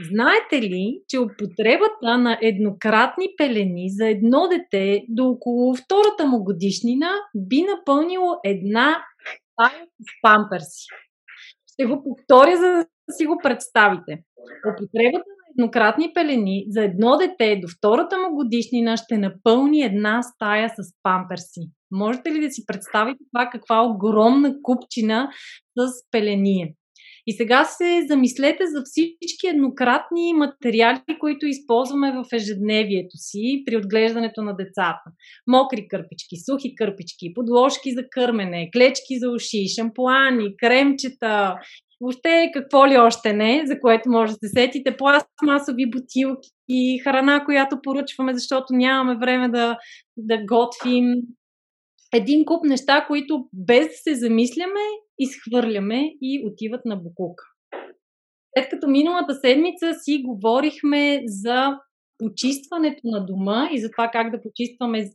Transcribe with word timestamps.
Знаете 0.00 0.62
ли, 0.62 1.00
че 1.08 1.18
употребата 1.18 2.18
на 2.18 2.38
еднократни 2.42 3.28
пелени 3.36 3.90
за 3.90 4.08
едно 4.08 4.48
дете 4.48 5.04
до 5.08 5.28
около 5.28 5.74
втората 5.74 6.26
му 6.26 6.44
годишнина 6.44 7.10
би 7.36 7.62
напълнило 7.62 8.36
една 8.44 9.04
стая 9.52 9.84
с 10.00 10.06
памперси? 10.22 10.86
Ще 11.72 11.86
го 11.86 12.02
повторя, 12.02 12.56
за 12.56 12.66
да 12.66 12.86
си 13.10 13.26
го 13.26 13.38
представите. 13.42 14.22
Употребата 14.72 15.24
на 15.28 15.44
еднократни 15.58 16.10
пелени 16.14 16.64
за 16.68 16.84
едно 16.84 17.16
дете 17.16 17.60
до 17.62 17.68
втората 17.78 18.18
му 18.18 18.34
годишнина 18.34 18.96
ще 18.96 19.18
напълни 19.18 19.82
една 19.82 20.22
стая 20.22 20.68
с 20.68 20.92
памперси. 21.02 21.70
Можете 21.90 22.32
ли 22.32 22.40
да 22.40 22.50
си 22.50 22.66
представите 22.66 23.24
това 23.32 23.50
каква 23.52 23.82
огромна 23.82 24.54
купчина 24.62 25.30
с 25.78 25.92
пеление? 26.10 26.74
И 27.26 27.32
сега 27.32 27.64
се 27.64 28.06
замислете 28.08 28.66
за 28.66 28.82
всички 28.84 29.46
еднократни 29.46 30.32
материали, 30.34 31.00
които 31.20 31.46
използваме 31.46 32.12
в 32.12 32.24
ежедневието 32.32 33.16
си 33.16 33.62
при 33.66 33.76
отглеждането 33.76 34.42
на 34.42 34.56
децата. 34.56 35.04
Мокри 35.46 35.88
кърпички, 35.88 36.36
сухи 36.50 36.74
кърпички, 36.74 37.34
подложки 37.34 37.92
за 37.92 38.02
кърмене, 38.10 38.70
клечки 38.72 39.18
за 39.18 39.30
уши, 39.30 39.68
шампуани, 39.68 40.56
кремчета, 40.56 41.54
въобще 42.00 42.50
какво 42.54 42.88
ли 42.88 42.98
още 42.98 43.32
не, 43.32 43.62
за 43.66 43.80
което 43.80 44.10
може 44.10 44.32
да 44.32 44.38
се 44.38 44.48
сетите, 44.48 44.96
пластмасови 44.96 45.90
бутилки 45.90 46.48
и 46.68 46.98
храна, 47.04 47.44
която 47.44 47.82
поръчваме, 47.82 48.34
защото 48.34 48.66
нямаме 48.70 49.18
време 49.18 49.48
да, 49.48 49.78
да 50.16 50.38
готвим. 50.44 51.14
Един 52.14 52.44
куп 52.44 52.64
неща, 52.64 53.04
които 53.08 53.44
без 53.52 53.86
да 53.86 53.92
се 53.92 54.14
замисляме, 54.14 54.80
изхвърляме 55.18 56.10
и 56.20 56.46
отиват 56.46 56.84
на 56.84 56.96
букука. 56.96 57.44
След 58.58 58.68
като 58.68 58.88
миналата 58.88 59.34
седмица 59.34 59.94
си 59.94 60.22
говорихме 60.24 61.22
за 61.26 61.78
почистването 62.18 63.00
на 63.04 63.26
дома 63.26 63.68
и 63.72 63.80
за 63.80 63.90
това 63.90 64.08
как 64.12 64.30
да 64.30 64.42
почистваме 64.42 65.10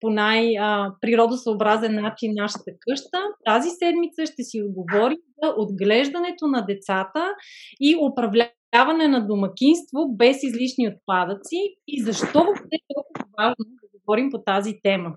по 0.00 0.10
най-природосъобразен 0.10 1.94
начин 1.94 2.32
нашата 2.34 2.72
къща. 2.80 3.18
Тази 3.44 3.68
седмица 3.70 4.26
ще 4.26 4.42
си 4.42 4.62
отговорим 4.62 5.18
за 5.42 5.54
отглеждането 5.56 6.46
на 6.46 6.66
децата 6.66 7.34
и 7.80 7.96
управляване 8.10 9.08
на 9.08 9.26
домакинство 9.26 10.16
без 10.16 10.42
излишни 10.42 10.88
отпадъци 10.88 11.76
и 11.88 12.02
защо 12.02 12.44
въобще 12.44 12.68
е 12.72 12.78
толкова 12.94 13.24
важно 13.38 13.64
да 13.82 13.88
говорим 13.98 14.30
по 14.30 14.42
тази 14.42 14.74
тема 14.82 15.10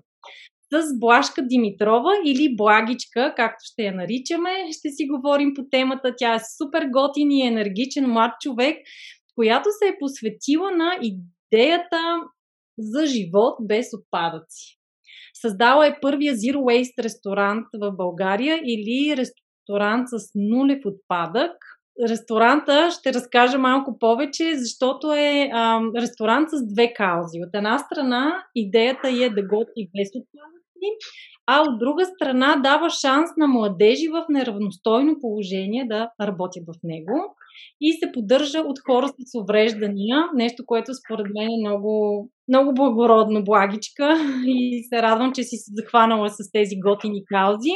с 0.72 0.98
Блашка 0.98 1.42
Димитрова 1.42 2.10
или 2.24 2.56
Благичка, 2.56 3.34
както 3.36 3.60
ще 3.62 3.82
я 3.82 3.92
наричаме. 3.92 4.50
Ще 4.72 4.88
си 4.88 5.06
говорим 5.06 5.54
по 5.54 5.62
темата. 5.70 6.14
Тя 6.18 6.34
е 6.34 6.40
супер 6.58 6.86
готин 6.92 7.30
и 7.30 7.46
енергичен 7.46 8.10
млад 8.10 8.32
човек, 8.40 8.76
която 9.34 9.68
се 9.78 9.88
е 9.88 9.98
посветила 10.00 10.70
на 10.70 10.98
идеята 11.02 12.20
за 12.78 13.06
живот 13.06 13.54
без 13.60 13.86
отпадъци. 13.94 14.78
Създала 15.34 15.86
е 15.86 15.98
първия 16.00 16.34
Zero 16.34 16.56
Waste 16.56 17.02
ресторант 17.02 17.66
в 17.80 17.92
България 17.92 18.60
или 18.64 19.16
ресторант 19.16 20.08
с 20.08 20.30
нулев 20.34 20.78
отпадък. 20.84 21.52
Ресторанта 22.08 22.90
ще 22.90 23.14
разкажа 23.14 23.58
малко 23.58 23.98
повече, 23.98 24.52
защото 24.56 25.12
е 25.12 25.50
а, 25.52 25.80
ресторант 25.96 26.48
с 26.50 26.74
две 26.74 26.92
каузи. 26.92 27.38
От 27.46 27.50
една 27.54 27.78
страна 27.78 28.44
идеята 28.54 29.08
е 29.08 29.30
да 29.30 29.42
готви 29.42 29.90
без 29.96 30.08
отпадък 30.14 30.59
а 31.46 31.62
от 31.62 31.78
друга 31.78 32.06
страна 32.06 32.56
дава 32.62 32.90
шанс 32.90 33.30
на 33.36 33.48
младежи 33.48 34.08
в 34.08 34.24
неравностойно 34.28 35.16
положение 35.20 35.84
да 35.88 36.10
работят 36.20 36.64
в 36.66 36.74
него 36.84 37.36
и 37.80 37.92
се 37.92 38.12
поддържа 38.12 38.58
от 38.58 38.78
хора 38.86 39.08
с 39.08 39.38
увреждания, 39.38 40.24
нещо, 40.34 40.62
което 40.66 40.94
според 40.94 41.26
мен 41.34 41.48
е 41.50 41.68
много, 41.68 42.28
много 42.48 42.74
благородно, 42.74 43.44
благичка 43.44 44.18
и 44.46 44.84
се 44.88 45.02
радвам, 45.02 45.32
че 45.32 45.42
си 45.42 45.56
се 45.56 45.72
захванала 45.74 46.28
с 46.28 46.52
тези 46.52 46.76
готини 46.80 47.24
каузи. 47.24 47.74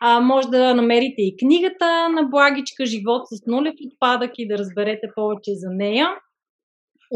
А, 0.00 0.20
може 0.20 0.48
да 0.48 0.74
намерите 0.74 1.22
и 1.22 1.36
книгата 1.36 2.08
на 2.08 2.22
Благичка 2.22 2.86
Живот 2.86 3.22
с 3.26 3.46
нулев 3.46 3.74
отпадък 3.86 4.30
и 4.38 4.48
да 4.48 4.58
разберете 4.58 5.06
повече 5.14 5.50
за 5.54 5.68
нея. 5.70 6.08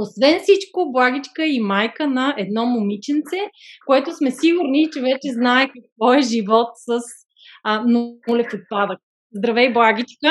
Освен 0.03 0.41
всичко, 0.41 0.93
Благичка 0.93 1.43
и 1.47 1.61
майка 1.61 2.07
на 2.07 2.35
едно 2.39 2.67
момиченце, 2.67 3.41
което 3.87 4.13
сме 4.13 4.31
сигурни, 4.31 4.91
че 4.93 5.01
вече 5.01 5.29
знае 5.39 5.65
какво 5.67 6.13
е 6.15 6.29
живот 6.33 6.69
с 6.75 6.89
а, 7.65 7.83
нулев 8.29 8.47
отпадък. 8.55 8.99
Здравей, 9.39 9.73
Благичка! 9.73 10.31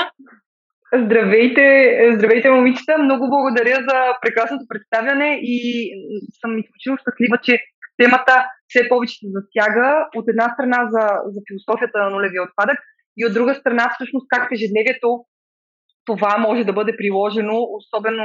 Здравейте, 1.04 1.64
здравейте, 2.16 2.50
момичета! 2.50 2.98
Много 2.98 3.24
благодаря 3.30 3.78
за 3.90 3.98
прекрасното 4.22 4.66
представяне 4.70 5.40
и 5.42 5.58
съм 6.42 6.60
изключително 6.60 6.98
щастлива, 7.02 7.38
че 7.44 7.60
темата 7.98 8.46
все 8.68 8.90
повече 8.90 9.16
се 9.20 9.28
засяга. 9.36 10.08
От 10.16 10.26
една 10.28 10.48
страна 10.54 10.80
за, 10.94 11.06
за 11.34 11.40
философията 11.48 11.98
на 12.00 12.10
нулевия 12.10 12.44
отпадък 12.44 12.80
и 13.18 13.26
от 13.26 13.34
друга 13.34 13.56
страна 13.56 13.92
всъщност 13.96 14.26
как 14.30 14.50
в 14.50 14.54
ежедневието 14.54 15.10
това 16.06 16.38
може 16.38 16.64
да 16.64 16.74
бъде 16.74 16.98
приложено, 16.98 17.56
особено 17.80 18.24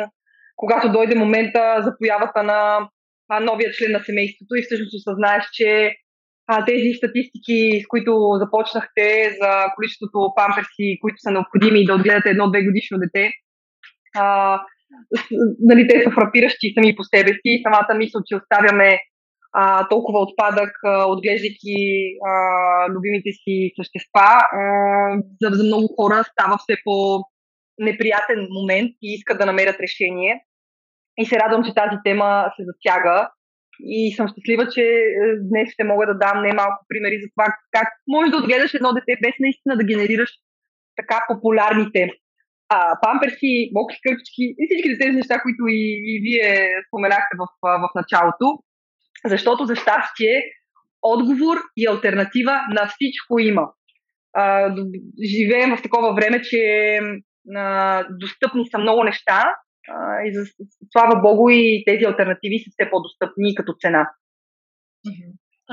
когато 0.57 0.93
дойде 0.93 1.15
момента 1.15 1.83
за 1.85 1.99
появата 1.99 2.43
на 2.43 2.89
а, 3.29 3.41
новия 3.41 3.73
член 3.73 3.93
на 3.93 4.01
семейството 4.05 4.55
и 4.55 4.63
всъщност 4.63 4.95
осъзнаеш, 4.95 5.45
че 5.53 5.95
а, 6.47 6.65
тези 6.65 6.93
статистики, 6.97 7.81
с 7.85 7.87
които 7.89 8.13
започнахте 8.43 9.37
за 9.41 9.51
количеството 9.75 10.33
памперси, 10.37 10.99
които 11.01 11.17
са 11.19 11.31
необходими 11.31 11.85
да 11.85 11.95
отгледате 11.95 12.31
едно-две 12.31 12.65
годишно 12.65 12.99
дете, 12.99 13.31
а, 14.17 14.61
нали, 15.61 15.89
те 15.89 16.03
са 16.03 16.11
фрапиращи 16.11 16.73
сами 16.75 16.97
по 16.97 17.05
себе 17.05 17.33
си. 17.33 17.63
Самата 17.63 17.99
мисъл, 17.99 18.21
че 18.27 18.37
оставяме 18.37 18.99
а, 19.53 19.89
толкова 19.89 20.19
отпадък, 20.21 20.73
отглеждайки 21.07 21.79
любимите 22.91 23.31
си 23.33 23.73
същества, 23.77 24.31
а, 24.53 24.63
за, 25.43 25.57
за 25.57 25.65
много 25.65 25.95
хора 25.97 26.25
става 26.25 26.59
все 26.59 26.77
по 26.85 27.23
неприятен 27.79 28.49
момент 28.51 28.91
и 29.03 29.15
искат 29.15 29.39
да 29.39 29.47
намерят 29.47 29.81
решение. 29.81 30.45
И 31.19 31.27
се 31.27 31.37
радвам, 31.37 31.65
че 31.65 31.75
тази 31.75 31.97
тема 32.05 32.53
се 32.57 32.63
засяга. 32.65 33.31
И 33.81 34.13
съм 34.17 34.29
щастлива, 34.29 34.69
че 34.75 34.81
е, 34.81 35.37
днес 35.51 35.73
ще 35.73 35.85
мога 35.85 36.07
да 36.07 36.19
дам 36.19 36.43
немалко 36.43 36.85
примери 36.89 37.23
за 37.23 37.29
това 37.35 37.47
как 37.71 37.89
можеш 38.09 38.31
да 38.31 38.37
отгледаш 38.37 38.75
едно 38.75 38.93
дете 38.93 39.21
без 39.23 39.35
наистина 39.41 39.77
да 39.77 39.85
генерираш 39.85 40.31
така 40.97 41.25
популярните 41.29 42.11
а, 42.69 42.99
памперси, 43.03 43.71
мокри 43.75 43.97
кърпички 44.03 44.45
и 44.59 44.63
всички 44.67 44.99
тези 44.99 45.17
неща, 45.17 45.41
които 45.43 45.63
и, 45.69 45.83
и 46.11 46.21
вие 46.25 46.69
споменахте 46.89 47.35
в, 47.41 47.47
в 47.63 47.89
началото. 47.95 48.47
Защото 49.25 49.65
за 49.65 49.77
щастие 49.77 50.43
отговор 51.03 51.57
и 51.77 51.87
альтернатива 51.87 52.61
на 52.71 52.89
всичко 52.89 53.39
има. 53.39 53.69
А, 54.35 54.75
живеем 55.25 55.77
в 55.77 55.83
такова 55.83 56.15
време, 56.15 56.43
че 56.43 56.61
а, 57.57 58.05
достъпни 58.11 58.69
са 58.71 58.79
много 58.79 59.05
неща 59.05 59.55
а, 59.89 60.23
и 60.25 60.35
за 60.35 60.45
слава 60.93 61.21
Богу 61.21 61.51
и 61.51 61.85
тези 61.87 62.05
альтернативи 62.05 62.59
са 62.59 62.71
все 62.71 62.91
по-достъпни 62.91 63.55
като 63.55 63.75
цена. 63.81 64.11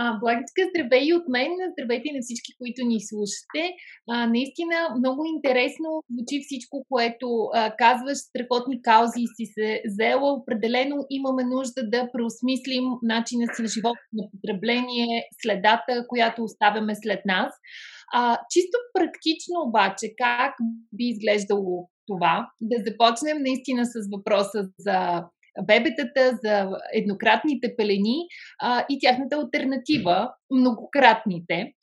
А, 0.01 0.19
Благичка, 0.19 0.61
здравей 0.69 1.03
и 1.07 1.13
от 1.13 1.27
мен, 1.27 1.51
здравейте 1.71 2.09
на 2.15 2.21
всички, 2.21 2.51
които 2.59 2.81
ни 2.85 2.99
слушате. 3.09 3.63
А, 4.09 4.27
наистина 4.27 4.75
много 4.99 5.21
интересно 5.35 5.89
звучи 6.11 6.37
всичко, 6.43 6.85
което 6.89 7.27
а, 7.53 7.75
казваш, 7.83 8.17
страхотни 8.17 8.81
каузи 8.81 9.25
си 9.35 9.45
се 9.55 9.81
взела. 9.87 10.33
Определено 10.33 10.97
имаме 11.09 11.43
нужда 11.43 11.81
да 11.93 12.09
преосмислим 12.13 12.85
начина 13.03 13.45
си 13.53 13.61
на 13.61 13.67
живота 13.67 14.03
на 14.13 14.23
потребление, 14.31 15.23
следата, 15.41 15.93
която 16.07 16.43
оставяме 16.43 16.93
след 16.95 17.21
нас. 17.25 17.51
А, 18.13 18.37
чисто 18.49 18.77
практично 18.93 19.55
обаче, 19.67 20.07
как 20.17 20.53
би 20.93 21.03
изглеждало 21.03 21.89
това? 22.07 22.49
Да 22.61 22.75
започнем 22.87 23.37
наистина 23.47 23.85
с 23.85 23.93
въпроса 24.13 24.69
за 24.77 25.23
бебетата, 25.67 26.39
за 26.43 26.69
еднократните 26.93 27.73
пелени 27.77 28.17
а, 28.61 28.85
и 28.89 28.99
тяхната 29.01 29.35
альтернатива, 29.35 30.29
многократните. 30.51 31.73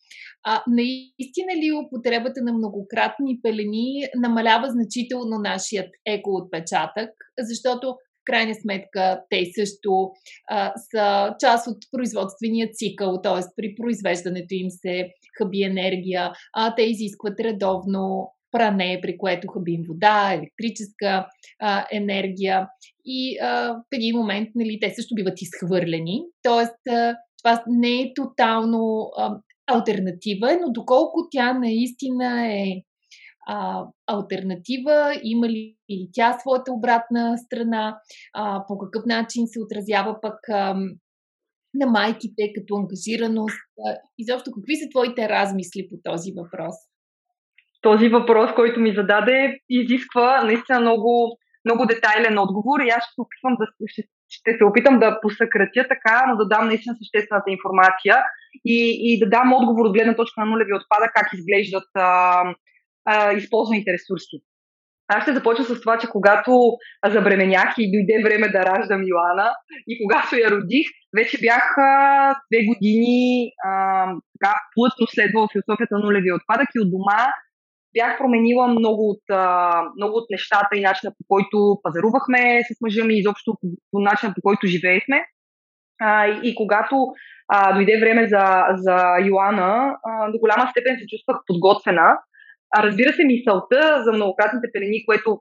А, 0.45 0.63
наистина 0.69 1.53
ли 1.57 1.73
употребата 1.73 2.43
на 2.43 2.53
многократни 2.53 3.41
пелени 3.43 4.07
намалява 4.17 4.71
значително 4.71 5.39
нашият 5.39 5.91
екоотпечатък? 6.07 7.11
Защото 7.41 7.87
в 7.87 7.97
крайна 8.25 8.55
сметка 8.55 9.21
те 9.31 9.45
също 9.59 10.11
а, 10.51 10.73
са 10.91 11.35
част 11.41 11.67
от 11.67 11.79
производствения 11.93 12.69
цикъл, 12.73 13.21
т.е. 13.23 13.43
при 13.57 13.75
произвеждането 13.75 14.55
им 14.55 14.71
се 14.71 15.09
хъби 15.39 15.63
енергия, 15.63 16.33
а 16.55 16.75
те 16.75 16.83
изискват 16.83 17.41
редовно 17.41 18.33
пране, 18.57 18.99
при 19.03 19.19
което 19.19 19.49
хабим 19.49 19.83
вода, 19.89 20.33
електрическа 20.33 21.27
а, 21.61 21.87
енергия 21.93 22.69
и 23.05 23.39
а, 23.39 23.73
в 23.73 23.83
един 23.93 24.17
момент 24.17 24.49
нали, 24.55 24.79
те 24.81 24.95
също 24.95 25.15
биват 25.15 25.43
изхвърлени. 25.43 26.23
Тоест, 26.43 26.87
а, 26.89 27.17
това 27.43 27.65
не 27.67 28.01
е 28.01 28.13
тотално 28.15 29.11
а, 29.17 29.37
альтернатива, 29.67 30.59
но 30.63 30.73
доколко 30.73 31.29
тя 31.31 31.53
наистина 31.53 32.53
е 32.53 32.67
а, 33.49 33.85
альтернатива, 34.07 35.21
има 35.23 35.49
ли 35.49 35.77
и 35.89 36.11
тя 36.13 36.39
своята 36.41 36.73
обратна 36.73 37.39
страна, 37.39 37.99
а, 38.35 38.65
по 38.69 38.79
какъв 38.79 39.03
начин 39.07 39.47
се 39.47 39.61
отразява 39.61 40.21
пък 40.23 40.49
а, 40.49 40.75
на 41.75 41.87
майките 41.87 42.53
като 42.55 42.77
ангажираност. 42.77 43.57
Изобщо, 44.19 44.51
какви 44.51 44.77
са 44.77 44.89
твоите 44.91 45.29
размисли 45.29 45.89
по 45.89 45.97
този 46.05 46.33
въпрос? 46.33 46.75
Този 47.87 48.09
въпрос, 48.09 48.51
който 48.55 48.81
ми 48.81 48.95
зададе, 48.95 49.59
изисква 49.71 50.43
наистина 50.45 50.81
много, 50.81 51.39
много 51.65 51.87
детайлен 51.87 52.39
отговор 52.39 52.81
и 52.81 52.89
аз 52.89 53.03
ще 53.05 53.15
се 53.15 53.21
опитвам 53.25 53.55
да, 53.61 53.67
ще, 53.87 54.03
ще 54.29 54.51
се 54.59 54.65
опитам 54.65 54.99
да 54.99 55.19
посъкратя 55.23 55.83
така, 55.89 56.25
но 56.29 56.37
да 56.37 56.49
дам 56.49 56.67
наистина 56.67 56.97
съществената 56.99 57.51
информация 57.51 58.17
и, 58.65 58.79
и 59.09 59.19
да 59.19 59.27
дам 59.29 59.53
отговор 59.53 59.85
от 59.87 59.93
гледна 59.93 60.17
точка 60.17 60.41
на 60.41 60.47
нулеви 60.47 60.73
отпада, 60.75 61.07
как 61.15 61.27
изглеждат 61.33 61.89
а, 61.95 62.09
а, 63.05 63.33
използваните 63.33 63.93
ресурси. 63.93 64.37
Аз 65.09 65.23
ще 65.23 65.35
започна 65.35 65.65
с 65.65 65.81
това, 65.81 65.99
че 65.99 66.07
когато 66.07 66.53
забременях 67.07 67.75
и 67.79 67.93
дойде 67.93 68.23
време 68.23 68.49
да 68.49 68.67
раждам 68.67 69.03
Йоана 69.11 69.51
и 69.89 69.93
когато 70.03 70.37
я 70.37 70.51
родих, 70.51 70.87
вече 71.19 71.39
бях 71.41 71.65
две 72.51 72.61
години 72.71 73.51
а, 73.65 73.71
така, 74.35 74.55
плътно 74.75 75.07
следвала 75.07 75.49
философията 75.53 75.95
на 75.95 76.05
нулеви 76.05 76.33
отпадък 76.33 76.69
и 76.75 76.81
от 76.81 76.91
дома 76.91 77.23
бях 77.97 78.19
променила 78.19 78.69
много 78.69 79.11
от, 79.11 79.25
а, 79.31 79.83
много 79.97 80.17
от 80.17 80.27
нещата 80.31 80.73
и 80.77 80.81
начина 80.81 81.13
по 81.19 81.25
който 81.29 81.81
пазарувахме 81.83 82.61
с 82.69 82.81
мъжа 82.81 83.05
ми, 83.05 83.15
изобщо 83.19 83.57
по, 83.61 83.67
по 83.91 84.01
начина 84.01 84.35
по 84.35 84.43
който 84.43 84.67
живеехме. 84.67 85.25
А, 86.01 86.27
и, 86.27 86.41
и 86.43 86.55
когато 86.55 86.97
а, 87.49 87.75
дойде 87.75 88.01
време 88.01 88.27
за, 88.27 88.45
за 88.75 88.97
Йоана, 89.27 89.97
а, 90.05 90.31
до 90.31 90.39
голяма 90.39 90.71
степен 90.71 90.97
се 90.99 91.07
чувствах 91.07 91.37
подготвена. 91.47 92.19
А 92.77 92.83
разбира 92.83 93.13
се, 93.13 93.25
мисълта 93.25 94.03
за 94.05 94.13
многократните 94.13 94.69
пелени, 94.73 95.07
което 95.07 95.41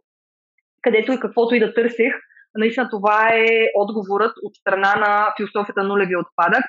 където 0.82 1.12
и 1.12 1.20
каквото 1.20 1.56
и 1.56 1.60
да 1.60 1.74
търсех, 1.74 2.14
наистина 2.56 2.90
това 2.90 3.30
е 3.34 3.50
отговорът 3.76 4.34
от 4.44 4.56
страна 4.56 4.96
на 4.96 5.34
философията 5.38 5.84
нулевия 5.84 6.20
отпадък. 6.20 6.66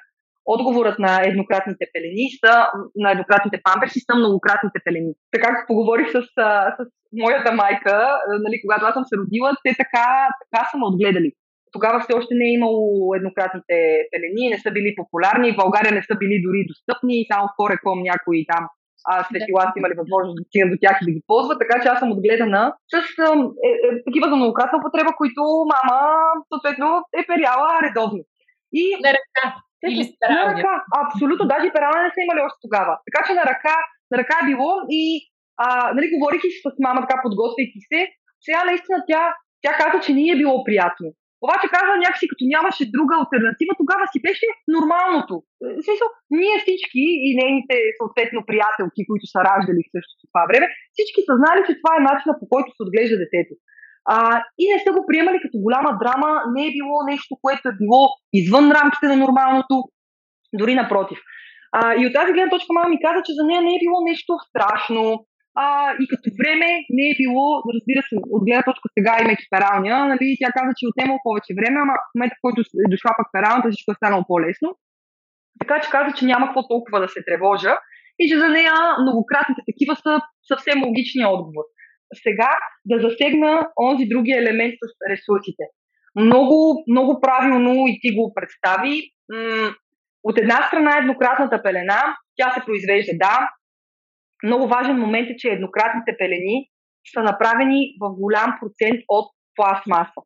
Отговорът 0.47 0.99
на 0.99 1.13
еднократните 1.31 1.85
пелени 1.93 2.27
са, 2.41 2.55
на 2.97 3.11
еднократните 3.11 3.61
памперси 3.67 4.01
са 4.01 4.15
многократните 4.17 4.79
пелени. 4.85 5.13
Така 5.35 5.49
как 5.55 5.67
поговорих 5.67 6.09
с, 6.11 6.21
с 6.77 6.87
моята 7.23 7.53
майка, 7.53 7.97
нали, 8.45 8.57
когато 8.63 8.87
аз 8.87 8.95
съм 8.95 9.05
се 9.05 9.17
родила, 9.21 9.51
те 9.65 9.71
така, 9.83 10.29
така 10.43 10.69
са 10.71 10.79
ме 10.79 10.89
отгледали. 10.91 11.31
Тогава 11.73 12.01
все 12.01 12.13
още 12.19 12.35
не 12.35 12.47
е 12.49 12.57
имало 12.59 13.15
еднократните 13.15 13.77
пелени, 14.13 14.53
не 14.55 14.59
са 14.59 14.71
били 14.71 14.99
популярни, 15.01 15.53
в 15.53 15.61
България 15.63 15.93
не 15.93 16.03
са 16.09 16.15
били 16.21 16.45
дори 16.47 16.69
достъпни, 16.71 17.27
само 17.31 17.45
в 17.47 17.57
Кореком 17.59 17.99
някои 18.11 18.47
там 18.53 18.65
а, 19.11 19.13
светила 19.25 19.63
са 19.63 19.79
имали 19.81 19.95
възможност 20.01 20.37
да 20.39 20.45
стигнат 20.47 20.73
до 20.73 20.79
тях 20.83 20.97
и 20.99 21.07
да 21.09 21.13
ги 21.13 21.23
ползват, 21.27 21.59
така 21.63 21.77
че 21.83 21.89
аз 21.89 21.99
съм 21.99 22.13
отгледана 22.13 22.63
с 22.93 22.95
е, 23.69 23.71
е, 23.87 24.05
такива 24.07 24.27
за 24.31 24.37
многократна 24.37 24.79
употреба, 24.79 25.13
които 25.21 25.43
мама 25.75 25.99
съответно 26.51 26.89
е 27.19 27.27
перяла 27.29 27.69
редовно. 27.85 28.23
И 28.73 28.85
на 29.03 29.09
ръка. 29.17 29.45
Или 29.91 30.05
на 30.31 30.43
ръка. 30.51 30.75
Абсолютно. 31.05 31.45
Даже 31.53 31.75
перални 31.77 32.03
не 32.03 32.15
са 32.15 32.21
имали 32.25 32.41
още 32.47 32.59
тогава. 32.67 32.95
Така 33.07 33.21
че 33.27 33.39
на 33.41 33.45
ръка, 33.53 33.77
на 34.11 34.17
ръка 34.21 34.37
е 34.43 34.49
било 34.51 34.73
и 35.01 35.03
а, 35.65 35.67
нали, 35.97 36.07
говорих 36.15 36.43
и 36.45 36.51
с 36.51 36.63
мама 36.87 37.01
така 37.05 37.17
подготвяйки 37.25 37.81
се. 37.91 38.01
Сега 38.45 38.61
наистина 38.65 38.99
тя, 39.09 39.23
тя 39.63 39.73
каза, 39.81 39.97
че 40.05 40.17
не 40.19 40.25
е 40.33 40.41
било 40.43 40.65
приятно. 40.65 41.09
Обаче 41.45 41.67
каза 41.77 41.93
някакси, 42.05 42.31
като 42.33 42.45
нямаше 42.55 42.93
друга 42.97 43.15
альтернатива, 43.21 43.73
тогава 43.83 44.05
си 44.13 44.19
беше 44.27 44.47
нормалното. 44.77 45.35
Е, 45.65 45.69
смисъл, 45.87 46.09
ние 46.41 46.57
всички 46.65 47.05
и 47.27 47.29
нейните 47.41 47.77
съответно 48.01 48.41
приятелки, 48.51 49.01
които 49.09 49.27
са 49.33 49.39
раждали 49.49 49.81
в 49.85 49.93
същото 49.95 50.23
това 50.31 50.43
време, 50.51 50.67
всички 50.95 51.21
са 51.29 51.33
знали, 51.41 51.61
че 51.67 51.79
това 51.81 51.93
е 51.97 52.07
начинът 52.11 52.41
по 52.41 52.47
който 52.53 52.69
се 52.73 52.85
отглежда 52.85 53.17
детето. 53.25 53.55
А, 54.09 54.43
и 54.59 54.65
не 54.73 54.79
са 54.79 54.91
го 54.93 55.07
приемали 55.09 55.39
като 55.43 55.59
голяма 55.59 55.99
драма, 56.01 56.31
не 56.55 56.63
е 56.67 56.75
било 56.77 56.99
нещо, 57.11 57.33
което 57.43 57.69
е 57.69 57.79
било 57.81 58.03
извън 58.33 58.67
рамките 58.79 59.07
на 59.07 59.17
нормалното, 59.17 59.75
дори 60.61 60.75
напротив. 60.75 61.19
А, 61.73 61.95
и 62.01 62.07
от 62.07 62.13
тази 62.13 62.33
гледна 62.33 62.51
точка 62.51 62.71
мама 62.73 62.89
ми 62.89 63.03
каза, 63.07 63.21
че 63.27 63.37
за 63.39 63.45
нея 63.47 63.61
не 63.63 63.75
е 63.77 63.85
било 63.85 63.99
нещо 64.11 64.33
страшно, 64.49 65.05
а, 65.63 65.67
и 66.03 66.05
като 66.13 66.29
време 66.41 66.69
не 66.97 67.05
е 67.11 67.19
било, 67.23 67.47
разбира 67.75 68.01
се, 68.09 68.15
от 68.37 68.43
гледна 68.47 68.65
точка 68.69 68.87
сега 68.97 69.13
имайки 69.23 69.47
пералня, 69.53 69.97
нали, 70.11 70.27
тя 70.41 70.49
каза, 70.57 70.73
че 70.77 70.85
е 70.85 70.93
отнемало 70.93 71.19
повече 71.27 71.57
време, 71.59 71.77
ама 71.85 71.95
в 71.99 72.15
момента, 72.15 72.37
в 72.39 72.43
който 72.45 72.59
е 72.85 72.91
дошла 72.93 73.11
пак 73.19 73.29
пералната, 73.35 73.69
всичко 73.69 73.93
е 73.93 74.01
станало 74.01 74.23
по-лесно. 74.31 74.71
Така 75.61 75.75
че 75.83 75.93
каза, 75.97 76.11
че 76.17 76.29
няма 76.31 76.47
какво 76.47 76.69
толкова 76.73 76.99
да 77.05 77.09
се 77.15 77.21
тревожа 77.27 77.73
и 78.21 78.25
че 78.29 78.37
за 78.43 78.49
нея 78.57 78.75
многократните 79.03 79.63
такива 79.71 79.95
са 80.05 80.13
съвсем 80.51 80.79
логичния 80.87 81.29
отговор. 81.37 81.65
Сега 82.15 82.51
да 82.85 83.09
засегна 83.09 83.69
онзи 83.83 84.09
другия 84.09 84.39
елемент 84.39 84.75
с 84.85 85.11
ресурсите. 85.11 85.65
Много, 86.17 86.85
много 86.89 87.21
правилно 87.21 87.87
и 87.87 87.99
ти 88.03 88.15
го 88.17 88.35
представи. 88.35 89.03
От 90.25 90.39
една 90.39 90.63
страна 90.67 90.99
еднократната 90.99 91.63
пелена, 91.63 92.17
тя 92.37 92.51
се 92.51 92.65
произвежда, 92.67 93.13
да, 93.15 93.49
много 94.45 94.69
важен 94.69 94.97
момент 94.99 95.31
е, 95.31 95.37
че 95.37 95.49
еднократните 95.49 96.17
пелени 96.19 96.69
са 97.15 97.23
направени 97.23 97.81
в 98.01 98.11
голям 98.21 98.59
процент 98.61 99.01
от 99.09 99.27
пластмаса. 99.57 100.21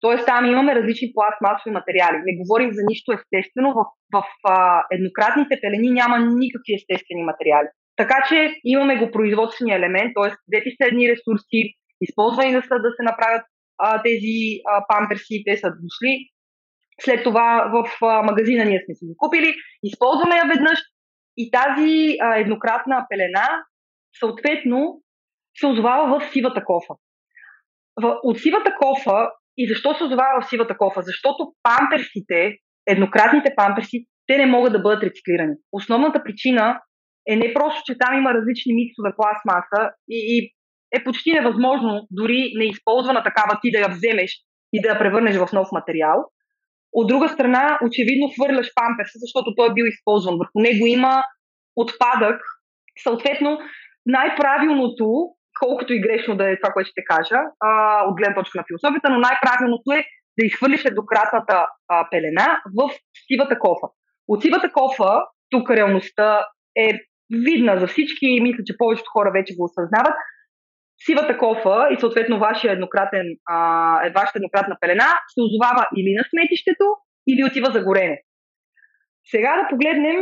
Тоест 0.00 0.26
там 0.26 0.46
имаме 0.46 0.74
различни 0.74 1.12
пластмасови 1.14 1.70
материали. 1.72 2.22
Не 2.24 2.38
говорим 2.40 2.70
за 2.72 2.82
нищо 2.88 3.12
естествено. 3.12 3.74
В, 3.74 3.84
в 4.14 4.24
а, 4.44 4.82
еднократните 4.90 5.58
пелени 5.62 5.90
няма 5.90 6.18
никакви 6.18 6.72
естествени 6.74 7.22
материали. 7.24 7.68
Така 7.98 8.24
че 8.28 8.54
имаме 8.64 8.96
го 8.96 9.10
производствения 9.10 9.76
елемент, 9.76 10.12
т.е. 10.14 10.30
взети 10.48 10.70
са 10.76 10.88
едни 10.88 11.08
ресурси, 11.12 11.60
използвани 12.00 12.52
да, 12.52 12.62
са, 12.62 12.74
да 12.74 12.90
се 12.96 13.02
направят 13.02 13.42
а, 13.78 14.02
тези 14.02 14.60
а, 14.66 14.84
памперси, 14.88 15.42
те 15.46 15.56
са 15.56 15.68
дошли. 15.82 16.28
След 17.00 17.24
това 17.24 17.70
в 17.74 18.06
а, 18.06 18.22
магазина 18.22 18.64
ние 18.64 18.82
сме 18.84 18.94
си 18.94 19.06
ги 19.06 19.14
купили, 19.16 19.54
използваме 19.82 20.36
я 20.36 20.44
веднъж, 20.44 20.78
и 21.36 21.50
тази 21.50 22.16
а, 22.20 22.36
еднократна 22.38 23.06
пелена, 23.10 23.48
съответно, 24.18 25.02
се 25.60 25.66
озовава 25.66 26.20
в 26.20 26.32
сивата 26.32 26.64
кофа. 26.64 26.94
В, 28.02 28.18
от 28.22 28.38
сивата 28.38 28.74
кофа, 28.80 29.30
и 29.56 29.68
защо 29.68 29.94
се 29.94 30.04
озовава 30.04 30.40
в 30.40 30.48
сивата 30.48 30.76
кофа? 30.76 31.02
Защото 31.02 31.52
памперсите, 31.62 32.56
еднократните 32.86 33.52
памперси, 33.56 34.06
те 34.26 34.38
не 34.38 34.46
могат 34.46 34.72
да 34.72 34.78
бъдат 34.78 35.02
рециклирани. 35.02 35.54
Основната 35.72 36.22
причина 36.24 36.80
е 37.28 37.36
не 37.36 37.54
просто, 37.54 37.82
че 37.84 37.98
там 37.98 38.18
има 38.18 38.34
различни 38.34 38.74
миксове 38.74 39.10
пластмаса 39.16 39.90
и, 40.08 40.18
и 40.34 40.36
е 40.96 41.04
почти 41.04 41.32
невъзможно, 41.32 42.06
дори 42.10 42.52
неизползвана 42.56 43.22
такава, 43.24 43.58
ти 43.62 43.70
да 43.70 43.78
я 43.78 43.88
вземеш 43.88 44.32
и 44.72 44.82
да 44.82 44.88
я 44.88 44.98
превърнеш 44.98 45.36
в 45.36 45.52
нов 45.52 45.68
материал. 45.72 46.24
От 46.92 47.08
друга 47.08 47.28
страна, 47.28 47.78
очевидно 47.86 48.32
хвърляш 48.34 48.68
памперса, 48.74 49.18
защото 49.18 49.54
той 49.56 49.70
е 49.70 49.74
бил 49.74 49.84
използван. 49.84 50.38
Върху 50.38 50.60
него 50.60 50.86
има 50.86 51.24
отпадък. 51.76 52.40
Съответно, 53.02 53.58
най-правилното, 54.06 55.06
колкото 55.60 55.92
и 55.92 56.00
грешно 56.00 56.36
да 56.36 56.50
е 56.50 56.60
това, 56.60 56.72
което 56.72 56.90
ще 56.90 57.04
кажа, 57.04 57.40
а, 57.60 58.02
от 58.08 58.16
гледна 58.16 58.34
точка 58.34 58.58
на 58.58 58.64
философията, 58.68 59.10
но 59.10 59.18
най-правилното 59.18 59.92
е 59.92 60.04
да 60.38 60.46
изхвърлиш 60.46 60.84
еднократната 60.84 61.66
а, 61.88 62.10
пелена 62.10 62.60
в 62.78 62.90
сивата 63.26 63.58
кофа. 63.58 63.86
От 64.28 64.42
сивата 64.42 64.72
кофа, 64.72 65.20
тук 65.50 65.70
реалността 65.70 66.46
е 66.76 67.00
видна 67.30 67.78
за 67.78 67.86
всички 67.86 68.26
и 68.26 68.40
мисля, 68.40 68.62
че 68.66 68.78
повечето 68.78 69.10
хора 69.12 69.30
вече 69.34 69.54
го 69.56 69.64
осъзнават, 69.64 70.14
сивата 71.06 71.38
кофа 71.38 71.88
и 71.92 72.00
съответно 72.00 72.38
вашия 72.38 72.72
еднократен, 72.72 73.26
а, 73.46 73.56
е, 74.06 74.10
вашата 74.10 74.38
еднократна 74.38 74.76
пелена 74.80 75.10
се 75.28 75.40
озовава 75.40 75.88
или 75.96 76.14
на 76.18 76.24
сметището, 76.30 76.84
или 77.30 77.44
отива 77.44 77.72
за 77.72 77.84
горене. 77.84 78.22
Сега 79.30 79.52
да 79.56 79.68
погледнем, 79.70 80.16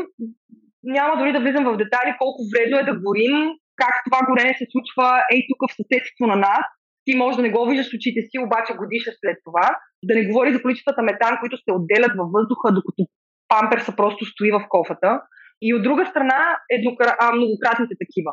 няма 0.83 1.17
дори 1.19 1.33
да 1.33 1.41
влизам 1.41 1.65
в 1.65 1.77
детайли 1.77 2.17
колко 2.19 2.41
вредно 2.53 2.79
е 2.79 2.89
да 2.91 2.99
горим, 3.07 3.37
как 3.77 3.95
това 4.05 4.21
горене 4.29 4.55
се 4.59 4.67
случва 4.73 5.07
ей 5.33 5.41
тук 5.49 5.61
в 5.71 5.77
съседство 5.79 6.27
на 6.27 6.37
нас. 6.37 6.65
Ти 7.05 7.17
може 7.17 7.37
да 7.37 7.43
не 7.43 7.51
го 7.51 7.67
виждаш 7.67 7.95
очите 7.95 8.21
си, 8.29 8.39
обаче 8.39 8.79
годиша 8.83 9.11
след 9.21 9.37
това. 9.45 9.67
Да 10.05 10.15
не 10.15 10.27
говори 10.27 10.53
за 10.53 10.63
количествата 10.63 11.03
метан, 11.03 11.37
които 11.41 11.57
се 11.57 11.73
отделят 11.79 12.13
във 12.21 12.29
въздуха, 12.37 12.73
докато 12.79 13.03
памперса 13.49 13.97
просто 13.97 14.25
стои 14.25 14.51
в 14.51 14.67
кофата. 14.69 15.21
И 15.63 15.75
от 15.75 15.83
друга 15.83 16.07
страна 16.07 16.57
еднокра... 16.71 17.17
многократните 17.35 17.95
такива. 18.05 18.33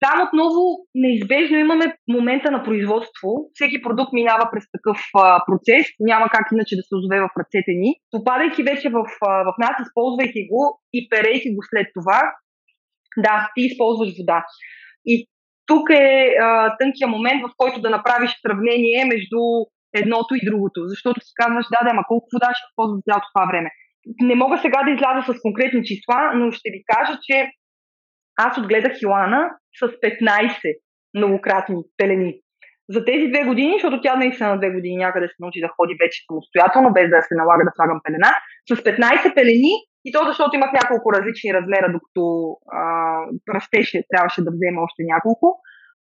Там 0.00 0.16
отново 0.26 0.62
неизбежно 0.94 1.56
имаме 1.58 1.84
момента 2.08 2.50
на 2.50 2.64
производство. 2.64 3.28
Всеки 3.54 3.82
продукт 3.82 4.12
минава 4.12 4.48
през 4.52 4.64
такъв 4.76 4.98
а, 5.16 5.44
процес, 5.46 5.86
няма 6.00 6.26
как 6.28 6.46
иначе 6.52 6.76
да 6.76 6.82
се 6.82 6.94
озове 6.94 7.20
в 7.20 7.28
ръцете 7.40 7.72
ни. 7.82 7.90
Попадайки 8.10 8.62
вече 8.62 8.88
в, 8.88 9.04
а, 9.28 9.30
в 9.48 9.52
нас, 9.58 9.74
използвайки 9.82 10.48
го 10.52 10.80
и 10.92 11.08
перейки 11.08 11.54
го 11.54 11.62
след 11.70 11.86
това, 11.98 12.20
да, 13.16 13.50
ти 13.54 13.60
използваш 13.62 14.10
вода. 14.18 14.44
И 15.06 15.28
тук 15.66 15.90
е 15.90 16.34
а, 16.42 16.76
тънкия 16.78 17.08
момент, 17.08 17.42
в 17.42 17.50
който 17.56 17.80
да 17.80 17.90
направиш 17.90 18.30
сравнение 18.42 19.04
между 19.04 19.40
едното 20.00 20.34
и 20.34 20.46
другото. 20.48 20.80
Защото 20.92 21.20
си 21.20 21.32
казваш, 21.42 21.66
да, 21.72 21.80
да, 21.84 21.90
ама 21.90 22.04
колко 22.08 22.26
вода 22.34 22.48
ще 22.54 22.66
използвам 22.68 23.04
цялото 23.06 23.28
това 23.34 23.46
време. 23.50 23.70
Не 24.20 24.34
мога 24.34 24.58
сега 24.58 24.82
да 24.82 24.90
изляза 24.90 25.32
с 25.32 25.40
конкретни 25.42 25.84
числа, 25.84 26.32
но 26.34 26.52
ще 26.52 26.70
ви 26.70 26.82
кажа, 26.86 27.18
че 27.22 27.50
аз 28.36 28.58
отгледах 28.58 28.92
Йоана 29.02 29.50
с 29.80 29.86
15 29.86 30.58
многократни 31.14 31.76
пелени. 31.96 32.34
За 32.90 33.04
тези 33.04 33.28
две 33.28 33.44
години, 33.44 33.72
защото 33.72 34.00
тя 34.00 34.16
наистина 34.16 34.48
на 34.48 34.58
две 34.58 34.70
години 34.70 34.96
някъде 34.96 35.26
се 35.28 35.34
научи 35.40 35.60
да 35.60 35.74
ходи 35.76 35.96
вече 36.02 36.24
самостоятелно, 36.26 36.92
без 36.92 37.10
да 37.10 37.22
се 37.22 37.34
налага 37.34 37.64
да 37.64 37.72
слагам 37.74 38.00
пелена, 38.04 38.32
с 38.70 38.76
15 38.76 39.34
пелени 39.34 39.74
и 40.04 40.12
то 40.12 40.20
защото 40.26 40.56
имах 40.56 40.72
няколко 40.72 41.12
различни 41.12 41.54
размера, 41.54 41.92
докато 41.92 42.22
а, 42.72 42.82
растеше, 43.54 44.04
трябваше 44.10 44.44
да 44.44 44.50
взема 44.50 44.82
още 44.82 45.02
няколко. 45.12 45.46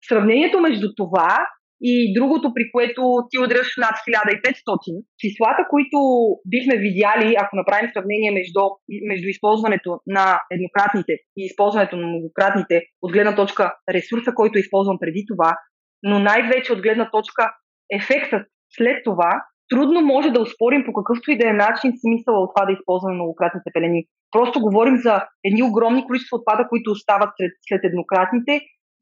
Сравнението 0.09 0.61
между 0.61 0.89
това 0.97 1.47
и 1.81 2.15
другото, 2.15 2.55
при 2.55 2.71
което 2.73 3.03
ти 3.31 3.39
удряш 3.39 3.69
над 3.79 3.95
1500, 4.09 5.05
числата, 5.19 5.63
които 5.71 5.99
бихме 6.47 6.77
видяли, 6.77 7.37
ако 7.39 7.57
направим 7.57 7.91
сравнение 7.93 8.31
между, 8.31 8.61
между 9.09 9.29
използването 9.29 10.01
на 10.07 10.41
еднократните 10.51 11.13
и 11.13 11.45
използването 11.45 11.97
на 11.97 12.07
многократните, 12.07 12.83
от 13.03 13.13
гледна 13.13 13.35
точка 13.35 13.75
ресурса, 13.91 14.33
който 14.35 14.59
използвам 14.59 14.99
преди 15.01 15.25
това, 15.29 15.57
но 16.03 16.19
най-вече 16.19 16.73
от 16.73 16.83
гледна 16.83 17.11
точка 17.11 17.53
ефектът 17.93 18.47
след 18.77 19.05
това, 19.05 19.43
трудно 19.69 20.01
може 20.01 20.31
да 20.31 20.41
успорим 20.41 20.83
по 20.87 20.93
какъвто 20.93 21.31
и 21.31 21.39
да 21.39 21.49
е 21.49 21.53
начин 21.53 21.93
смисъла 22.05 22.39
от 22.39 22.51
това 22.55 22.67
да 22.67 22.73
използваме 22.73 23.15
многократните 23.15 23.71
пелени. 23.75 24.05
Просто 24.31 24.61
говорим 24.61 24.97
за 24.97 25.15
едни 25.45 25.63
огромни 25.63 26.07
количества 26.07 26.39
отпада, 26.39 26.69
които 26.69 26.91
остават 26.91 27.31
след, 27.37 27.53
след 27.69 27.81
еднократните 27.85 28.61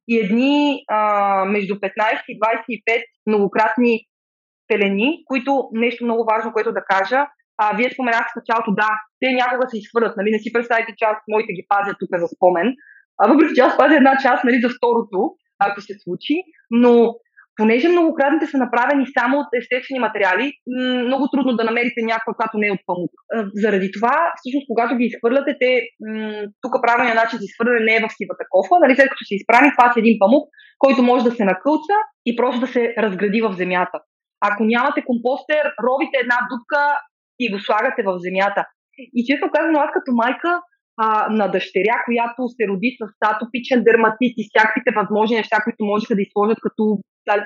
и 0.08 0.18
едни 0.18 0.84
а, 0.88 1.44
между 1.44 1.74
15 1.74 2.22
и 2.28 2.40
25 2.40 3.02
многократни 3.26 4.00
пелени, 4.68 5.22
които 5.26 5.68
нещо 5.72 6.04
много 6.04 6.24
важно, 6.24 6.52
което 6.52 6.72
да 6.72 6.84
кажа. 6.84 7.26
А, 7.58 7.76
вие 7.76 7.90
споменахте 7.90 8.32
в 8.32 8.36
началото, 8.36 8.74
да, 8.74 8.90
те 9.20 9.32
някога 9.32 9.68
се 9.68 9.78
изхвърлят, 9.78 10.16
нали? 10.16 10.30
Не 10.30 10.38
си 10.38 10.52
представите, 10.52 10.92
аз 11.04 11.16
моите 11.28 11.52
ги 11.52 11.66
пазя 11.68 11.94
тук 11.98 12.08
за 12.12 12.28
спомен. 12.36 12.74
А 13.18 13.28
въпреки 13.28 13.54
че 13.54 13.60
аз 13.60 13.76
пазя 13.76 13.96
една 13.96 14.16
част 14.22 14.44
нали, 14.44 14.60
за 14.60 14.68
второто, 14.68 15.34
ако 15.58 15.80
се 15.80 15.94
случи, 16.04 16.36
но 16.70 17.14
понеже 17.56 17.88
многократните 17.88 18.46
са 18.46 18.58
направени 18.58 19.06
само 19.18 19.34
от 19.38 19.50
естествени 19.60 20.00
материали, 20.06 20.52
много 21.08 21.24
трудно 21.32 21.56
да 21.56 21.64
намерите 21.64 22.00
някаква, 22.02 22.32
която 22.34 22.58
не 22.58 22.66
е 22.68 22.76
от 22.76 22.84
памук. 22.86 23.12
Заради 23.62 23.88
това, 23.96 24.16
всъщност, 24.38 24.66
когато 24.70 24.96
ги 24.96 25.04
изхвърляте, 25.04 25.56
те, 25.60 25.70
тук 26.62 26.72
правилният 26.82 27.20
начин 27.22 27.38
за 27.38 27.44
изхвърляне 27.48 27.80
не 27.88 27.94
е 27.96 28.04
в 28.04 28.16
сивата 28.18 28.44
кофа, 28.54 28.74
нали, 28.82 28.94
след 28.96 29.08
като 29.12 29.24
се 29.28 29.38
изправи, 29.38 29.74
това 29.74 29.86
е 29.88 30.00
един 30.04 30.16
памук, 30.22 30.44
който 30.78 31.02
може 31.02 31.24
да 31.24 31.36
се 31.36 31.44
накълца 31.50 31.96
и 32.28 32.36
просто 32.36 32.58
да 32.64 32.68
се 32.74 32.82
разгради 32.98 33.40
в 33.46 33.52
земята. 33.60 33.98
Ако 34.48 34.60
нямате 34.64 35.08
компостер, 35.10 35.64
робите 35.86 36.16
една 36.22 36.38
дупка 36.50 36.80
и 37.42 37.52
го 37.52 37.58
слагате 37.66 38.02
в 38.08 38.18
земята. 38.26 38.62
И 39.18 39.20
често 39.28 39.50
казвам, 39.54 39.76
аз 39.84 39.90
като 39.96 40.10
майка 40.22 40.50
а, 40.96 41.26
на 41.30 41.48
дъщеря, 41.48 42.02
която 42.04 42.48
се 42.48 42.68
роди 42.68 42.96
с 43.00 43.04
атопичен 43.20 43.84
дерматит 43.84 44.34
и 44.36 44.48
всякаквите 44.48 44.90
възможни 44.96 45.36
неща, 45.36 45.56
които 45.64 45.84
можеха 45.84 46.14
да 46.14 46.22
изложат 46.22 46.58
като 46.62 46.98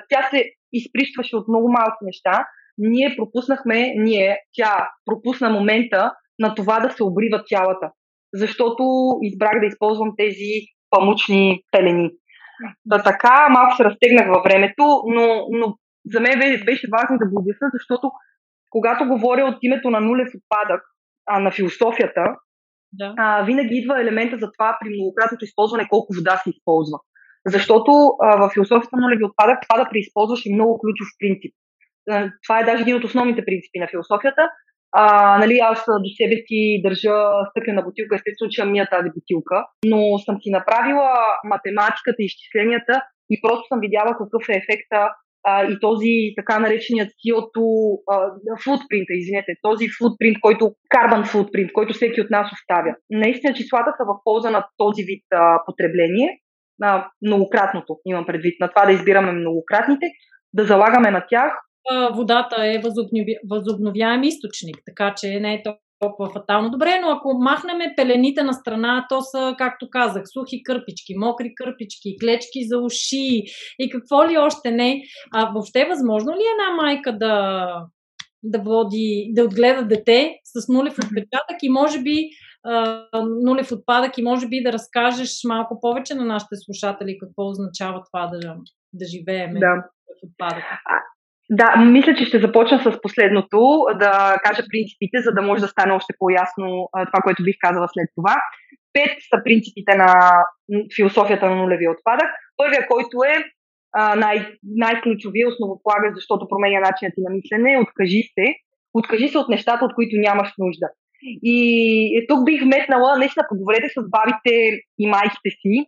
тя 0.09 0.23
се 0.29 0.45
изприщваше 0.73 1.35
от 1.35 1.47
много 1.47 1.71
малки 1.71 2.01
неща. 2.01 2.45
Ние 2.77 3.15
пропуснахме, 3.17 3.93
ние, 3.95 4.37
тя 4.53 4.89
пропусна 5.05 5.49
момента 5.49 6.13
на 6.39 6.55
това 6.55 6.79
да 6.79 6.91
се 6.91 7.03
обрива 7.03 7.43
цялата. 7.47 7.91
Защото 8.33 8.83
избрах 9.21 9.59
да 9.59 9.65
използвам 9.65 10.13
тези 10.17 10.51
памучни 10.89 11.61
пелени. 11.71 12.09
Да, 12.85 13.03
така 13.03 13.49
малко 13.49 13.75
се 13.75 13.83
разтегнах 13.83 14.27
във 14.27 14.43
времето, 14.43 14.83
но, 15.05 15.47
но 15.51 15.75
за 16.05 16.19
мен 16.19 16.39
беше 16.65 16.87
важно 16.97 17.17
да 17.17 17.29
го 17.29 17.41
обясня, 17.41 17.67
защото 17.73 18.11
когато 18.69 19.07
говоря 19.07 19.45
от 19.45 19.57
името 19.61 19.89
на 19.89 19.99
нулев 19.99 20.27
отпадък, 20.37 20.81
а, 21.25 21.39
на 21.39 21.51
философията, 21.51 22.23
да. 22.93 23.13
а, 23.17 23.43
винаги 23.43 23.75
идва 23.75 24.01
елемента 24.01 24.37
за 24.37 24.51
това 24.51 24.77
при 24.81 24.89
многократното 24.89 25.45
използване 25.45 25.87
колко 25.89 26.13
вода 26.13 26.37
се 26.37 26.49
използва. 26.49 26.99
Защото 27.45 27.91
а, 28.23 28.37
в 28.37 28.53
философията 28.53 28.95
на 28.97 29.01
нулеви 29.01 29.23
отпадък 29.23 29.57
това 29.61 29.83
да 29.83 29.89
преизползваш 29.89 30.45
е 30.45 30.53
много 30.53 30.79
ключов 30.79 31.07
принцип. 31.19 31.53
Това 32.43 32.59
е 32.59 32.63
даже 32.63 32.81
един 32.81 32.95
от 32.95 33.03
основните 33.03 33.45
принципи 33.45 33.79
на 33.79 33.87
философията. 33.87 34.49
А, 34.91 35.37
нали, 35.37 35.59
аз 35.71 35.85
до 35.85 36.09
себе 36.17 36.35
си 36.47 36.81
държа 36.83 37.15
стъклена 37.49 37.81
бутилка, 37.81 38.15
естествено, 38.15 38.49
че 38.51 38.65
мия 38.65 38.89
тази 38.89 39.09
бутилка, 39.15 39.65
но 39.85 40.17
съм 40.17 40.35
си 40.41 40.49
направила 40.49 41.11
математиката 41.43 42.19
и 42.19 42.25
изчисленията 42.25 43.01
и 43.29 43.41
просто 43.41 43.63
съм 43.67 43.79
видяла 43.79 44.11
какъв 44.17 44.49
е 44.49 44.61
ефекта 44.61 44.99
а, 45.43 45.65
и 45.71 45.79
този 45.79 46.33
така 46.35 46.59
нареченият 46.59 47.09
CO2 47.09 47.59
футпринт, 48.63 49.07
извинете, 49.09 49.51
този 49.61 49.87
футпринт, 49.97 50.37
който, 50.41 50.71
карбан 50.89 51.25
футпринт, 51.25 51.73
който 51.73 51.93
всеки 51.93 52.21
от 52.21 52.29
нас 52.29 52.51
оставя. 52.53 52.95
Наистина 53.09 53.53
числата 53.53 53.91
са 53.97 54.03
в 54.03 54.19
полза 54.23 54.49
на 54.49 54.67
този 54.77 55.03
вид 55.03 55.23
а, 55.33 55.59
потребление, 55.65 56.39
на 56.79 57.11
многократното, 57.21 57.99
имам 58.05 58.25
предвид, 58.25 58.59
на 58.59 58.67
това 58.67 58.85
да 58.85 58.91
избираме 58.91 59.31
многократните, 59.31 60.05
да 60.53 60.65
залагаме 60.65 61.11
на 61.11 61.25
тях. 61.29 61.53
Водата 62.15 62.55
е 62.65 62.81
възобновяем 63.49 64.23
източник, 64.23 64.77
така 64.85 65.13
че 65.17 65.39
не 65.39 65.53
е 65.53 65.63
толкова 65.99 66.29
фатално 66.29 66.69
добре, 66.69 66.99
но 67.01 67.09
ако 67.09 67.33
махнем 67.33 67.77
пелените 67.95 68.43
на 68.43 68.53
страна, 68.53 69.05
то 69.09 69.21
са, 69.21 69.55
както 69.57 69.89
казах, 69.89 70.23
сухи 70.33 70.63
кърпички, 70.63 71.13
мокри 71.17 71.53
кърпички, 71.55 72.17
клечки 72.21 72.67
за 72.67 72.79
уши 72.79 73.43
и 73.79 73.89
какво 73.91 74.29
ли 74.29 74.37
още 74.37 74.71
не. 74.71 75.01
А 75.33 75.51
въобще 75.51 75.85
възможно 75.85 76.31
ли 76.31 76.41
е 76.41 76.53
една 76.53 76.83
майка 76.83 77.17
да, 77.17 77.65
да 78.43 78.59
води, 78.59 79.31
да 79.33 79.43
отгледа 79.43 79.85
дете 79.85 80.35
с 80.43 80.73
нулев 80.73 80.93
отпечатък 80.93 81.57
и 81.63 81.69
може 81.69 82.01
би 82.01 82.29
нулев 83.45 83.71
отпадък 83.71 84.17
и 84.17 84.23
може 84.23 84.47
би 84.47 84.63
да 84.63 84.73
разкажеш 84.73 85.43
малко 85.47 85.79
повече 85.81 86.15
на 86.15 86.25
нашите 86.25 86.55
слушатели 86.55 87.17
какво 87.19 87.49
означава 87.49 88.03
това 88.11 88.27
да, 88.27 88.55
да 88.93 89.05
живеем 89.05 89.53
да. 89.53 89.83
отпадък. 90.23 90.63
Да, 91.49 91.75
мисля, 91.75 92.15
че 92.15 92.25
ще 92.25 92.39
започна 92.39 92.79
с 92.79 93.01
последното, 93.01 93.85
да 93.99 94.37
кажа 94.43 94.63
принципите, 94.71 95.21
за 95.21 95.31
да 95.31 95.41
може 95.41 95.61
да 95.61 95.67
стане 95.67 95.91
още 95.91 96.13
по-ясно 96.19 96.89
това, 96.91 97.21
което 97.23 97.43
бих 97.43 97.55
казала 97.59 97.87
след 97.93 98.09
това. 98.15 98.35
Пет 98.93 99.11
са 99.29 99.43
принципите 99.43 99.95
на 99.95 100.31
философията 100.95 101.49
на 101.49 101.55
нулевия 101.55 101.91
отпадък. 101.91 102.29
Първия, 102.57 102.87
който 102.87 103.17
е 103.33 103.35
най- 104.15 104.51
най-ключовия 104.63 105.47
основополагащ, 105.47 106.15
защото 106.15 106.47
променя 106.47 106.79
начинът 106.79 107.13
ти 107.15 107.21
на 107.21 107.31
мислене, 107.35 107.81
откажи 107.85 108.21
се. 108.35 108.45
Откажи 108.93 109.27
се 109.27 109.37
от 109.37 109.49
нещата, 109.49 109.85
от 109.85 109.95
които 109.95 110.15
нямаш 110.17 110.49
нужда. 110.57 110.87
И 111.43 112.25
тук 112.29 112.45
бих 112.45 112.61
вметнала, 112.63 113.17
наистина 113.17 113.45
поговорете 113.49 113.89
с 113.89 114.01
бабите 114.09 114.79
и 114.99 115.07
майките 115.07 115.49
си, 115.61 115.85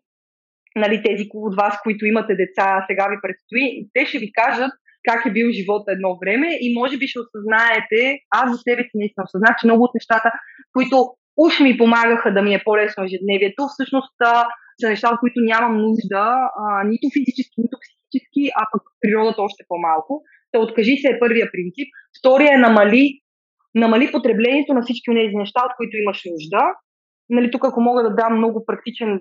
нали, 0.76 1.04
тези 1.04 1.30
от 1.34 1.56
вас, 1.56 1.78
които 1.84 2.06
имате 2.06 2.36
деца, 2.36 2.86
сега 2.90 3.08
ви 3.08 3.18
предстои, 3.22 3.88
те 3.94 4.06
ще 4.06 4.20
ви 4.20 4.32
кажат 4.32 4.72
как 5.10 5.26
е 5.26 5.36
бил 5.38 5.48
живот 5.52 5.84
едно 5.88 6.18
време 6.22 6.48
и 6.62 6.68
може 6.80 6.98
би 6.98 7.08
ще 7.08 7.20
осъзнаете, 7.20 8.20
аз 8.40 8.52
за 8.52 8.58
себе 8.58 8.82
си 8.84 8.96
наистина 8.96 9.24
осъзнах, 9.28 9.56
че 9.60 9.68
много 9.68 9.84
от 9.84 9.94
нещата, 9.94 10.30
които 10.74 10.96
уж 11.38 11.60
ми 11.60 11.78
помагаха 11.78 12.34
да 12.34 12.42
ми 12.42 12.54
е 12.54 12.64
по-лесно 12.66 13.04
ежедневието, 13.04 13.62
всъщност 13.74 14.14
са 14.82 14.90
неща, 14.90 15.08
от 15.14 15.20
които 15.20 15.40
нямам 15.52 15.76
нужда, 15.86 16.26
а, 16.64 16.84
нито 16.92 17.06
физически, 17.18 17.58
нито 17.58 17.78
психически, 17.84 18.44
а 18.60 18.62
пък 18.72 18.84
природата 19.02 19.42
още 19.42 19.62
по-малко. 19.68 20.24
Та 20.52 20.60
откажи 20.60 20.96
се 20.98 21.08
е 21.08 21.20
първия 21.20 21.48
принцип. 21.52 21.88
Втория 22.20 22.52
е 22.54 22.64
намали 22.68 23.22
намали 23.76 24.12
потреблението 24.12 24.74
на 24.74 24.82
всички 24.82 25.12
тези 25.16 25.36
неща, 25.36 25.62
от 25.66 25.72
които 25.78 25.98
имаш 25.98 26.22
нужда. 26.32 26.64
Нали, 27.30 27.52
тук, 27.52 27.66
ако 27.66 27.82
мога 27.82 28.04
да 28.04 28.16
дам 28.16 28.38
много 28.38 28.66
практичен 28.66 29.20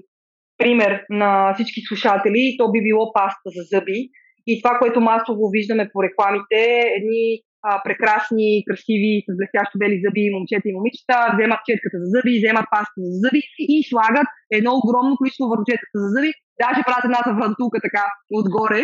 пример 0.59 1.05
на 1.11 1.55
всички 1.55 1.81
слушатели, 1.89 2.57
то 2.59 2.73
би 2.73 2.83
било 2.83 3.13
паста 3.13 3.49
за 3.57 3.63
зъби. 3.73 4.09
И 4.47 4.63
това, 4.63 4.79
което 4.79 5.01
масово 5.01 5.45
виждаме 5.57 5.91
по 5.93 6.03
рекламите, 6.03 6.61
едни 6.99 7.25
а, 7.69 7.83
прекрасни, 7.87 8.65
красиви, 8.69 9.15
с 9.29 9.31
блестящо 9.39 9.79
бели 9.83 10.03
зъби 10.05 10.35
момчета 10.37 10.67
и 10.69 10.77
момичета, 10.79 11.17
вземат 11.35 11.61
четката 11.69 11.97
за 12.03 12.09
зъби, 12.15 12.41
вземат 12.41 12.67
паста 12.75 12.99
за 13.07 13.17
зъби 13.25 13.43
и 13.75 13.77
слагат 13.91 14.29
едно 14.59 14.71
огромно 14.81 15.17
количество 15.19 15.51
върху 15.53 15.65
четката 15.71 15.97
за 16.05 16.09
зъби, 16.15 16.31
даже 16.63 16.81
правят 16.87 17.07
една 17.09 17.21
заврантулка 17.29 17.79
така 17.87 18.05
отгоре, 18.39 18.83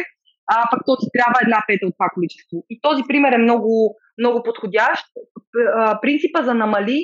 а 0.55 0.57
пък 0.71 0.81
то 0.87 0.93
ти 1.01 1.07
трябва 1.17 1.39
една 1.43 1.61
пета 1.69 1.85
от 1.87 1.95
това 1.99 2.09
количество. 2.17 2.57
И 2.73 2.75
този 2.87 3.03
пример 3.09 3.33
е 3.33 3.45
много, 3.47 3.71
много 4.21 4.39
подходящ. 4.47 5.03
Принципа 6.03 6.39
за 6.49 6.55
намали, 6.55 6.99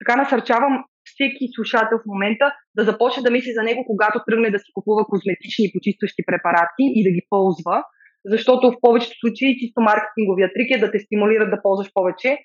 така 0.00 0.12
насърчавам 0.20 0.74
всеки 1.10 1.44
слушател 1.54 1.98
в 1.98 2.10
момента 2.12 2.46
да 2.76 2.84
започне 2.84 3.22
да 3.22 3.30
мисли 3.30 3.52
за 3.52 3.62
него, 3.62 3.84
когато 3.86 4.22
тръгне 4.26 4.50
да 4.50 4.58
си 4.58 4.70
купува 4.74 5.04
козметични 5.04 5.64
и 5.64 5.72
почистващи 5.74 6.22
препарати 6.26 6.84
и 6.98 7.00
да 7.04 7.10
ги 7.10 7.22
ползва, 7.30 7.84
защото 8.24 8.70
в 8.70 8.80
повечето 8.80 9.14
случаи 9.20 9.58
чисто 9.60 9.80
маркетинговия 9.80 10.48
трик 10.54 10.68
е 10.70 10.82
да 10.84 10.90
те 10.90 10.98
стимулират 10.98 11.50
да 11.50 11.62
ползваш 11.62 11.90
повече, 11.94 12.38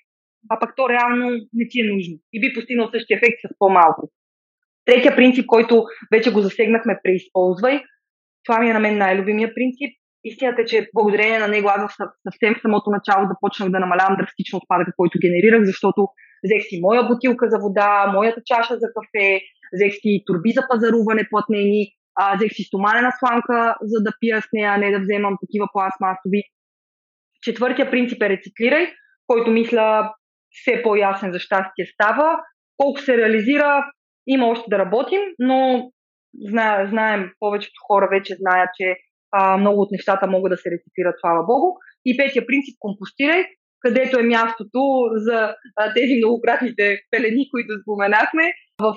а 0.50 0.58
пък 0.60 0.70
то 0.76 0.88
реално 0.88 1.24
не 1.58 1.64
ти 1.70 1.80
е 1.80 1.90
нужно 1.92 2.14
и 2.32 2.40
би 2.40 2.54
постигнал 2.54 2.88
същия 2.94 3.16
ефект 3.16 3.38
с 3.44 3.58
по-малко. 3.58 4.10
Третия 4.84 5.16
принцип, 5.16 5.46
който 5.46 5.84
вече 6.12 6.32
го 6.32 6.40
засегнахме, 6.40 7.00
преизползвай. 7.02 7.80
Това 8.44 8.58
ми 8.58 8.70
е 8.70 8.72
на 8.72 8.80
мен 8.80 8.98
най-любимия 8.98 9.54
принцип. 9.54 9.90
Истината 10.24 10.62
е, 10.62 10.64
че 10.64 10.88
благодарение 10.94 11.38
на 11.38 11.48
него 11.48 11.68
аз 11.68 11.96
съвсем 12.26 12.54
в 12.54 12.62
самото 12.62 12.90
начало 12.90 13.28
започнах 13.28 13.68
да 13.70 13.80
намалявам 13.80 14.16
драстично 14.16 14.56
отпадъка, 14.58 14.92
който 14.96 15.18
генерирах, 15.24 15.62
защото 15.64 16.08
взех 16.44 16.62
си 16.68 16.80
моя 16.82 17.02
бутилка 17.08 17.50
за 17.50 17.58
вода, 17.58 18.12
моята 18.14 18.40
чаша 18.44 18.74
за 18.82 18.86
кафе, 18.94 19.40
взех 19.76 19.92
си 19.92 20.22
турби 20.26 20.50
за 20.50 20.62
пазаруване 20.70 21.28
платнени, 21.30 21.86
а, 22.14 22.36
взех 22.36 22.52
си 22.52 22.62
стоманена 22.62 23.12
сламка, 23.18 23.76
за 23.82 24.02
да 24.02 24.12
пия 24.20 24.42
с 24.42 24.48
нея, 24.52 24.72
а 24.72 24.76
не 24.76 24.90
да 24.90 25.00
вземам 25.00 25.36
такива 25.40 25.66
пластмасови. 25.72 26.42
Четвъртия 27.42 27.90
принцип 27.90 28.22
е 28.22 28.28
рециклирай, 28.28 28.86
който 29.26 29.50
мисля 29.50 30.14
все 30.50 30.82
по-ясен 30.82 31.32
за 31.32 31.38
щастие 31.38 31.86
става. 31.86 32.38
Колко 32.76 33.00
се 33.00 33.16
реализира, 33.16 33.84
има 34.26 34.46
още 34.46 34.64
да 34.70 34.78
работим, 34.78 35.20
но 35.38 35.90
зна, 36.48 36.86
знаем, 36.90 37.30
повечето 37.38 37.80
хора 37.86 38.08
вече 38.12 38.34
знаят, 38.34 38.70
че 38.80 38.96
а, 39.32 39.56
много 39.56 39.80
от 39.82 39.90
нещата 39.90 40.26
могат 40.26 40.50
да 40.50 40.56
се 40.56 40.70
рециклират, 40.70 41.14
слава 41.20 41.44
Богу. 41.46 41.66
И 42.04 42.16
петия 42.16 42.46
принцип 42.46 42.76
компостирай, 42.78 43.44
където 43.80 44.18
е 44.18 44.22
мястото 44.22 44.80
за 45.14 45.54
а, 45.76 45.94
тези 45.94 46.14
многократните 46.16 46.98
пелени, 47.10 47.50
които 47.50 47.72
споменахме. 47.82 48.52
В 48.80 48.94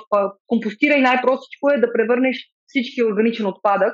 компостирай 0.48 1.02
най-простичко 1.02 1.70
е 1.70 1.82
да 1.84 1.94
превърнеш 1.94 2.38
всички 2.68 3.04
органичен 3.04 3.46
отпадък. 3.46 3.94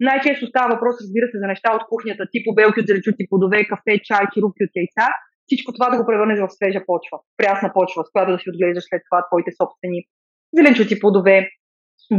Най-често 0.00 0.46
става 0.46 0.74
въпрос, 0.74 0.94
разбира 1.02 1.26
се, 1.28 1.38
за 1.38 1.46
неща 1.46 1.70
от 1.76 1.82
кухнята, 1.88 2.28
тип 2.32 2.44
обелки 2.52 2.80
от 2.80 2.86
зеленчуци, 2.86 3.28
плодове, 3.30 3.68
кафе, 3.70 4.02
чай, 4.04 4.24
чирупки 4.34 4.64
от 4.64 4.72
яйца. 4.82 5.06
Всичко 5.46 5.72
това 5.72 5.90
да 5.90 5.98
го 5.98 6.06
превърнеш 6.06 6.38
в 6.40 6.54
свежа 6.56 6.80
почва, 6.86 7.16
прясна 7.36 7.68
почва, 7.76 8.04
с 8.04 8.12
която 8.12 8.32
да 8.32 8.38
си 8.38 8.50
отглеждаш 8.50 8.84
след 8.86 9.02
това 9.08 9.18
твоите 9.28 9.50
собствени 9.60 9.98
зеленчуци, 10.56 11.00
плодове, 11.00 11.36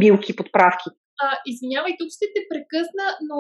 билки, 0.01 0.35
подправки. 0.35 0.89
А, 1.25 1.27
извинявай, 1.45 1.93
тук 1.99 2.09
ще 2.17 2.25
те 2.35 2.41
прекъсна, 2.49 3.05
но 3.29 3.37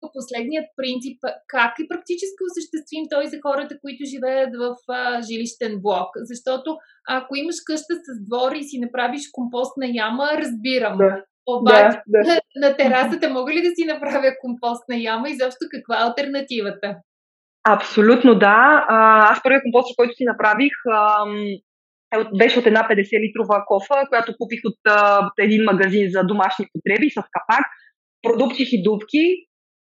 по 0.00 0.06
последният 0.16 0.66
принцип, 0.76 1.18
как 1.54 1.72
е 1.82 1.88
практически 1.92 2.40
осъществим 2.48 3.04
той 3.10 3.24
за 3.32 3.38
хората, 3.46 3.74
които 3.82 4.10
живеят 4.12 4.52
в 4.62 4.76
а, 4.88 5.22
жилищен 5.22 5.74
блок? 5.84 6.10
Защото 6.30 6.68
ако 7.08 7.36
имаш 7.36 7.56
къща 7.66 7.94
с 8.06 8.08
двор 8.28 8.52
и 8.52 8.64
си 8.64 8.76
направиш 8.78 9.22
компостна 9.32 9.86
яма, 10.06 10.26
разбирам. 10.42 10.98
Да. 10.98 11.24
Обаче 11.46 11.98
да, 12.06 12.22
да. 12.22 12.28
На, 12.28 12.68
на 12.68 12.76
терасата 12.76 13.30
мога 13.30 13.52
ли 13.52 13.62
да 13.62 13.70
си 13.74 13.84
направя 13.84 14.30
компостна 14.40 14.96
яма 14.96 15.28
и 15.30 15.36
защо 15.36 15.64
каква 15.70 15.94
е 15.96 16.04
альтернативата? 16.06 16.96
Абсолютно 17.68 18.34
да. 18.34 18.86
Аз 19.30 19.42
първият 19.42 19.62
компост, 19.62 19.96
който 19.96 20.14
си 20.14 20.24
направих, 20.24 20.72
беше 22.38 22.58
от 22.58 22.66
една 22.66 22.88
50-литрова 22.90 23.64
кофа, 23.66 24.08
която 24.08 24.34
купих 24.38 24.60
от 24.64 24.78
а, 24.88 25.30
един 25.38 25.64
магазин 25.64 26.10
за 26.10 26.24
домашни 26.24 26.66
потреби 26.72 27.10
с 27.10 27.14
капак. 27.14 27.66
Продупчих 28.22 28.68
и 28.72 28.82
дубки, 28.82 29.24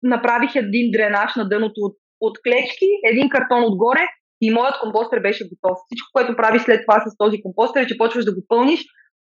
направих 0.03 0.57
един 0.57 0.91
дренаж 0.91 1.35
на 1.37 1.49
дъното 1.49 1.81
от, 1.81 1.97
от 2.21 2.39
клечки, 2.45 2.89
един 3.11 3.29
картон 3.29 3.65
отгоре 3.65 4.05
и 4.41 4.51
моят 4.51 4.81
компостър 4.83 5.21
беше 5.21 5.49
готов. 5.53 5.77
Всичко, 5.87 6.09
което 6.13 6.37
прави 6.37 6.59
след 6.59 6.81
това 6.87 6.97
с 7.01 7.17
този 7.19 7.43
компостър 7.43 7.83
е, 7.83 7.87
че 7.87 7.99
почваш 7.99 8.25
да 8.25 8.35
го 8.35 8.43
пълниш 8.49 8.81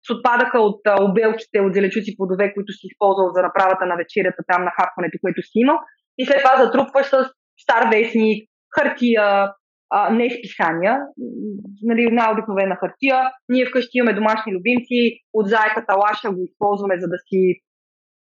с 0.08 0.10
отпадака 0.13 0.60
от 0.60 0.82
а, 0.88 1.04
обелките, 1.04 1.62
от 1.62 1.74
зеленчуци 1.74 2.18
плодове, 2.18 2.54
които 2.54 2.74
си 2.74 2.88
използвал 2.92 3.30
за 3.36 3.42
направата 3.42 3.86
на 3.86 3.96
вечерята, 3.96 4.42
там 4.51 4.62
на 4.63 4.72
хапването, 4.77 5.18
което 5.22 5.42
си 5.42 5.56
имал. 5.56 5.77
И 6.18 6.25
след 6.25 6.39
това 6.44 6.63
затрупваш 6.63 7.06
с 7.06 7.15
стар 7.63 7.84
вестник, 7.94 8.50
хартия, 8.75 9.51
а, 9.89 10.10
не 10.10 10.30
списания, 10.30 11.00
нали, 11.82 12.12
най-обикновена 12.12 12.75
хартия. 12.75 13.31
Ние 13.50 13.66
вкъщи 13.66 13.98
имаме 13.98 14.14
домашни 14.14 14.53
любимци, 14.53 15.20
от 15.33 15.48
заеката 15.48 15.96
лаша 15.96 16.31
го 16.31 16.44
използваме, 16.44 17.00
за 17.00 17.07
да 17.07 17.18
си, 17.27 17.62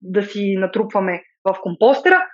да 0.02 0.22
си 0.22 0.56
натрупваме 0.58 1.22
в 1.44 1.56
компостера. 1.62 2.26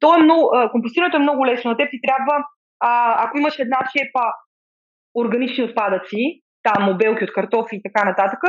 То 0.00 0.14
е 0.14 0.22
много, 0.22 0.50
компостирането 0.72 1.16
е 1.16 1.26
много 1.26 1.46
лесно. 1.46 1.70
На 1.70 1.76
теб 1.76 1.88
ти 1.90 1.98
трябва, 2.06 2.44
а, 2.80 3.24
ако 3.24 3.38
имаш 3.38 3.58
една 3.58 3.78
шепа 3.92 4.24
органични 5.14 5.64
отпадъци, 5.64 6.42
там 6.62 6.88
обелки 6.88 7.24
от 7.24 7.32
картофи 7.32 7.76
и 7.76 7.82
така 7.82 8.04
нататък, 8.04 8.40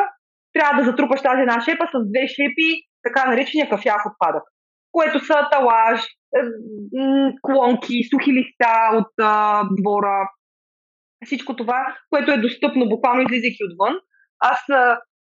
трябва 0.53 0.83
да 0.83 0.89
затрупаш 0.89 1.21
тази 1.21 1.41
една 1.41 1.61
шепа 1.61 1.85
с 1.93 1.97
две 2.11 2.27
шепи, 2.27 2.69
така 3.03 3.29
наречения 3.29 3.69
кафяв 3.69 4.01
отпадък, 4.09 4.43
което 4.93 5.25
са 5.25 5.47
талаж, 5.51 6.01
клонки, 7.41 8.03
сухи 8.11 8.33
листа 8.33 8.75
от 8.93 9.13
а, 9.21 9.63
двора, 9.81 10.29
всичко 11.25 11.55
това, 11.55 11.95
което 12.09 12.31
е 12.31 12.37
достъпно, 12.37 12.89
буквално 12.89 13.21
излизайки 13.21 13.63
отвън. 13.71 13.95
Аз 14.39 14.59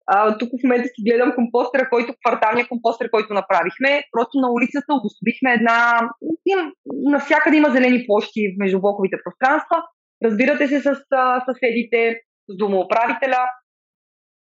а, 0.08 0.38
тук 0.38 0.50
в 0.50 0.63
момента 0.63 0.88
си 0.88 1.02
гледам 1.08 1.36
компостера, 1.36 1.89
който, 1.89 2.13
кварталния 2.26 2.67
компостер, 2.67 3.10
който 3.10 3.34
направихме. 3.34 4.04
Просто 4.12 4.39
на 4.39 4.52
улицата 4.52 4.93
обособихме 4.93 5.54
една... 5.54 6.10
Им, 6.46 6.72
навсякъде 6.86 7.58
има 7.58 7.70
зелени 7.70 8.06
площи 8.08 8.56
между 8.60 8.82
блоковите 8.82 9.17
пространства. 9.24 9.78
Разбирате 10.26 10.67
се 10.67 10.80
с 10.80 10.96
а, 11.12 11.43
съседите, 11.46 12.20
с 12.50 12.58
домоуправителя. 12.58 13.41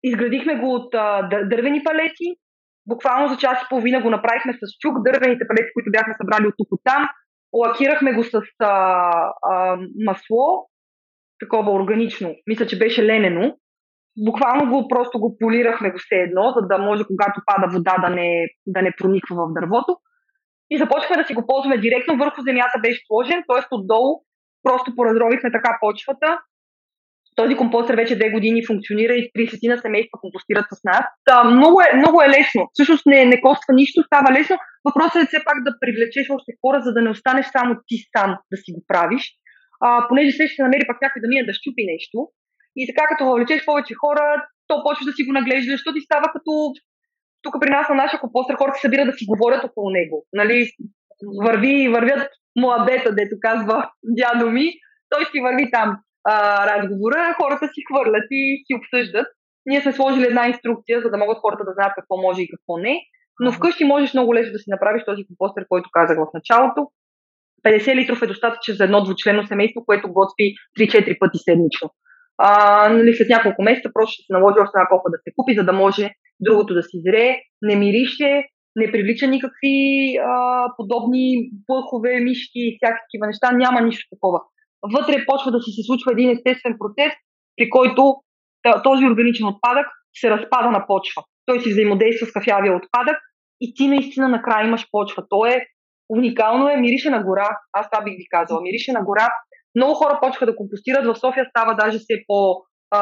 Изградихме 0.04 0.56
го 0.56 0.74
от 0.74 0.96
а, 0.96 1.30
дървени 1.44 1.84
палети, 1.84 2.28
буквално 2.88 3.28
за 3.28 3.38
час 3.38 3.62
и 3.62 3.70
половина 3.70 4.02
го 4.02 4.10
направихме 4.10 4.54
с 4.54 4.78
чук, 4.80 5.04
дървените 5.04 5.48
палети, 5.48 5.74
които 5.74 5.92
бяхме 5.92 6.14
събрали 6.14 6.48
от 6.48 6.54
тук 6.58 6.68
от 6.72 6.82
там. 6.84 7.10
Лакирахме 7.54 8.14
го 8.14 8.24
с 8.24 8.42
а, 8.60 8.68
а, 9.50 9.78
масло, 10.06 10.70
такова 11.40 11.72
органично. 11.72 12.36
Мисля, 12.48 12.68
че 12.68 12.80
беше 12.80 13.06
ленено. 13.06 13.56
Буквално 14.26 14.72
го 14.72 14.88
просто 14.88 15.20
го 15.20 15.38
полирахме 15.40 15.92
го 15.92 15.98
все 15.98 16.16
едно, 16.16 16.54
за 16.56 16.68
да 16.68 16.78
може, 16.78 17.04
когато 17.04 17.42
пада 17.46 17.68
вода, 17.74 17.96
да 18.02 18.10
не, 18.10 18.48
да 18.66 18.82
не 18.82 18.96
прониква 18.98 19.36
в 19.36 19.54
дървото. 19.54 19.98
И 20.70 20.78
започнахме 20.78 21.18
да 21.18 21.28
си 21.28 21.34
го 21.34 21.48
ползваме 21.48 21.78
директно. 21.78 22.18
Върху 22.18 22.42
земята 22.42 22.80
беше 22.82 23.02
сложен, 23.08 23.44
т.е. 23.48 23.76
отдолу 23.76 24.22
просто 24.64 24.96
поразровихме 24.96 25.52
така 25.52 25.78
почвата 25.82 26.40
този 27.40 27.56
компостър 27.56 27.96
вече 27.96 28.20
две 28.20 28.30
години 28.30 28.68
функционира 28.70 29.14
и 29.14 29.32
30 29.38 29.70
на 29.74 29.78
семейства 29.78 30.22
компостират 30.22 30.66
с 30.72 30.84
нас. 30.84 31.04
Та, 31.26 31.44
много, 31.44 31.78
е, 31.82 31.98
много 31.98 32.18
е 32.22 32.30
лесно. 32.36 32.62
Всъщност 32.74 33.06
не, 33.06 33.26
не 33.26 33.42
коства 33.42 33.74
нищо, 33.74 34.04
става 34.04 34.30
лесно. 34.38 34.58
Въпросът 34.88 35.24
е 35.24 35.30
все 35.30 35.40
пак 35.48 35.58
да 35.68 35.78
привлечеш 35.82 36.26
още 36.30 36.52
хора, 36.62 36.78
за 36.86 36.92
да 36.94 37.02
не 37.02 37.10
останеш 37.16 37.46
само 37.58 37.72
ти 37.88 37.96
сам 38.16 38.30
да 38.52 38.58
си 38.64 38.70
го 38.76 38.82
правиш. 38.88 39.24
А, 39.86 40.08
понеже 40.08 40.32
се 40.32 40.48
ще 40.48 40.64
намери 40.64 40.88
пак 40.88 41.02
някой 41.02 41.22
да 41.22 41.28
мине 41.28 41.50
да 41.50 41.54
щупи 41.60 41.84
нещо. 41.94 42.18
И 42.80 42.82
така 42.90 43.04
като 43.12 43.26
въвлечеш 43.26 43.66
повече 43.66 43.94
хора, 44.04 44.26
то 44.68 44.84
почва 44.86 45.06
да 45.06 45.14
си 45.16 45.24
го 45.24 45.32
наглежда, 45.34 45.72
защото 45.72 45.96
ти 45.96 46.08
става 46.10 46.28
като 46.36 46.52
тук 47.44 47.54
при 47.62 47.70
нас 47.70 47.90
на 47.90 47.96
нашия 47.96 48.20
компостър 48.20 48.56
хората 48.56 48.78
се 48.78 48.86
събират 48.86 49.08
да 49.12 49.18
си 49.18 49.26
говорят 49.32 49.64
около 49.64 49.90
него. 49.90 50.26
Нали? 50.34 50.58
Върви, 51.46 51.90
вървят 51.96 52.28
младета, 52.56 53.10
дето 53.16 53.36
казва 53.42 53.90
дядо 54.20 54.52
ми, 54.52 54.66
той 55.10 55.26
си 55.26 55.40
върви 55.46 55.72
там 55.72 55.98
а, 56.24 56.66
разговора, 56.68 57.36
хората 57.42 57.68
си 57.68 57.82
хвърлят 57.88 58.28
и 58.32 58.64
си 58.66 58.74
обсъждат. 58.80 59.28
Ние 59.66 59.82
сме 59.82 59.94
сложили 59.94 60.26
една 60.26 60.48
инструкция, 60.48 61.02
за 61.02 61.10
да 61.10 61.18
могат 61.18 61.38
хората 61.38 61.64
да 61.66 61.74
знаят 61.74 61.94
какво 61.96 62.22
може 62.22 62.42
и 62.42 62.50
какво 62.50 62.78
не. 62.78 63.02
Но 63.40 63.52
вкъщи 63.52 63.84
можеш 63.84 64.14
много 64.14 64.36
лесно 64.36 64.52
да 64.54 64.60
си 64.60 64.70
направиш 64.70 65.04
този 65.06 65.28
компостер, 65.28 65.66
който 65.70 65.90
казах 65.94 66.18
в 66.18 66.34
началото. 66.34 66.88
50 67.66 67.96
литров 67.96 68.22
е 68.22 68.28
достатъчен 68.28 68.76
за 68.76 68.84
едно 68.84 69.04
двучлено 69.04 69.48
семейство, 69.48 69.86
което 69.86 70.14
готви 70.14 70.54
3-4 70.80 71.20
пъти 71.20 71.38
седмично. 71.38 71.90
А, 72.38 72.50
нали, 72.90 73.14
след 73.14 73.30
няколко 73.30 73.64
месеца 73.64 73.90
просто 73.94 74.14
ще 74.14 74.24
се 74.26 74.34
наложи 74.34 74.60
още 74.60 74.72
една 74.76 74.88
кофа 74.90 75.10
да 75.10 75.18
се 75.24 75.34
купи, 75.36 75.56
за 75.56 75.64
да 75.64 75.74
може 75.74 76.12
другото 76.40 76.74
да 76.74 76.84
си 76.84 77.02
зрее, 77.06 77.36
не 77.62 77.76
мирише, 77.76 78.44
не 78.76 78.92
привлича 78.92 79.28
никакви 79.28 79.78
а, 80.18 80.32
подобни 80.78 81.50
пъхове, 81.68 82.20
мишки 82.20 82.60
и 82.60 82.78
всякакви 82.78 83.06
такива 83.08 83.28
неща. 83.28 83.52
Няма 83.52 83.82
нищо 83.82 84.08
такова 84.16 84.40
вътре 84.84 85.26
почва 85.26 85.52
да 85.52 85.60
се 85.62 85.84
случва 85.86 86.12
един 86.12 86.30
естествен 86.30 86.76
процес, 86.80 87.14
при 87.58 87.70
който 87.70 88.16
този 88.84 89.06
органичен 89.06 89.48
отпадък 89.48 89.88
се 90.14 90.30
разпада 90.30 90.72
на 90.72 90.88
почва. 90.88 91.24
Той 91.46 91.60
си 91.60 91.70
взаимодейства 91.70 92.28
с 92.28 92.34
кафявия 92.34 92.76
отпадък 92.76 93.18
и 93.62 93.74
ти 93.76 93.88
наистина 93.88 94.28
накрая 94.28 94.68
имаш 94.68 94.88
почва. 94.92 95.24
То 95.30 95.46
е 95.46 95.66
уникално, 96.10 96.70
е, 96.70 96.78
мирише 96.78 97.10
на 97.10 97.24
гора. 97.24 97.58
Аз 97.74 97.90
това 97.92 98.04
бих 98.04 98.14
ви 98.14 98.28
казала. 98.30 98.62
Мирише 98.62 98.92
на 98.92 99.04
гора. 99.04 99.30
Много 99.76 99.94
хора 99.94 100.20
почваха 100.22 100.46
да 100.46 100.56
компостират. 100.56 101.06
В 101.06 101.20
София 101.20 101.46
става 101.50 101.76
даже 101.76 101.98
все 102.00 102.14
по 102.28 102.56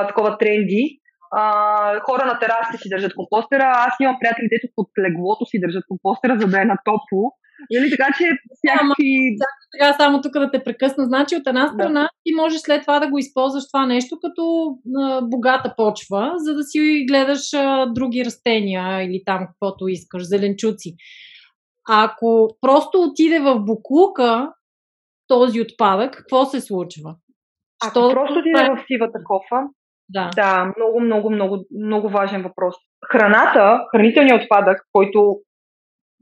такова 0.07 0.37
тренди. 0.37 0.99
А, 1.31 1.99
хора 1.99 2.25
на 2.25 2.39
терасите 2.39 2.77
си 2.77 2.89
държат 2.89 3.15
компостера, 3.15 3.73
аз 3.75 3.93
имам 3.99 4.17
приятели, 4.19 4.47
дето 4.51 4.73
под 4.75 4.87
леглото 4.99 5.45
си 5.45 5.59
държат 5.59 5.83
компостера, 5.87 6.39
за 6.39 6.47
да 6.47 6.61
е 6.61 6.65
на 6.65 6.77
топло. 6.85 7.31
Или 7.71 7.89
така, 7.89 8.07
че 8.17 8.23
всякакви... 8.53 9.37
Сега 9.71 9.93
само 9.93 10.21
тук 10.21 10.33
да 10.33 10.51
те 10.51 10.63
прекъсна. 10.63 11.05
Значи 11.05 11.35
от 11.35 11.47
една 11.47 11.67
страна 11.67 12.01
да. 12.01 12.09
ти 12.23 12.33
можеш 12.35 12.61
след 12.61 12.81
това 12.81 12.99
да 12.99 13.09
го 13.09 13.17
използваш 13.17 13.63
това 13.71 13.85
нещо 13.85 14.17
като 14.21 14.75
а, 14.99 15.21
богата 15.21 15.73
почва, 15.77 16.33
за 16.37 16.53
да 16.53 16.63
си 16.63 17.05
гледаш 17.09 17.53
а, 17.53 17.85
други 17.85 18.25
растения 18.25 19.03
или 19.03 19.21
там 19.25 19.47
каквото 19.47 19.87
искаш, 19.87 20.27
зеленчуци. 20.27 20.95
Ако 21.89 22.57
просто 22.61 23.01
отиде 23.01 23.39
в 23.39 23.59
буклука 23.59 24.51
този 25.27 25.61
отпадък, 25.61 26.13
какво 26.13 26.45
се 26.45 26.61
случва? 26.61 27.15
Ако 27.83 27.99
Що... 27.99 28.09
просто 28.09 28.39
отиде 28.39 28.63
в 28.63 28.83
сивата 28.87 29.19
кофа, 29.23 29.67
да. 30.09 30.29
да, 30.35 30.73
много, 30.77 31.01
много, 31.01 31.29
много, 31.29 31.65
много 31.85 32.09
важен 32.09 32.43
въпрос. 32.43 32.75
Храната, 33.11 33.79
хранителният 33.91 34.43
отпадък, 34.43 34.77
който 34.91 35.35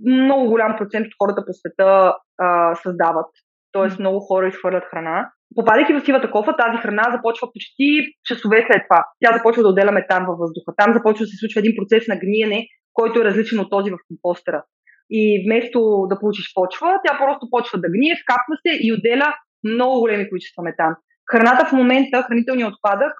много 0.05 0.49
голям 0.49 0.75
процент 0.77 1.07
от 1.07 1.13
хората 1.21 1.45
по 1.45 1.53
света 1.53 2.15
а, 2.37 2.75
създават, 2.75 3.29
т.е. 3.71 4.01
много 4.01 4.19
хора 4.19 4.47
изхвърлят 4.47 4.83
храна, 4.91 5.31
попадайки 5.55 5.93
в 5.93 6.05
сивата 6.05 6.31
кофа, 6.31 6.55
тази 6.55 6.77
храна 6.77 7.11
започва 7.11 7.47
почти 7.53 7.87
часове 8.23 8.65
след 8.67 8.81
това. 8.89 9.05
Тя 9.19 9.37
започва 9.37 9.63
да 9.63 9.69
отделя 9.69 9.91
метан 9.91 10.25
във 10.25 10.37
въздуха. 10.39 10.73
Там 10.77 10.93
започва 10.93 11.23
да 11.23 11.29
се 11.29 11.37
случва 11.37 11.59
един 11.59 11.75
процес 11.77 12.07
на 12.07 12.15
гниене, 12.23 12.67
който 12.93 13.19
е 13.19 13.25
различен 13.25 13.59
от 13.59 13.69
този 13.69 13.91
в 13.91 14.05
компостера. 14.07 14.63
И 15.09 15.43
вместо 15.45 15.79
да 16.09 16.19
получиш 16.19 16.53
почва, 16.53 16.99
тя 17.05 17.17
просто 17.17 17.49
почва 17.49 17.79
да 17.79 17.89
гние, 17.89 18.15
скапва 18.21 18.55
се 18.63 18.71
и 18.85 18.93
отделя 18.93 19.29
много 19.63 19.99
големи 19.99 20.29
количества 20.29 20.63
метан. 20.63 20.95
Храната 21.31 21.65
в 21.65 21.71
момента, 21.71 22.23
хранителният 22.23 22.73
отпадък, 22.73 23.13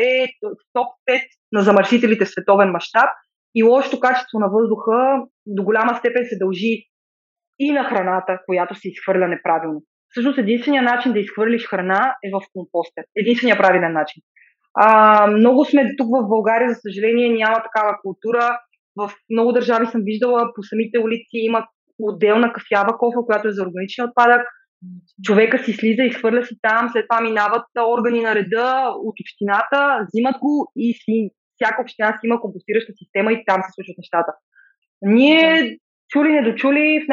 е 0.00 0.26
топ 0.72 0.88
5 1.10 1.20
на 1.52 1.62
замърсителите 1.62 2.24
в 2.24 2.28
световен 2.28 2.70
мащаб 2.70 3.10
и 3.54 3.62
лошото 3.62 4.00
качество 4.00 4.38
на 4.38 4.48
въздуха 4.48 5.22
до 5.46 5.62
голяма 5.62 5.96
степен 5.96 6.24
се 6.24 6.38
дължи 6.38 6.84
и 7.58 7.72
на 7.72 7.84
храната, 7.84 8.38
която 8.46 8.74
се 8.74 8.88
изхвърля 8.88 9.28
неправилно. 9.28 9.82
Всъщност 10.08 10.38
единственият 10.38 10.84
начин 10.84 11.12
да 11.12 11.18
изхвърлиш 11.18 11.68
храна 11.68 12.14
е 12.24 12.30
в 12.30 12.40
компостер. 12.52 13.04
Единственият 13.16 13.58
правилен 13.58 13.92
начин. 13.92 14.22
А, 14.74 15.26
много 15.26 15.64
сме 15.64 15.96
тук 15.96 16.06
в 16.06 16.28
България, 16.28 16.68
за 16.68 16.74
съжаление, 16.74 17.28
няма 17.28 17.62
такава 17.62 17.98
култура. 18.02 18.58
В 18.96 19.12
много 19.30 19.52
държави 19.52 19.86
съм 19.86 20.00
виждала, 20.04 20.52
по 20.54 20.62
самите 20.62 20.98
улици 20.98 21.32
има 21.32 21.66
отделна 21.98 22.52
кафява 22.52 22.98
кофа, 22.98 23.18
която 23.26 23.48
е 23.48 23.52
за 23.52 23.62
органичен 23.62 24.04
отпадък 24.04 24.48
човека 25.24 25.58
си 25.64 25.72
слиза, 25.72 26.02
изхвърля 26.02 26.44
си 26.44 26.54
там, 26.62 26.88
след 26.92 27.06
това 27.08 27.22
минават 27.22 27.66
органи 27.98 28.20
на 28.20 28.34
реда 28.34 28.92
от 28.96 29.14
общината, 29.20 30.06
взимат 30.06 30.38
го 30.38 30.72
и 30.76 30.94
си, 30.94 31.30
всяка 31.54 31.82
община 31.82 32.08
си 32.12 32.26
има 32.26 32.40
компостираща 32.40 32.92
система 32.96 33.32
и 33.32 33.44
там 33.46 33.62
се 33.62 33.74
случват 33.74 33.98
нещата. 33.98 34.32
Ние, 35.02 35.78
чули, 36.08 36.32
не 36.32 36.50
дочули, 36.50 37.06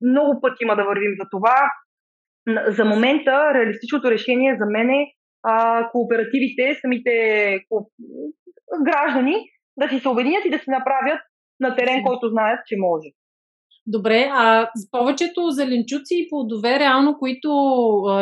много 0.00 0.40
пъти 0.40 0.62
има 0.62 0.76
да 0.76 0.84
вървим 0.84 1.14
за 1.20 1.26
това. 1.30 1.56
За 2.68 2.84
момента 2.84 3.54
реалистичното 3.54 4.10
решение 4.10 4.56
за 4.60 4.66
мен 4.66 4.90
е 4.90 5.06
а, 5.42 5.88
кооперативите, 5.92 6.78
самите 6.80 7.14
ко... 7.68 7.90
граждани 8.84 9.36
да 9.76 9.88
си 9.88 9.98
се 9.98 10.08
обединят 10.08 10.44
и 10.44 10.50
да 10.50 10.58
си 10.58 10.70
направят 10.70 11.20
на 11.60 11.76
терен, 11.76 12.02
който 12.02 12.28
знаят, 12.28 12.60
че 12.66 12.76
може. 12.78 13.08
Добре, 13.86 14.30
а 14.32 14.70
повечето 14.90 15.50
зеленчуци 15.50 16.14
и 16.14 16.28
плодове, 16.30 16.78
реално, 16.78 17.18
които 17.18 17.48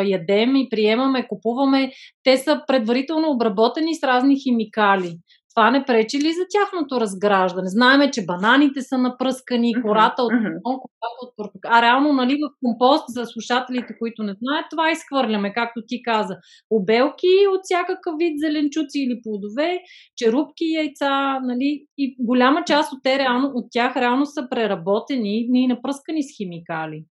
ядем 0.05 0.55
и 0.55 0.69
приемаме, 0.69 1.27
купуваме, 1.27 1.91
те 2.23 2.37
са 2.37 2.61
предварително 2.67 3.31
обработени 3.31 3.95
с 3.95 4.03
разни 4.03 4.39
химикали 4.39 5.17
това 5.55 5.71
не 5.71 5.85
пречи 5.85 6.17
ли 6.17 6.31
за 6.31 6.45
тяхното 6.49 7.01
разграждане? 7.01 7.67
Знаеме, 7.67 8.11
че 8.11 8.25
бананите 8.25 8.81
са 8.81 8.97
напръскани, 8.97 9.73
кората 9.81 10.23
от 10.23 10.33
лимон, 10.33 10.61
кората 10.63 11.19
от 11.21 11.33
портокал. 11.37 11.71
А 11.73 11.81
реално, 11.81 12.13
нали, 12.13 12.35
в 12.35 12.49
компост 12.63 13.03
за 13.07 13.25
слушателите, 13.25 13.97
които 13.99 14.23
не 14.23 14.33
знаят, 14.41 14.65
това 14.69 14.91
изхвърляме, 14.91 15.53
както 15.53 15.81
ти 15.87 16.03
каза. 16.03 16.37
Обелки 16.69 17.35
от 17.53 17.59
всякакъв 17.63 18.13
вид 18.17 18.39
зеленчуци 18.39 18.99
или 18.99 19.19
плодове, 19.23 19.79
черупки, 20.17 20.65
яйца, 20.65 21.39
нали, 21.39 21.85
и 21.97 22.15
голяма 22.19 22.63
част 22.63 22.93
от, 22.93 22.99
те, 23.03 23.19
реално, 23.19 23.51
от 23.55 23.65
тях 23.71 23.95
реално 23.97 24.25
са 24.25 24.47
преработени 24.49 25.47
и 25.53 25.67
напръскани 25.67 26.23
с 26.23 26.37
химикали. 26.37 27.03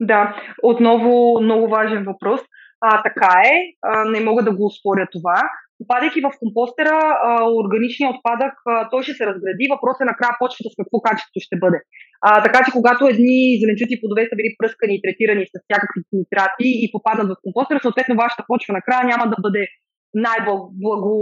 Да, 0.00 0.36
отново 0.62 1.40
много 1.42 1.68
важен 1.68 2.04
въпрос. 2.04 2.40
А, 2.80 3.02
така 3.02 3.42
е, 3.44 3.60
а, 3.82 4.04
не 4.04 4.20
мога 4.20 4.42
да 4.42 4.56
го 4.56 4.66
успоря 4.66 5.08
това 5.12 5.42
попадайки 5.78 6.20
в 6.26 6.30
компостера, 6.42 6.96
а, 7.28 7.28
органичният 7.62 8.14
отпадък, 8.14 8.54
а, 8.66 8.88
той 8.90 9.02
ще 9.02 9.14
се 9.18 9.26
разгради. 9.26 9.72
Въпросът 9.74 10.00
е 10.00 10.10
накрая 10.12 10.32
почвата 10.40 10.68
с 10.70 10.78
какво 10.80 10.96
качество 11.08 11.38
ще 11.46 11.56
бъде. 11.62 11.78
А, 12.28 12.42
така 12.46 12.58
че 12.64 12.76
когато 12.78 13.02
едни 13.14 13.58
зеленчуци 13.60 14.00
плодове 14.00 14.28
са 14.30 14.36
били 14.36 14.58
пръскани 14.58 14.94
и 14.96 15.02
третирани 15.04 15.44
с 15.46 15.54
всякакви 15.64 16.00
нитрати 16.18 16.68
и 16.84 16.86
попадат 16.94 17.28
в 17.30 17.42
компостера, 17.44 17.78
съответно 17.80 18.20
вашата 18.24 18.42
почва 18.50 18.72
накрая 18.78 19.02
няма 19.12 19.24
да 19.32 19.36
бъде 19.44 19.62
най-благо... 20.14 21.16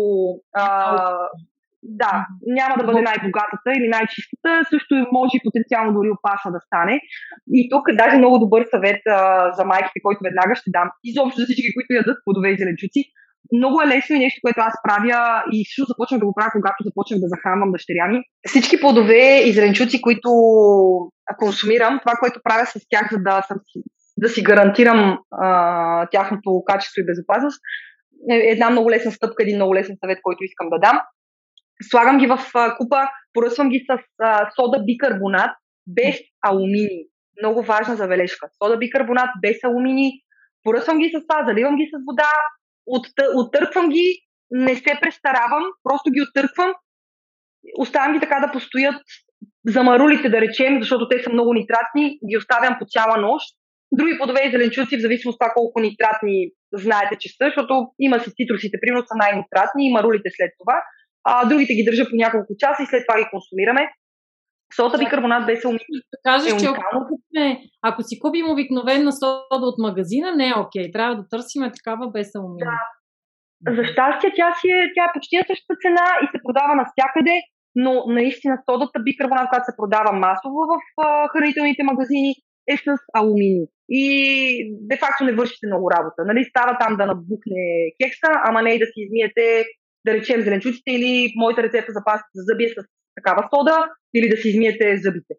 Да, 1.84 2.26
няма 2.46 2.74
да 2.78 2.84
бъде 2.84 3.02
най-богатата 3.02 3.70
или 3.78 3.88
най-чистата, 3.88 4.50
също 4.72 4.94
може 5.12 5.32
и 5.34 5.44
потенциално 5.46 5.92
дори 5.92 6.10
опасна 6.10 6.52
да 6.52 6.60
стане. 6.66 7.00
И 7.58 7.68
тук 7.70 7.84
даже 8.02 8.16
много 8.16 8.38
добър 8.38 8.62
съвет 8.74 9.02
а, 9.06 9.52
за 9.56 9.64
майките, 9.64 9.98
който 10.02 10.20
веднага 10.24 10.54
ще 10.54 10.70
дам. 10.76 10.88
Изобщо 11.04 11.40
за 11.40 11.44
всички, 11.44 11.74
които 11.74 11.98
ядат 12.00 12.18
плодове 12.24 12.48
и 12.50 12.58
зеленчуци 12.58 13.00
много 13.52 13.82
е 13.82 13.86
лесно 13.86 14.16
и 14.16 14.18
нещо, 14.18 14.40
което 14.44 14.60
аз 14.60 14.74
правя 14.84 15.44
и 15.52 15.64
също 15.64 15.84
започнах 15.88 16.20
да 16.20 16.26
го 16.26 16.34
правя, 16.34 16.50
когато 16.54 16.84
започнах 16.84 17.20
да 17.20 17.28
захранвам 17.28 17.72
дъщеря 17.72 18.08
ми. 18.08 18.22
Всички 18.46 18.80
плодове 18.80 19.42
и 19.46 19.52
зеленчуци, 19.52 20.02
които 20.02 20.30
консумирам, 21.38 22.00
това, 22.00 22.12
което 22.20 22.40
правя 22.44 22.66
с 22.66 22.80
тях, 22.90 23.08
за 23.12 23.18
да, 23.18 23.42
съм, 23.48 23.56
да 24.16 24.28
си 24.28 24.42
гарантирам 24.42 25.18
а, 25.30 26.06
тяхното 26.06 26.62
качество 26.66 27.00
и 27.00 27.06
безопасност, 27.06 27.60
е 28.30 28.34
една 28.34 28.70
много 28.70 28.90
лесна 28.90 29.10
стъпка, 29.12 29.42
един 29.42 29.56
много 29.56 29.74
лесен 29.74 29.96
съвет, 30.04 30.18
който 30.22 30.44
искам 30.44 30.68
да 30.70 30.78
дам. 30.78 31.00
Слагам 31.90 32.18
ги 32.18 32.26
в 32.26 32.38
купа, 32.78 33.08
поръсвам 33.32 33.68
ги 33.68 33.84
с 33.90 33.98
а, 34.22 34.50
сода 34.60 34.84
бикарбонат 34.84 35.50
без 35.86 36.16
алумини. 36.46 37.04
Много 37.42 37.62
важна 37.62 37.96
забележка. 37.96 38.48
Сода 38.62 38.78
бикарбонат 38.78 39.30
без 39.42 39.64
алумини. 39.64 40.12
Поръсвам 40.64 40.98
ги 40.98 41.12
с 41.14 41.26
това, 41.26 41.44
заливам 41.48 41.76
ги 41.76 41.90
с 41.92 41.94
вода, 42.06 42.28
от, 42.86 43.06
ги, 43.90 44.20
не 44.50 44.74
се 44.76 44.98
престаравам, 45.02 45.64
просто 45.82 46.10
ги 46.10 46.22
оттърквам, 46.22 46.72
оставям 47.78 48.12
ги 48.12 48.20
така 48.20 48.40
да 48.46 48.52
постоят 48.52 49.02
замарулите, 49.66 50.28
да 50.28 50.40
речем, 50.40 50.82
защото 50.82 51.08
те 51.08 51.22
са 51.22 51.32
много 51.32 51.54
нитратни, 51.54 52.18
ги 52.28 52.36
оставям 52.36 52.76
по 52.78 52.84
цяла 52.88 53.16
нощ. 53.16 53.46
Други 53.92 54.18
плодове 54.18 54.40
и 54.46 54.50
зеленчуци, 54.50 54.96
в 54.96 55.00
зависимост 55.00 55.36
от 55.36 55.40
това 55.40 55.52
колко 55.54 55.80
нитратни 55.80 56.50
знаете, 56.72 57.16
че 57.20 57.28
са, 57.28 57.44
защото 57.44 57.74
има 57.98 58.20
си 58.20 58.30
цитрусите, 58.36 58.76
примерно 58.80 59.06
са 59.06 59.16
най-нитратни 59.16 59.86
и 59.86 59.92
марулите 59.92 60.28
след 60.36 60.50
това. 60.60 60.76
А 61.24 61.48
другите 61.48 61.74
ги 61.74 61.84
държа 61.84 62.04
по 62.10 62.16
няколко 62.16 62.52
часа 62.58 62.82
и 62.82 62.86
след 62.86 63.02
това 63.06 63.20
ги 63.20 63.30
консумираме. 63.30 63.82
Сода 64.76 64.98
бикарбонат 64.98 65.46
без. 65.46 65.62
Да 65.62 66.18
кажеш, 66.24 66.52
е 66.52 66.56
че 66.56 66.66
ако, 66.66 67.18
ако 67.82 68.02
си 68.02 68.18
купим 68.18 68.50
обикновена 68.50 69.12
сода 69.12 69.66
от 69.72 69.78
магазина, 69.78 70.36
не 70.36 70.48
е 70.48 70.60
окей. 70.64 70.92
Трябва 70.92 71.16
да 71.16 71.28
търсим 71.28 71.62
такава 71.76 72.10
без 72.10 72.34
алуминий. 72.34 72.66
Да. 72.70 72.78
За 73.76 73.84
щастие 73.84 74.32
тя, 74.36 74.48
си 74.60 74.68
е, 74.68 74.92
тя 74.94 75.04
е 75.04 75.12
почти 75.14 75.36
на 75.36 75.44
същата 75.50 75.74
цена 75.82 76.06
и 76.22 76.26
се 76.32 76.42
продава 76.44 76.72
навсякъде, 76.80 77.36
но 77.74 77.92
наистина 78.06 78.54
содата 78.70 78.98
бикарбонат, 79.06 79.48
която 79.48 79.68
се 79.68 79.78
продава 79.80 80.12
масово 80.24 80.60
в 80.72 80.74
а, 81.06 81.28
хранителните 81.32 81.82
магазини, 81.90 82.32
е 82.72 82.76
с 82.76 82.86
алуминий. 83.18 83.66
И 83.88 84.04
де-факто 84.88 85.24
не 85.24 85.32
вършите 85.32 85.66
много 85.66 85.90
работа. 85.96 86.20
Нали? 86.28 86.44
Става 86.44 86.78
там 86.80 86.96
да 86.96 87.06
набухне 87.06 87.64
кекса, 87.98 88.30
ама 88.48 88.62
не 88.62 88.70
и 88.74 88.78
да 88.78 88.86
си 88.86 88.98
измиете, 89.04 89.64
да 90.06 90.12
речем, 90.14 90.40
зеленчуците 90.40 90.90
или 90.90 91.32
моята 91.36 91.62
рецепта 91.62 91.92
за 91.92 92.02
паста 92.04 92.28
за 92.34 92.42
зъби 92.48 92.64
е 92.64 92.68
с 92.68 92.76
такава 93.16 93.48
сода 93.54 93.76
или 94.14 94.28
да 94.28 94.36
си 94.36 94.48
измиете 94.48 94.96
зъбите. 94.96 95.34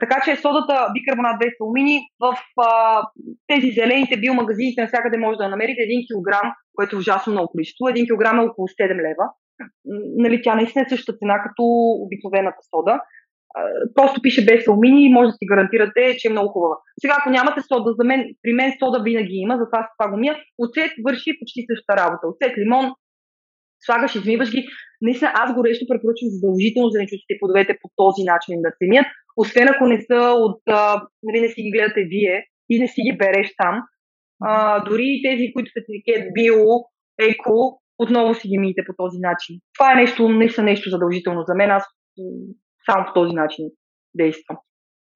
Така 0.00 0.20
че 0.24 0.36
содата 0.36 0.88
бикарбонат 0.94 1.38
без 1.38 1.52
алумини 1.60 1.98
в 2.20 2.36
а, 2.60 3.02
тези 3.46 3.70
зелените 3.70 4.20
биомагазините 4.20 4.80
навсякъде 4.80 5.18
може 5.18 5.36
да 5.36 5.48
намерите 5.48 5.80
1 5.80 6.06
кг, 6.08 6.30
което 6.76 6.96
е 6.96 6.98
ужасно 6.98 7.32
много 7.32 7.48
количество. 7.48 7.84
1 7.84 8.08
кг 8.10 8.24
е 8.36 8.48
около 8.50 8.68
7 8.68 8.94
лева. 9.06 9.26
Нали, 10.24 10.42
тя 10.42 10.54
наистина 10.54 10.84
е 10.84 10.88
същата 10.88 11.18
цена 11.18 11.42
като 11.42 11.62
обикновената 12.04 12.62
сода. 12.70 13.00
А, 13.54 13.60
просто 13.94 14.22
пише 14.22 14.44
без 14.44 14.68
алумини 14.68 15.04
и 15.04 15.12
може 15.12 15.26
да 15.26 15.32
си 15.32 15.46
гарантирате, 15.52 16.16
че 16.18 16.28
е 16.28 16.30
много 16.30 16.48
хубава. 16.52 16.76
Сега, 17.00 17.14
ако 17.18 17.30
нямате 17.30 17.60
сода, 17.72 17.90
за 17.98 18.04
мен, 18.04 18.20
при 18.42 18.52
мен 18.52 18.72
сода 18.78 19.02
винаги 19.02 19.36
има, 19.36 19.54
затова 19.58 19.88
това 19.98 20.10
го 20.10 20.16
мия. 20.16 20.34
Оцет 20.64 20.90
върши 21.06 21.38
почти 21.38 21.66
същата 21.70 22.02
работа. 22.02 22.24
Оцет, 22.32 22.58
лимон, 22.58 22.84
слагаш, 23.86 24.14
измиваш 24.14 24.50
ги. 24.50 24.66
Наистина, 25.02 25.32
аз 25.34 25.54
горещо 25.54 25.86
препоръчвам 25.88 26.30
задължително 26.30 26.90
зеленчуците 26.90 27.32
и 27.32 27.38
плодовете 27.38 27.78
по 27.82 27.88
този 27.96 28.22
начин 28.32 28.62
да 28.62 28.70
се 28.78 28.84
мият, 28.88 29.06
освен 29.36 29.68
ако 29.68 29.86
не 29.86 29.98
са 30.00 30.20
от, 30.46 30.62
нали, 31.22 31.40
не 31.40 31.48
си 31.48 31.62
ги 31.62 31.70
гледате 31.70 32.00
вие 32.12 32.44
и 32.70 32.80
не 32.80 32.88
си 32.88 33.00
ги 33.06 33.16
береш 33.16 33.48
там. 33.56 33.82
А, 34.40 34.84
дори 34.84 35.20
тези, 35.24 35.52
които 35.52 35.70
са 35.72 35.80
етикет 35.80 36.34
био, 36.34 36.64
еко, 37.30 37.80
отново 37.98 38.34
си 38.34 38.48
ги 38.48 38.58
миете 38.58 38.82
по 38.86 38.92
този 38.96 39.18
начин. 39.18 39.56
Това 39.74 39.92
е 39.92 40.00
нещо, 40.02 40.28
не 40.28 40.48
са 40.50 40.62
нещо 40.62 40.90
задължително 40.90 41.42
за 41.48 41.54
мен. 41.54 41.70
Аз 41.70 41.84
само 42.86 43.06
по 43.06 43.12
този 43.12 43.32
начин 43.34 43.64
действам. 44.14 44.56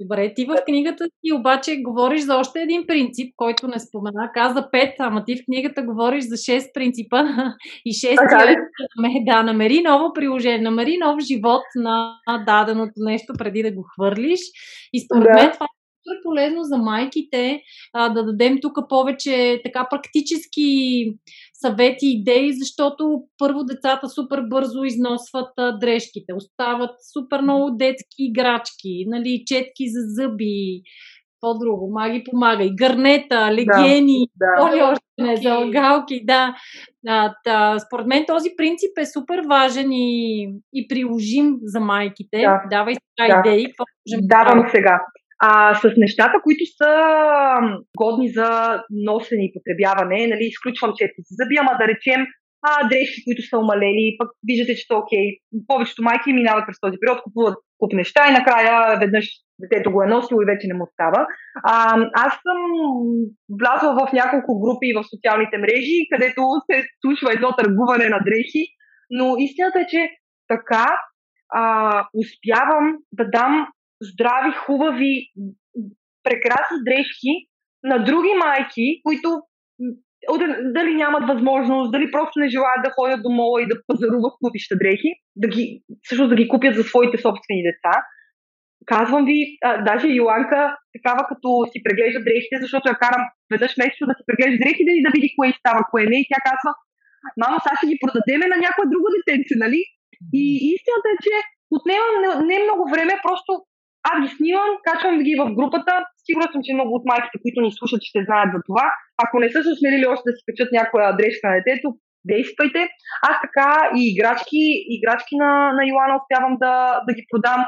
Добре, 0.01 0.33
ти 0.35 0.45
в 0.45 0.57
книгата 0.67 1.05
ти 1.25 1.33
обаче 1.33 1.77
говориш 1.77 2.23
за 2.23 2.37
още 2.37 2.61
един 2.61 2.87
принцип, 2.87 3.35
който 3.37 3.69
не 3.69 3.79
спомена. 3.79 4.31
Каза 4.35 4.69
пет, 4.73 4.95
ама 4.99 5.25
ти 5.25 5.37
в 5.37 5.45
книгата 5.45 5.83
говориш 5.83 6.25
за 6.25 6.37
шест 6.37 6.71
принципа 6.75 7.25
и 7.85 7.93
шест 7.93 8.21
да, 9.25 9.43
намери 9.43 9.83
ново 9.83 10.13
приложение, 10.13 10.59
намери 10.59 10.99
нов 10.99 11.21
живот 11.21 11.63
на 11.75 12.19
даденото 12.47 12.93
нещо 12.97 13.33
преди 13.39 13.63
да 13.63 13.73
го 13.73 13.83
хвърлиш. 13.95 14.41
И 14.93 15.01
според 15.01 15.25
да. 15.25 15.43
мен 15.43 15.51
това 15.53 15.67
супер 16.03 16.23
полезно 16.23 16.63
за 16.63 16.79
майките 16.79 17.63
а, 17.93 18.09
да 18.09 18.25
дадем 18.25 18.59
тук 18.63 18.79
повече 18.89 19.61
така 19.65 19.87
практически 19.91 21.05
съвети, 21.63 22.07
идеи, 22.07 22.53
защото 22.53 23.23
първо 23.39 23.65
децата 23.65 24.09
супер 24.09 24.41
бързо 24.51 24.85
износват 24.85 25.53
а, 25.57 25.79
дрежките, 25.79 26.35
остават 26.35 26.91
супер 27.13 27.41
много 27.41 27.71
детски 27.71 28.17
играчки, 28.19 29.05
нали, 29.07 29.43
четки 29.47 29.89
за 29.89 30.01
зъби, 30.01 30.83
по-друго, 31.41 31.91
маги 31.93 32.25
помага, 32.31 32.65
и 32.65 32.75
гърнета, 32.77 33.53
легени, 33.53 34.27
да, 34.37 34.77
да. 34.77 34.91
още 34.93 35.05
не, 35.19 35.37
залгалки, 35.37 36.25
да. 36.25 36.55
А, 37.09 37.35
та, 37.45 37.79
според 37.79 38.07
мен 38.07 38.25
този 38.27 38.51
принцип 38.57 38.99
е 38.99 39.07
супер 39.07 39.43
важен 39.49 39.93
и, 39.93 40.43
и 40.75 40.89
приложим 40.89 41.57
за 41.63 41.81
майките. 41.81 42.39
Да. 42.39 42.63
Давай 42.71 42.95
сега 42.95 43.43
да. 43.43 43.51
идеи. 43.51 43.65
Какво 43.65 43.85
Давам 44.23 44.69
сега 44.75 45.01
а, 45.45 45.75
с 45.75 45.93
нещата, 45.97 46.37
които 46.43 46.65
са 46.79 46.91
годни 47.99 48.29
за 48.29 48.49
носене 48.91 49.45
и 49.45 49.53
потребяване, 49.57 50.27
нали, 50.27 50.45
изключвам 50.45 50.93
четки 50.99 51.21
за 51.29 51.33
зъби, 51.39 51.57
ама 51.61 51.73
да 51.81 51.89
речем 51.89 52.21
а, 52.63 52.89
дрехи, 52.89 53.25
които 53.27 53.43
са 53.43 53.59
омалели, 53.59 54.17
пък 54.19 54.29
виждате, 54.49 54.75
че 54.79 54.87
са 54.87 54.95
окей. 54.97 55.27
Повечето 55.67 56.03
майки 56.03 56.33
минават 56.33 56.65
през 56.67 56.81
този 56.81 56.97
период, 57.01 57.23
купуват 57.23 57.57
куп 57.79 57.93
неща 57.93 58.23
и 58.29 58.37
накрая 58.39 58.99
веднъж 59.01 59.27
детето 59.63 59.93
го 59.93 60.03
е 60.03 60.07
носило 60.07 60.43
и 60.43 60.51
вече 60.53 60.67
не 60.67 60.75
му 60.75 60.87
става. 60.93 61.27
А, 61.65 61.75
аз 62.27 62.33
съм 62.33 62.61
влязла 63.61 63.93
в 64.01 64.13
няколко 64.13 64.61
групи 64.61 64.89
в 64.97 65.05
социалните 65.13 65.59
мрежи, 65.59 66.09
където 66.13 66.43
се 66.71 66.77
случва 67.01 67.33
едно 67.33 67.49
търгуване 67.59 68.09
на 68.09 68.19
дрехи, 68.27 68.65
но 69.11 69.37
истината 69.39 69.81
е, 69.81 69.87
че 69.87 70.11
така 70.49 70.87
а, 71.55 71.63
успявам 72.23 72.97
да 73.13 73.25
дам 73.31 73.67
здрави, 74.11 74.53
хубави, 74.53 75.15
прекрасни 76.23 76.79
дрехи 76.85 77.35
на 77.83 78.05
други 78.05 78.35
майки, 78.45 79.01
които 79.05 79.29
дали 80.77 80.95
нямат 80.95 81.29
възможност, 81.29 81.93
дали 81.93 82.11
просто 82.11 82.41
не 82.41 82.49
желаят 82.49 82.85
да 82.85 82.91
ходят 82.91 83.23
до 83.23 83.31
мола 83.31 83.63
и 83.63 83.67
да 83.67 83.77
пазаруват 83.87 84.35
купища 84.43 84.77
дрехи, 84.83 85.11
да 85.37 85.49
ги, 85.49 85.65
също 86.09 86.29
да 86.29 86.35
ги 86.35 86.49
купят 86.49 86.75
за 86.77 86.83
своите 86.83 87.17
собствени 87.19 87.63
деца. 87.71 87.95
Казвам 88.87 89.25
ви, 89.25 89.39
а, 89.65 89.85
даже 89.89 90.07
Йоанка, 90.09 90.77
такава 90.97 91.23
като 91.31 91.49
си 91.73 91.79
преглежда 91.87 92.21
дрехите, 92.27 92.57
защото 92.65 92.89
я 92.89 92.97
карам 93.03 93.23
веднъж 93.53 93.73
месечно 93.77 94.11
да 94.11 94.15
си 94.19 94.23
преглежда 94.29 94.59
дрехите 94.63 94.91
и 94.95 95.05
да 95.07 95.11
види 95.15 95.29
кое 95.37 95.49
става, 95.61 95.81
кое 95.91 96.03
не. 96.11 96.19
И 96.21 96.29
тя 96.31 96.41
казва, 96.49 96.71
мама, 97.43 97.57
сега 97.61 97.75
ще 97.77 97.91
ги 97.91 98.03
продадеме 98.03 98.47
на 98.53 98.57
някое 98.65 98.87
друго 98.93 99.09
детенце, 99.17 99.55
нали? 99.65 99.81
И 100.41 100.43
истината 100.75 101.09
е, 101.15 101.23
че 101.25 101.35
отнема 101.77 102.07
не, 102.23 102.29
не 102.51 102.65
много 102.65 102.83
време, 102.93 103.25
просто 103.27 103.51
аз 104.11 104.17
ги 104.23 104.37
снимам, 104.37 104.71
качвам 104.87 105.19
ги 105.27 105.35
в 105.41 105.55
групата. 105.59 105.93
Сигурна 106.27 106.49
съм, 106.53 106.61
че 106.65 106.75
много 106.75 106.93
от 106.95 107.05
майките, 107.11 107.43
които 107.43 107.61
ни 107.61 107.71
слушат, 107.73 108.03
ще 108.03 108.25
знаят 108.27 108.51
за 108.55 108.61
това. 108.69 108.87
Ако 109.25 109.35
не 109.43 109.49
са 109.53 109.59
се 109.63 109.73
осмелили 109.75 110.07
още 110.07 110.27
да 110.27 110.37
си 110.37 110.43
качат 110.47 110.71
някоя 110.73 111.17
дрежка 111.19 111.45
на 111.49 111.55
детето, 111.59 111.89
действайте. 112.33 112.81
Аз 113.31 113.37
така 113.45 113.71
и 113.97 114.01
играчки, 114.13 114.63
играчки 114.97 115.35
на, 115.43 115.51
на 115.77 115.83
Йоана 115.91 116.15
успявам 116.21 116.55
да, 116.65 116.75
да 117.07 117.13
ги 117.17 117.25
продам 117.31 117.61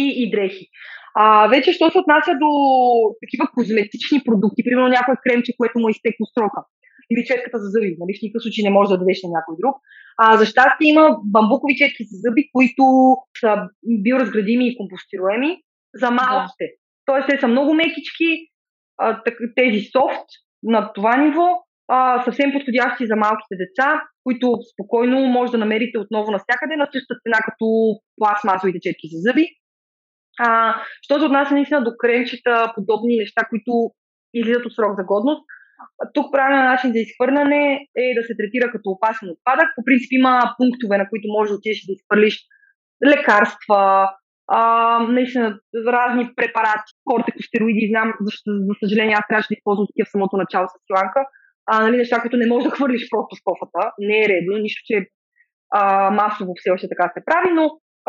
и, 0.00 0.02
и 0.22 0.30
дрехи. 0.30 0.66
А, 1.14 1.48
вече, 1.54 1.72
що 1.72 1.90
се 1.90 1.98
отнася 1.98 2.32
до 2.42 2.50
такива 3.22 3.44
козметични 3.56 4.18
продукти, 4.28 4.64
примерно 4.64 4.88
някой 4.88 5.14
кремче, 5.24 5.58
което 5.58 5.78
му 5.78 5.88
е 5.88 5.94
изтекло 5.94 6.24
срока 6.34 6.60
или 7.10 7.28
четката 7.30 7.58
за 7.62 7.68
зъби. 7.74 7.96
Нали? 8.00 8.12
В 8.16 8.22
никакъв 8.22 8.42
случай 8.42 8.62
не 8.64 8.76
може 8.76 8.90
да 8.90 8.98
дадеш 8.98 9.18
на 9.22 9.30
някой 9.36 9.54
друг. 9.60 9.74
А, 10.18 10.36
за 10.36 10.46
щастие 10.46 10.88
има 10.88 11.16
бамбукови 11.24 11.76
четки 11.76 12.04
за 12.04 12.16
зъби, 12.24 12.50
които 12.52 12.82
са 13.40 13.68
биоразградими 13.84 14.68
и 14.68 14.76
компостируеми 14.76 15.62
за 15.94 16.10
малките. 16.10 16.64
Да. 16.64 16.76
Тоест, 17.06 17.28
те 17.28 17.40
са 17.40 17.48
много 17.48 17.74
мекички, 17.74 18.48
а, 18.98 19.22
тези 19.56 19.80
софт 19.80 20.26
на 20.62 20.92
това 20.92 21.16
ниво, 21.16 21.46
а, 21.88 22.24
съвсем 22.24 22.52
подходящи 22.52 23.06
за 23.06 23.16
малките 23.16 23.56
деца, 23.56 24.02
които 24.24 24.58
спокойно 24.72 25.20
може 25.20 25.52
да 25.52 25.58
намерите 25.58 25.98
отново 25.98 26.30
навсякъде 26.30 26.76
на 26.76 26.86
същата 26.86 27.20
цена 27.22 27.38
като 27.44 27.66
пластмасовите 28.16 28.78
четки 28.82 29.08
за 29.12 29.18
зъби. 29.20 29.46
А, 30.38 30.74
що 31.02 31.18
се 31.18 31.24
отнася 31.24 31.54
наистина 31.54 31.84
до 31.84 31.90
кремчета, 31.98 32.72
подобни 32.74 33.16
неща, 33.16 33.42
които 33.50 33.90
излизат 34.34 34.66
от 34.66 34.74
срок 34.74 34.92
за 34.98 35.04
годност, 35.04 35.42
тук 36.14 36.32
правилният 36.32 36.72
начин 36.72 36.92
за 36.92 36.98
изхвърляне 36.98 37.62
е 38.04 38.14
да 38.18 38.22
се 38.26 38.36
третира 38.38 38.72
като 38.72 38.90
опасен 38.90 39.28
отпадък. 39.34 39.68
По 39.76 39.84
принцип 39.84 40.10
има 40.12 40.54
пунктове, 40.58 40.98
на 40.98 41.08
които 41.08 41.34
можеш 41.36 41.50
да 41.50 41.56
отидеш 41.56 41.78
да 41.86 41.92
изхвърлиш 41.92 42.36
лекарства, 43.12 44.10
а, 44.48 44.60
наистина 45.16 45.58
разни 45.86 46.24
препарати, 46.36 46.90
кортекостероиди, 47.04 47.90
знам, 47.92 48.08
защото 48.20 48.50
за 48.68 48.74
съжаление 48.82 49.18
аз 49.18 49.26
трябваше 49.28 49.52
да 49.52 49.58
използвам 49.58 49.86
такива 49.86 50.06
в 50.08 50.14
самото 50.14 50.36
начало 50.36 50.66
с 50.68 50.74
Йоанка. 50.90 51.20
А, 51.70 51.72
нали, 51.84 51.96
неща, 51.96 52.20
които 52.20 52.36
не 52.36 52.46
можеш 52.46 52.64
да 52.68 52.74
хвърлиш 52.76 53.04
просто 53.10 53.32
в 53.36 53.44
кофата. 53.48 53.82
Не 53.98 54.16
е 54.22 54.28
редно, 54.28 54.52
нищо, 54.64 54.80
че 54.88 54.96
а, 55.78 56.10
масово 56.10 56.52
все 56.56 56.70
още 56.70 56.88
така 56.88 57.12
се 57.14 57.24
прави, 57.28 57.50
но 57.58 57.64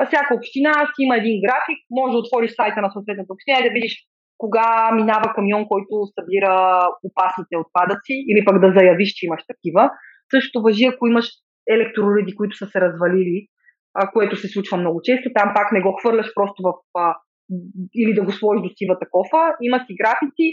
всяка 0.05 0.35
община 0.35 0.73
си 0.91 0.99
има 1.05 1.15
един 1.17 1.41
график, 1.45 1.79
може 1.91 2.11
да 2.11 2.17
отвориш 2.17 2.51
сайта 2.55 2.81
на 2.81 2.89
съответната 2.91 3.33
община 3.33 3.59
и 3.59 3.67
да 3.67 3.75
видиш 3.77 3.93
кога 4.37 4.91
минава 4.93 5.33
камион, 5.35 5.67
който 5.67 5.93
събира 6.19 6.87
опасните 7.03 7.57
отпадъци, 7.57 8.15
или 8.29 8.45
пък 8.45 8.59
да 8.61 8.73
заявиш, 8.77 9.09
че 9.13 9.25
имаш 9.25 9.41
такива. 9.47 9.91
Също 10.35 10.61
въжи, 10.61 10.85
ако 10.85 11.07
имаш 11.07 11.27
електроуреди, 11.69 12.35
които 12.35 12.57
са 12.57 12.65
се 12.65 12.81
развалили, 12.81 13.47
а, 13.93 14.11
което 14.11 14.35
се 14.35 14.47
случва 14.47 14.77
много 14.77 15.01
често. 15.03 15.29
Там 15.35 15.51
пак 15.55 15.71
не 15.71 15.81
го 15.81 15.97
хвърляш 15.99 16.27
просто 16.35 16.63
в. 16.63 16.73
А, 16.95 17.15
или 17.95 18.13
да 18.13 18.23
го 18.23 18.31
сложиш 18.31 18.61
до 18.61 18.69
сивата 18.77 19.05
кофа. 19.11 19.55
Има 19.61 19.79
си 19.85 19.95
графици. 20.01 20.47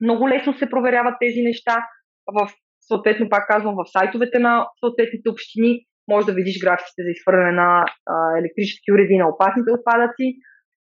Много 0.00 0.28
лесно 0.28 0.54
се 0.54 0.70
проверяват 0.70 1.14
тези 1.20 1.42
неща. 1.42 1.86
В, 2.26 2.50
съответно, 2.80 3.28
пак 3.28 3.48
казвам, 3.48 3.74
в 3.74 3.90
сайтовете 3.92 4.38
на 4.38 4.66
съответните 4.80 5.30
общини 5.30 5.80
може 6.10 6.26
да 6.26 6.32
видиш 6.32 6.60
графиците 6.64 7.02
за 7.02 7.10
изхвърляне 7.10 7.52
на 7.52 7.84
а, 8.06 8.38
електрически 8.38 8.92
уреди 8.92 9.16
на 9.16 9.28
опасните 9.28 9.70
отпадъци. 9.70 10.26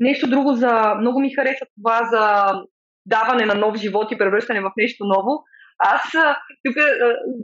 Нещо 0.00 0.30
друго 0.30 0.52
за... 0.52 0.94
Много 1.00 1.20
ми 1.20 1.34
хареса 1.34 1.66
това 1.76 1.98
за 2.12 2.52
даване 3.06 3.44
на 3.46 3.54
нов 3.54 3.76
живот 3.76 4.12
и 4.12 4.18
превръщане 4.18 4.60
в 4.60 4.72
нещо 4.76 5.04
ново. 5.04 5.32
Аз 5.78 6.02
тук 6.64 6.76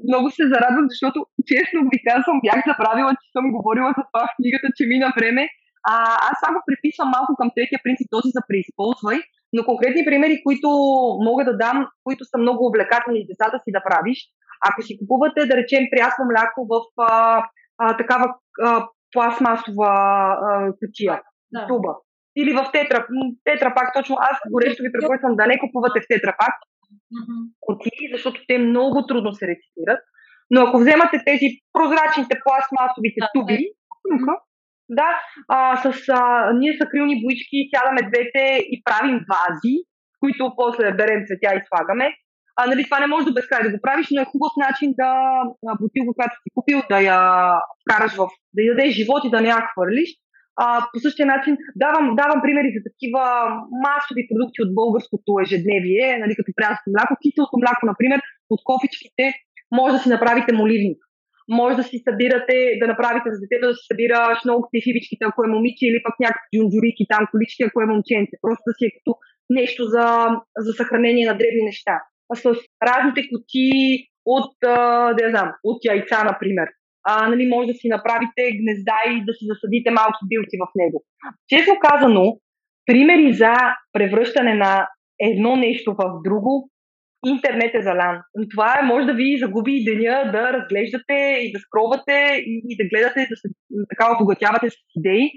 много 0.08 0.30
се 0.30 0.48
зарадвам, 0.52 0.86
защото 0.88 1.18
честно 1.50 1.78
ви 1.92 1.98
казвам, 2.08 2.40
бях 2.46 2.60
забравила, 2.70 3.12
че 3.20 3.26
съм 3.36 3.52
говорила 3.56 3.90
за 3.98 4.02
това 4.08 4.22
в 4.26 4.36
книгата, 4.38 4.66
че 4.76 4.90
мина 4.92 5.08
време. 5.18 5.48
А, 5.92 5.94
аз 6.28 6.36
само 6.44 6.58
приписвам 6.66 7.08
малко 7.16 7.32
към 7.40 7.48
третия 7.56 7.80
принцип, 7.84 8.08
този 8.10 8.28
за 8.36 8.42
преизползвай, 8.48 9.18
но 9.54 9.60
конкретни 9.70 10.02
примери, 10.04 10.42
които 10.46 10.68
мога 11.28 11.42
да 11.44 11.56
дам, 11.64 11.76
които 12.04 12.22
са 12.24 12.36
много 12.38 12.66
увлекателни 12.66 13.26
децата 13.30 13.56
си 13.64 13.70
да 13.76 13.82
правиш. 13.88 14.18
Ако 14.68 14.82
си 14.82 14.98
купувате, 14.98 15.46
да 15.50 15.56
речем, 15.56 15.84
прясно 15.92 16.22
мляко 16.30 16.58
в 16.72 16.74
а, 17.02 17.44
а, 17.78 17.96
такава 17.96 18.26
а, 18.62 18.86
пластмасова 19.12 19.92
а, 20.46 20.72
кутия, 20.78 21.22
да. 21.52 21.66
туба, 21.68 21.92
или 22.36 22.52
в 22.52 22.70
тетра, 22.72 23.06
тетра 23.44 23.74
пак 23.74 23.94
точно. 23.94 24.16
Аз 24.18 24.36
горещо 24.52 24.82
ви 24.82 24.92
препоръчвам 24.92 25.36
да 25.36 25.46
не 25.46 25.58
купувате 25.58 26.00
в 26.00 26.08
тетра 26.08 26.34
пак 26.38 26.54
кутии, 27.60 28.12
защото 28.14 28.40
те 28.48 28.58
много 28.58 29.06
трудно 29.06 29.32
се 29.32 29.46
рециклират. 29.46 30.00
Но 30.50 30.60
ако 30.60 30.78
вземате 30.78 31.22
тези 31.26 31.46
прозрачните 31.72 32.34
пластмасовите 32.44 33.20
туби, 33.34 33.58
да, 34.26 34.36
да 34.88 35.08
а, 35.48 35.76
с, 35.82 36.08
а, 36.08 36.52
ние 36.52 36.76
с 36.76 36.80
акрилни 36.84 37.22
боички 37.22 37.68
сядаме 37.74 38.08
двете 38.10 38.44
и 38.72 38.82
правим 38.84 39.18
вази, 39.30 39.74
които 40.20 40.52
после 40.56 40.92
берем 40.92 41.26
цветя 41.26 41.56
и 41.56 41.66
слагаме. 41.68 42.06
А, 42.56 42.66
нали, 42.66 42.84
това 42.84 43.00
не 43.00 43.06
може 43.06 43.26
до 43.26 43.32
безкрай 43.32 43.62
да 43.62 43.70
го 43.70 43.78
правиш, 43.82 44.06
но 44.10 44.22
е 44.22 44.30
хубав 44.32 44.52
начин 44.66 44.94
да 45.00 45.10
бутилка, 45.80 46.14
която 46.16 46.36
си 46.42 46.50
купил, 46.54 46.82
да 46.90 46.98
я 47.00 47.18
вкараш 47.82 48.12
в, 48.16 48.28
да 48.54 48.62
й 48.62 48.68
дадеш 48.68 48.94
живот 48.94 49.24
и 49.24 49.30
да 49.30 49.40
не 49.40 49.48
я 49.48 49.68
хвърлиш. 49.72 50.10
А, 50.56 50.66
по 50.92 50.98
същия 51.04 51.26
начин 51.26 51.56
давам, 51.76 52.06
давам 52.20 52.42
примери 52.42 52.70
за 52.76 52.80
такива 52.88 53.22
масови 53.86 54.22
продукти 54.30 54.58
от 54.64 54.74
българското 54.80 55.30
ежедневие, 55.44 56.18
нали, 56.22 56.34
като 56.38 56.50
пряско 56.58 56.86
мляко. 56.94 57.12
Киселото 57.22 57.56
мляко, 57.62 57.82
например, 57.86 58.20
от 58.54 58.60
кофичките 58.68 59.24
може 59.78 59.92
да 59.94 60.00
си 60.02 60.08
направите 60.08 60.58
моливник. 60.60 61.00
Може 61.48 61.76
да 61.76 61.84
си 61.90 61.96
събирате, 62.08 62.56
да 62.80 62.86
направите 62.92 63.28
за 63.32 63.38
детето 63.44 63.66
да 63.70 63.74
си 63.78 63.84
събираш 63.90 64.38
много 64.44 64.60
фибичките, 64.84 65.22
ако 65.24 65.44
е 65.44 65.54
момиче, 65.54 65.84
или 65.86 66.00
пък 66.06 66.14
някакви 66.20 66.52
джунджурики 66.52 67.04
там, 67.12 67.22
колички, 67.32 67.62
ако 67.62 67.80
е 67.80 67.90
момченце. 67.92 68.34
Просто 68.44 68.62
да 68.68 68.74
си 68.78 68.84
е 68.86 68.94
като 68.96 69.12
нещо 69.50 69.82
за, 69.94 70.06
за 70.58 70.72
съхранение 70.72 71.26
на 71.26 71.36
древни 71.40 71.62
неща. 71.70 71.96
А 72.30 72.34
с 72.36 72.44
разните 72.88 73.20
кутии 73.30 74.08
от, 74.26 74.54
да 75.18 75.24
знам, 75.30 75.48
от 75.64 75.78
яйца, 75.84 76.24
например. 76.24 76.68
А, 77.04 77.28
нали, 77.28 77.48
може 77.48 77.66
да 77.66 77.74
си 77.74 77.88
направите 77.88 78.42
гнезда 78.60 78.98
и 79.10 79.24
да 79.24 79.32
си 79.32 79.44
засадите 79.46 79.90
малки 79.90 80.22
билки 80.28 80.56
в 80.62 80.66
него. 80.74 81.04
Честно 81.48 81.74
казано, 81.88 82.38
примери 82.86 83.32
за 83.32 83.54
превръщане 83.92 84.54
на 84.54 84.88
едно 85.20 85.56
нещо 85.56 85.94
в 85.98 86.04
друго, 86.24 86.70
интернет 87.26 87.74
е 87.74 87.82
залян. 87.82 88.16
Това 88.50 88.74
е, 88.80 88.86
може 88.86 89.06
да 89.06 89.14
ви 89.14 89.38
загуби 89.38 89.84
деня 89.84 90.30
да 90.32 90.52
разглеждате 90.52 91.18
и 91.44 91.52
да 91.52 91.58
скровате 91.58 92.42
и, 92.46 92.62
и 92.68 92.76
да 92.76 92.88
гледате, 92.88 93.26
да 93.30 93.36
се 93.36 93.48
така 93.88 94.16
обогатявате 94.16 94.70
с 94.70 94.74
идеи. 94.96 95.30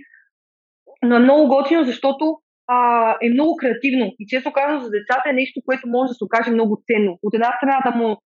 Но 1.04 1.16
е 1.16 1.20
много 1.20 1.48
готино, 1.48 1.84
защото 1.84 2.38
а, 2.68 2.78
е 3.22 3.30
много 3.30 3.56
креативно. 3.56 4.06
И 4.20 4.28
често 4.28 4.52
казвам, 4.52 4.80
за 4.84 4.90
децата 4.90 5.30
е 5.30 5.34
нещо, 5.34 5.62
което 5.66 5.88
може 5.88 6.08
да 6.08 6.14
се 6.14 6.24
окаже 6.24 6.52
много 6.52 6.84
ценно. 6.88 7.20
От 7.24 7.34
една 7.34 7.52
страна 7.58 7.82
да 7.86 7.98
му, 7.98 8.18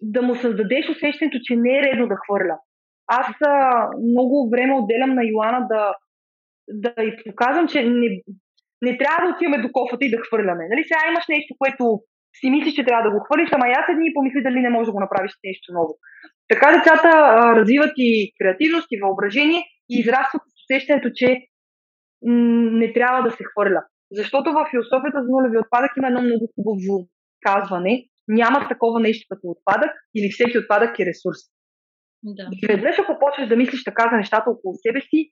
да 0.00 0.22
му 0.22 0.34
създадеш 0.34 0.88
усещането, 0.88 1.38
че 1.42 1.56
не 1.56 1.78
е 1.78 1.82
редно 1.82 2.08
да 2.08 2.16
хвърля. 2.24 2.58
Аз 3.06 3.26
а, 3.40 3.88
много 4.10 4.50
време 4.50 4.74
отделям 4.74 5.14
на 5.14 5.24
Йоана 5.24 5.66
да, 5.68 5.94
да 6.68 7.02
и 7.02 7.16
показвам, 7.30 7.68
че 7.68 7.84
не, 7.84 8.08
не 8.82 8.98
трябва 8.98 9.26
да 9.26 9.34
отиваме 9.34 9.62
до 9.62 9.68
кофата 9.72 10.04
и 10.04 10.10
да 10.10 10.22
хвърляме. 10.26 10.64
Нали? 10.70 10.84
Сега 10.84 11.10
имаш 11.10 11.24
нещо, 11.28 11.54
което 11.58 12.00
си 12.40 12.50
мислиш, 12.50 12.74
че 12.74 12.84
трябва 12.84 13.02
да 13.10 13.14
го 13.14 13.24
хвърлиш, 13.24 13.50
ама 13.52 13.66
аз 13.66 13.86
едни 13.88 14.14
помисли 14.14 14.42
дали 14.42 14.60
не 14.60 14.70
може 14.70 14.86
да 14.86 14.92
го 14.92 15.00
направиш 15.00 15.32
нещо 15.44 15.72
ново. 15.72 15.94
Така 16.48 16.66
децата 16.76 17.10
а, 17.14 17.56
развиват 17.56 17.92
и 17.96 18.32
креативност, 18.38 18.88
и 18.90 19.00
въображение 19.02 19.62
и 19.90 19.94
израстват 19.98 20.42
с 20.42 20.64
усещането, 20.64 21.10
че 21.14 21.28
не 22.80 22.92
трябва 22.92 23.22
да 23.22 23.30
се 23.30 23.44
хвърля. 23.44 23.82
Защото 24.12 24.52
в 24.52 24.66
философията 24.70 25.22
за 25.22 25.28
нулеви 25.30 25.58
отпадък 25.58 25.90
има 25.96 26.06
едно 26.08 26.22
много 26.22 26.52
хубаво 26.54 27.08
казване. 27.46 28.04
Няма 28.28 28.68
такова 28.68 29.00
нещо 29.00 29.26
като 29.30 29.46
отпадък 29.46 29.90
или 30.14 30.30
всеки 30.30 30.58
отпадък 30.58 30.98
е 30.98 31.06
ресурс. 31.06 31.40
Да. 32.22 32.48
И 32.52 32.66
веднъж, 32.66 32.96
ако 32.98 33.18
почнеш 33.18 33.48
да 33.48 33.56
мислиш 33.56 33.84
така 33.84 34.08
за 34.10 34.16
нещата 34.16 34.50
около 34.50 34.74
себе 34.74 35.00
си, 35.00 35.30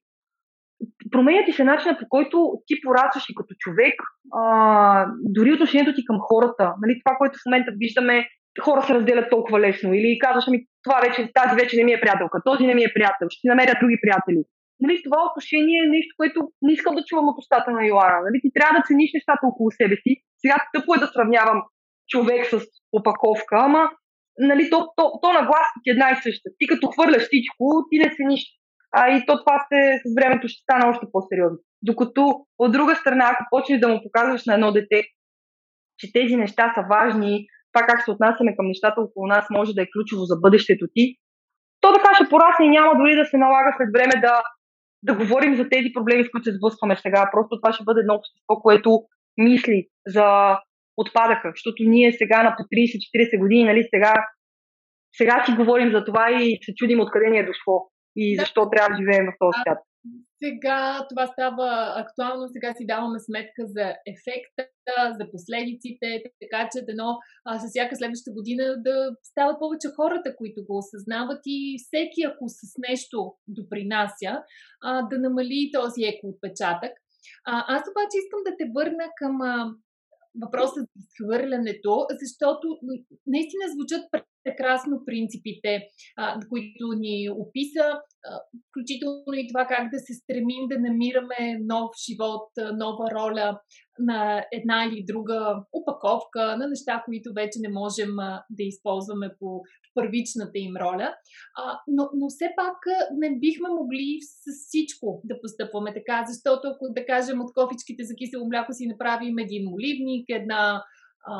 променя 1.11 1.45
ти 1.45 1.53
се 1.53 1.65
начинът 1.65 2.01
по 2.01 2.07
който 2.09 2.53
ти 2.67 2.75
порасваш 2.85 3.25
и 3.31 3.35
като 3.35 3.55
човек, 3.59 3.95
а, 4.33 5.07
дори 5.37 5.53
отношението 5.53 5.95
ти 5.95 6.05
към 6.05 6.19
хората. 6.21 6.75
Нали, 6.83 7.01
това, 7.05 7.17
което 7.19 7.39
в 7.39 7.47
момента 7.47 7.71
виждаме, 7.77 8.27
хора 8.61 8.83
се 8.83 8.95
разделят 8.95 9.31
толкова 9.31 9.61
лесно. 9.61 9.95
Или 9.95 10.19
казваш 10.19 10.47
ми, 10.47 10.67
това 10.85 11.01
вече, 11.01 11.31
тази 11.35 11.55
вече 11.61 11.77
не 11.77 11.85
ми 11.85 11.93
е 11.93 12.01
приятелка, 12.01 12.43
този 12.45 12.67
не 12.67 12.75
ми 12.75 12.85
е 12.85 12.95
приятел, 12.95 13.27
ще 13.31 13.41
си 13.41 13.49
намеря 13.49 13.81
други 13.81 13.99
приятели 14.03 14.43
нали, 14.85 14.97
това 15.07 15.19
отношение 15.29 15.79
е 15.83 15.95
нещо, 15.97 16.13
което 16.21 16.39
не 16.67 16.73
искам 16.73 16.95
да 16.95 17.07
чувам 17.09 17.29
от 17.29 17.39
устата 17.43 17.71
на 17.77 17.83
Йоана. 17.87 18.19
Нали, 18.27 18.39
ти 18.43 18.49
трябва 18.57 18.73
да 18.79 18.87
цениш 18.89 19.11
нещата 19.15 19.45
около 19.51 19.71
себе 19.71 19.97
си. 20.05 20.13
Сега 20.43 20.57
тъпо 20.73 20.91
е 20.95 21.03
да 21.05 21.13
сравнявам 21.15 21.59
човек 22.09 22.47
с 22.47 22.61
опаковка, 22.93 23.57
ама 23.59 23.91
нали, 24.39 24.71
то, 24.71 24.89
то, 24.97 25.13
то 25.23 25.33
наглас 25.33 25.67
е 25.87 25.91
една 25.91 26.11
и 26.11 26.23
съща. 26.23 26.51
Ти 26.59 26.67
като 26.67 26.87
хвърляш 26.87 27.23
всичко, 27.23 27.65
ти 27.91 27.99
не 27.99 28.15
цениш. 28.17 28.43
А 28.95 29.17
и 29.17 29.27
то 29.27 29.39
това 29.39 29.67
се, 29.69 30.01
с 30.05 30.15
времето 30.21 30.49
ще 30.49 30.63
стане 30.63 30.91
още 30.91 31.07
по-сериозно. 31.13 31.59
Докато 31.83 32.47
от 32.59 32.73
друга 32.73 32.95
страна, 32.97 33.25
ако 33.31 33.45
почнеш 33.51 33.81
да 33.81 33.89
му 33.89 34.01
показваш 34.03 34.47
на 34.47 34.55
едно 34.55 34.73
дете, 34.73 35.05
че 35.99 36.13
тези 36.13 36.37
неща 36.37 36.73
са 36.75 36.83
важни, 36.91 37.47
това 37.73 37.87
как 37.87 38.03
се 38.03 38.11
отнасяме 38.11 38.57
към 38.57 38.67
нещата 38.67 39.01
около 39.01 39.27
нас 39.27 39.47
може 39.51 39.75
да 39.75 39.83
е 39.83 39.91
ключово 39.93 40.25
за 40.25 40.37
бъдещето 40.37 40.87
ти, 40.95 41.17
то 41.81 41.93
така 41.93 42.15
ще 42.15 42.29
порасне 42.29 42.67
и 42.67 42.69
няма 42.77 42.99
дори 42.99 43.17
да 43.17 43.25
се 43.25 43.37
налага 43.37 43.75
след 43.77 43.89
време 43.93 44.21
да 44.21 44.43
да 45.03 45.15
говорим 45.15 45.57
за 45.57 45.69
тези 45.69 45.93
проблеми, 45.95 46.25
с 46.25 46.31
които 46.31 46.45
се 46.45 46.57
сблъскваме 46.57 46.97
сега. 46.97 47.31
Просто 47.33 47.61
това 47.61 47.73
ще 47.73 47.85
бъде 47.85 48.01
едно 48.01 48.15
общество, 48.15 48.55
което 48.63 49.03
мисли 49.37 49.89
за 50.07 50.59
отпадъка, 50.97 51.53
защото 51.55 51.83
ние 51.83 52.13
сега 52.13 52.43
на 52.43 52.57
по 52.57 52.63
30-40 52.63 53.39
години, 53.39 53.65
нали, 53.65 53.89
сега, 53.95 54.15
сега 55.17 55.45
си 55.47 55.53
говорим 55.53 55.91
за 55.93 56.05
това 56.05 56.31
и 56.31 56.59
се 56.63 56.75
чудим 56.75 57.01
откъде 57.01 57.31
ни 57.31 57.39
е 57.39 57.47
дошло 57.47 57.91
и 58.17 58.37
защо 58.39 58.71
трябва 58.71 58.89
да 58.91 59.03
живеем 59.03 59.27
в 59.27 59.37
този 59.39 59.59
свят 59.63 59.79
сега 60.45 61.07
това 61.11 61.27
става 61.27 61.69
актуално, 62.03 62.49
сега 62.49 62.75
си 62.75 62.87
даваме 62.87 63.19
сметка 63.21 63.63
за 63.77 63.85
ефекта, 64.13 64.65
за 65.19 65.25
последиците, 65.35 66.09
така 66.43 66.61
че 66.73 66.87
дано 66.91 67.09
а, 67.45 67.59
с 67.59 67.65
всяка 67.69 67.97
следваща 67.97 68.31
година 68.39 68.65
да 68.87 68.97
стават 69.31 69.59
повече 69.59 69.89
хората, 69.97 70.37
които 70.37 70.65
го 70.69 70.75
осъзнават 70.79 71.43
и 71.47 71.59
всеки, 71.85 72.21
ако 72.31 72.45
с 72.49 72.61
нещо 72.89 73.19
допринася, 73.49 74.33
а, 74.83 74.91
да 75.11 75.17
намали 75.19 75.71
този 75.79 76.01
екоотпечатък. 76.13 76.93
А, 77.51 77.53
аз 77.75 77.83
обаче 77.91 78.17
искам 78.23 78.41
да 78.47 78.57
те 78.59 78.65
върна 78.77 79.07
към 79.21 79.35
а, 79.43 79.55
въпроса 80.41 80.81
за 80.81 80.87
изхвърлянето, 81.03 81.95
защото 82.23 82.67
наистина 83.27 83.65
звучат 83.75 84.03
прекрасно 84.45 85.03
принципите, 85.07 85.73
а, 86.17 86.41
които 86.49 86.85
ни 86.99 87.31
описа, 87.31 87.87
а, 88.27 88.41
включително 88.69 89.33
и 89.35 89.49
това 89.49 89.67
как 89.67 89.91
да 89.93 89.99
се 89.99 90.15
стремим 90.15 90.65
да 90.71 90.79
намираме 90.79 91.59
нов 91.73 91.91
живот, 92.07 92.49
нова 92.83 93.07
роля 93.19 93.61
на 94.05 94.45
една 94.53 94.85
или 94.85 95.05
друга 95.07 95.65
упаковка, 95.81 96.57
на 96.57 96.69
неща, 96.69 97.03
които 97.05 97.33
вече 97.35 97.59
не 97.61 97.69
можем 97.69 98.11
да 98.51 98.63
използваме 98.63 99.31
по 99.41 99.63
първичната 99.95 100.59
им 100.59 100.77
роля. 100.77 101.15
А, 101.57 101.81
но, 101.87 102.11
но 102.15 102.29
все 102.29 102.49
пак 102.57 102.77
не 103.13 103.39
бихме 103.39 103.69
могли 103.69 104.19
с 104.21 104.45
всичко 104.67 105.21
да 105.25 105.41
постъпваме 105.41 105.95
така, 105.95 106.25
защото 106.29 106.69
ако 106.69 106.85
да 106.89 107.07
кажем 107.07 107.41
от 107.41 107.55
кофичките 107.55 108.05
за 108.05 108.15
кисело 108.15 108.49
мляко 108.49 108.73
си 108.73 108.87
направим 108.87 109.39
един 109.39 109.75
оливник, 109.75 110.25
една 110.29 110.85
а, 111.27 111.35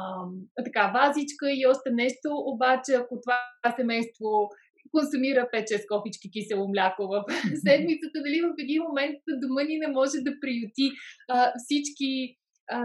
така 0.65 0.93
вазичка 0.95 1.47
и 1.53 1.67
още 1.67 1.91
нещо, 1.91 2.29
обаче 2.53 2.93
ако 2.93 3.21
това 3.21 3.39
семейство 3.77 4.49
консумира 4.91 5.49
5-6 5.55 5.87
кофички 5.89 6.31
кисело 6.31 6.69
мляко 6.69 7.03
в 7.13 7.25
седмицата, 7.67 8.19
дали 8.25 8.41
в 8.41 8.55
един 8.59 8.83
момент 8.83 9.19
дома 9.43 9.63
ни 9.63 9.79
не 9.79 9.89
може 9.89 10.17
да 10.27 10.41
приюти 10.41 10.87
а, 11.29 11.53
всички 11.57 12.39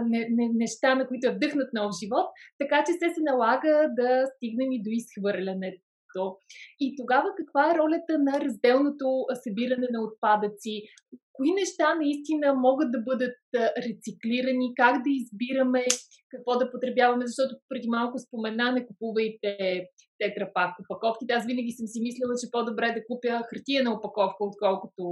не, 0.06 0.28
не, 0.30 0.50
неща, 0.54 0.94
на 0.94 1.08
които 1.08 1.28
е 1.28 1.34
вдъхнат 1.34 1.72
нов 1.72 1.90
живот, 2.02 2.26
така 2.58 2.84
че 2.86 2.92
се 2.92 3.14
се 3.14 3.20
налага 3.30 3.90
да 3.96 4.26
стигнем 4.36 4.72
и 4.72 4.82
до 4.82 4.90
изхвърлянето. 4.90 5.82
И 6.80 6.96
тогава 6.96 7.28
каква 7.36 7.70
е 7.70 7.78
ролята 7.78 8.18
на 8.18 8.40
разделното 8.40 9.06
събиране 9.44 9.88
на 9.90 10.00
отпадъци? 10.02 10.82
Кои 11.32 11.50
неща 11.52 11.94
наистина 11.94 12.54
могат 12.54 12.92
да 12.92 13.00
бъдат 13.00 13.38
рециклирани? 13.86 14.74
Как 14.76 14.94
да 15.02 15.10
избираме 15.10 15.84
какво 16.32 16.58
да 16.58 16.70
потребяваме? 16.70 17.26
Защото 17.26 17.56
преди 17.68 17.88
малко 17.88 18.18
спомена, 18.18 18.72
не 18.72 18.86
купувайте 18.86 19.50
тетрапак 20.18 20.70
упаковките. 20.80 21.34
Аз 21.34 21.46
винаги 21.46 21.72
съм 21.72 21.86
си 21.86 22.00
мислила, 22.00 22.34
че 22.40 22.50
по-добре 22.50 22.86
да 22.96 23.06
купя 23.08 23.42
хартиена 23.50 23.94
упаковка, 23.96 24.44
отколкото 24.50 25.02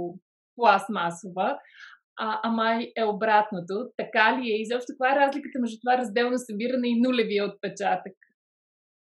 пластмасова 0.55 1.59
а, 2.17 2.39
а 2.43 2.49
май 2.51 2.91
е 2.97 3.03
обратното. 3.03 3.75
Така 3.97 4.25
ли 4.37 4.51
е? 4.51 4.61
Изобщо 4.61 4.93
каква 4.93 5.07
е 5.11 5.19
разликата 5.25 5.59
между 5.59 5.77
това 5.83 5.97
разделно 5.97 6.37
събиране 6.37 6.87
и 6.89 7.01
нулевия 7.01 7.45
отпечатък? 7.45 8.15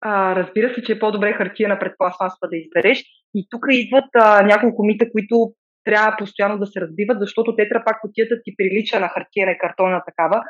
А, 0.00 0.36
разбира 0.36 0.74
се, 0.74 0.82
че 0.82 0.92
е 0.92 0.98
по-добре 0.98 1.32
хартия 1.32 1.68
на 1.68 1.78
предпластмасова 1.78 2.48
да 2.50 2.56
избереш. 2.56 3.04
И 3.34 3.46
тук 3.50 3.64
идват 3.70 4.10
а, 4.14 4.42
няколко 4.42 4.84
мита, 4.84 5.10
които 5.12 5.52
трябва 5.84 6.16
постоянно 6.18 6.58
да 6.58 6.66
се 6.66 6.80
разбиват, 6.80 7.18
защото 7.20 7.56
тетрапак 7.56 8.00
котията 8.00 8.34
ти 8.44 8.54
прилича 8.56 9.00
на 9.00 9.08
хартия, 9.08 9.46
на 9.46 9.58
картона 9.58 10.02
такава. 10.06 10.42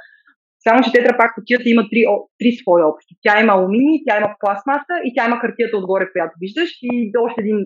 Само, 0.65 0.83
че 0.83 0.93
тетрапак 0.93 1.35
котията 1.35 1.67
има 1.67 1.83
три, 1.91 2.03
три 2.39 2.51
слоя 2.63 2.87
общо. 2.87 3.15
Тя 3.23 3.41
има 3.41 3.53
алуминий, 3.53 3.99
тя 4.07 4.19
има 4.19 4.31
пластмаса 4.41 4.95
и 5.05 5.15
тя 5.15 5.27
има 5.27 5.37
хартията 5.37 5.77
отгоре, 5.77 6.13
която 6.13 6.35
виждаш 6.41 6.71
и 6.83 7.13
още 7.27 7.41
един 7.41 7.59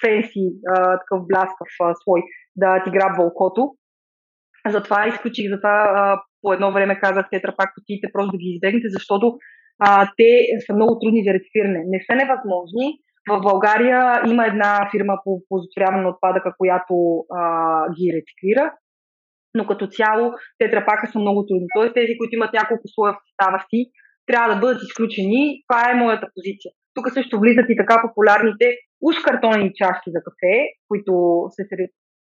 фенси, 0.00 0.44
такъв 1.00 1.20
бляскав 1.28 1.70
а, 1.80 1.94
слой 2.02 2.20
да 2.56 2.82
ти 2.84 2.90
грабва 2.90 3.22
окото. 3.24 3.62
Затова 4.70 5.08
изключих, 5.08 5.50
затова 5.50 5.76
а, 5.96 6.22
по 6.42 6.52
едно 6.52 6.72
време 6.72 7.00
казах 7.00 7.26
тетрапак 7.30 7.74
кутиите, 7.74 8.12
просто 8.12 8.32
да 8.32 8.38
ги 8.38 8.48
избегнете, 8.54 8.88
защото 8.88 9.36
а, 9.78 10.10
те 10.16 10.30
са 10.66 10.74
много 10.74 10.98
трудни 10.98 11.24
за 11.26 11.34
рециклиране. 11.34 11.80
Не 11.86 12.00
са 12.06 12.14
невъзможни. 12.16 12.86
В 13.30 13.40
България 13.40 14.22
има 14.32 14.46
една 14.46 14.88
фирма 14.90 15.14
по 15.24 15.42
позотворяване 15.48 16.02
на 16.02 16.08
отпадъка, 16.08 16.54
която 16.58 16.94
а, 17.34 17.42
ги 17.96 18.12
рециклира, 18.16 18.72
но 19.54 19.66
като 19.66 19.86
цяло 19.86 20.32
тетрапака 20.58 21.06
са 21.12 21.18
много 21.18 21.46
трудни. 21.46 21.66
Тоест 21.76 21.94
тези, 21.94 22.18
които 22.18 22.34
имат 22.34 22.52
няколко 22.52 22.82
слоя 22.86 23.12
в 23.12 23.22
състава 23.26 23.64
си, 23.70 23.90
трябва 24.26 24.54
да 24.54 24.60
бъдат 24.60 24.82
изключени. 24.82 25.62
Това 25.68 25.90
е 25.90 26.00
моята 26.02 26.26
позиция. 26.34 26.70
Тук 26.94 27.10
също 27.10 27.40
влизат 27.40 27.66
и 27.68 27.76
така 27.76 28.02
популярните 28.06 28.66
уж 29.02 29.16
картонени 29.26 29.70
чашки 29.74 30.10
за 30.14 30.20
кафе, 30.26 30.54
които 30.88 31.12
се 31.50 31.62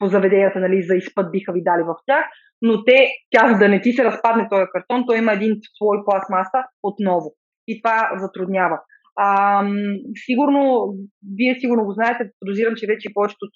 по 0.02 0.08
заведенията 0.08 0.60
нали, 0.60 0.82
за 0.82 0.94
изпът 0.96 1.32
биха 1.32 1.52
ви 1.52 1.62
дали 1.68 1.82
в 1.82 1.94
тях, 2.06 2.24
но 2.62 2.84
те, 2.84 2.98
тя 3.30 3.58
да 3.58 3.68
не 3.68 3.80
ти 3.80 3.92
се 3.92 4.04
разпадне 4.04 4.48
този 4.50 4.66
картон, 4.72 5.04
той 5.06 5.18
има 5.18 5.32
един 5.32 5.52
слой 5.78 5.98
пластмаса 6.06 6.60
отново. 6.82 7.28
И 7.68 7.72
това 7.80 7.98
затруднява. 8.22 8.78
А, 9.16 9.26
сигурно, 10.26 10.60
вие 11.38 11.54
сигурно 11.60 11.84
го 11.84 11.92
знаете, 11.92 12.30
подозирам, 12.40 12.74
че 12.76 12.90
вече 12.92 13.14
повечето 13.14 13.42
от, 13.46 13.54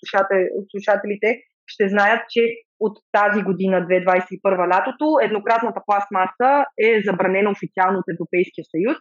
от 0.59 0.67
слушателите 0.71 1.29
ще 1.67 1.89
знаят, 1.89 2.21
че 2.33 2.43
от 2.81 2.95
тази 3.19 3.41
година, 3.49 3.77
2021 3.77 4.75
лятото, 4.75 5.07
еднократната 5.27 5.81
пластмаса 5.87 6.51
е 6.89 6.91
забранена 7.07 7.51
официално 7.51 7.99
от 7.99 8.09
Европейския 8.15 8.65
съюз. 8.75 8.97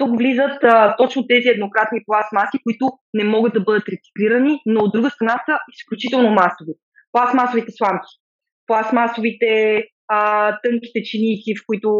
Тук 0.00 0.18
влизат 0.18 0.64
а, 0.64 0.96
точно 0.96 1.26
тези 1.26 1.48
еднократни 1.48 2.00
пластмаси, 2.06 2.62
които 2.64 2.84
не 3.14 3.24
могат 3.24 3.52
да 3.52 3.60
бъдат 3.60 3.88
рециклирани, 3.94 4.54
но 4.66 4.80
от 4.84 4.92
друга 4.92 5.10
страна 5.10 5.36
са 5.46 5.54
изключително 5.76 6.30
масови. 6.30 6.74
Пластмасовите 7.12 7.72
сламки, 7.72 8.12
пластмасовите 8.66 9.50
а, 10.08 10.50
тънките 10.62 11.00
чиники, 11.02 11.50
в 11.58 11.62
които 11.66 11.90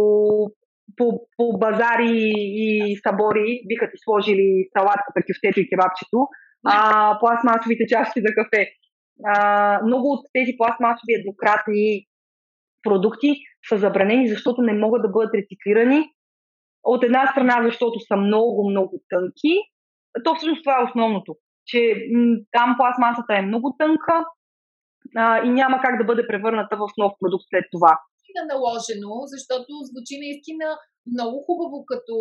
по, 0.96 1.07
по 1.36 1.59
базари 1.59 2.32
и 2.36 2.96
събори 3.07 3.61
биха 3.68 3.86
ти 3.90 3.96
сложили 4.05 4.68
салатка, 4.78 5.09
кюфтето 5.26 5.61
и 5.61 5.68
кебабчето, 5.70 6.18
а, 6.66 7.18
пластмасовите 7.20 7.84
чашки 7.86 8.20
за 8.20 8.30
кафе. 8.34 8.62
А, 9.24 9.80
много 9.86 10.07
от 10.12 10.20
тези 10.32 10.53
пластмасови 10.59 11.12
еднократни 11.18 12.07
продукти 12.82 13.30
са 13.68 13.76
забранени, 13.78 14.28
защото 14.28 14.62
не 14.62 14.72
могат 14.72 15.03
да 15.03 15.09
бъдат 15.09 15.34
рециклирани. 15.34 16.01
От 16.83 17.05
една 17.05 17.26
страна, 17.26 17.62
защото 17.64 18.01
са 18.01 18.16
много, 18.16 18.70
много 18.70 19.03
тънки. 19.09 19.55
То 20.24 20.35
всъщност 20.35 20.64
това 20.64 20.81
е 20.81 20.85
основното, 20.85 21.37
че 21.66 21.95
там 22.53 22.76
пластмасата 22.78 23.35
е 23.35 23.47
много 23.47 23.76
тънка 23.78 24.24
а, 25.16 25.45
и 25.47 25.49
няма 25.49 25.81
как 25.85 25.99
да 25.99 26.05
бъде 26.05 26.26
превърната 26.26 26.76
в 26.76 26.89
нов 26.99 27.12
продукт 27.20 27.45
след 27.51 27.64
това 27.72 27.99
наложено, 28.53 29.12
защото 29.35 29.70
звучи 29.89 30.14
наистина 30.24 30.66
много 31.12 31.37
хубаво 31.47 31.76
като 31.91 32.16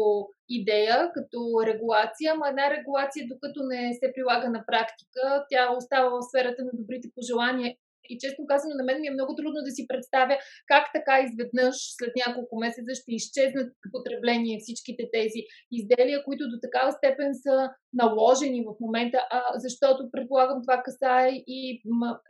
идея, 0.50 0.98
като 1.16 1.40
регулация, 1.70 2.28
ама 2.34 2.46
една 2.50 2.66
регулация, 2.76 3.22
докато 3.32 3.60
не 3.72 3.82
се 4.00 4.08
прилага 4.16 4.48
на 4.56 4.62
практика, 4.70 5.24
тя 5.50 5.64
остава 5.78 6.10
в 6.10 6.28
сферата 6.30 6.62
на 6.64 6.74
добрите 6.80 7.08
пожелания 7.16 7.70
и 8.12 8.18
честно 8.24 8.46
казано, 8.52 8.74
на 8.76 8.84
мен 8.84 9.02
ми 9.02 9.08
е 9.08 9.18
много 9.18 9.36
трудно 9.36 9.60
да 9.68 9.72
си 9.72 9.84
представя 9.92 10.36
как 10.72 10.84
така 10.98 11.16
изведнъж 11.26 11.76
след 11.98 12.12
няколко 12.24 12.54
месеца 12.66 12.92
ще 13.00 13.12
изчезнат 13.20 13.70
потребление 13.96 14.60
всичките 14.60 15.04
тези 15.18 15.42
изделия, 15.80 16.24
които 16.24 16.44
до 16.54 16.58
такава 16.66 16.92
степен 16.92 17.32
са 17.46 17.56
наложени 18.02 18.62
в 18.68 18.72
момента, 18.86 19.18
а, 19.32 19.40
защото 19.66 20.12
предполагам 20.12 20.60
това 20.62 20.78
касае 20.86 21.30
и 21.48 21.82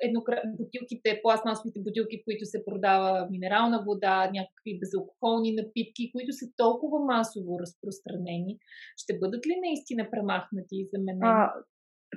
еднокра... 0.07 0.41
бутилките, 0.57 1.19
пластмасовите 1.23 1.79
бутилки, 1.85 2.15
в 2.17 2.25
които 2.27 2.45
се 2.45 2.65
продава 2.65 3.27
минерална 3.31 3.83
вода, 3.87 4.17
някакви 4.37 4.79
безалкохолни 4.81 5.51
напитки, 5.55 6.11
които 6.15 6.31
са 6.39 6.45
толкова 6.57 6.99
масово 7.13 7.59
разпространени. 7.63 8.53
Ще 8.97 9.19
бъдат 9.19 9.47
ли 9.47 9.55
наистина 9.65 10.07
премахнати 10.11 10.75
и 10.83 10.89
заменени? 10.93 11.21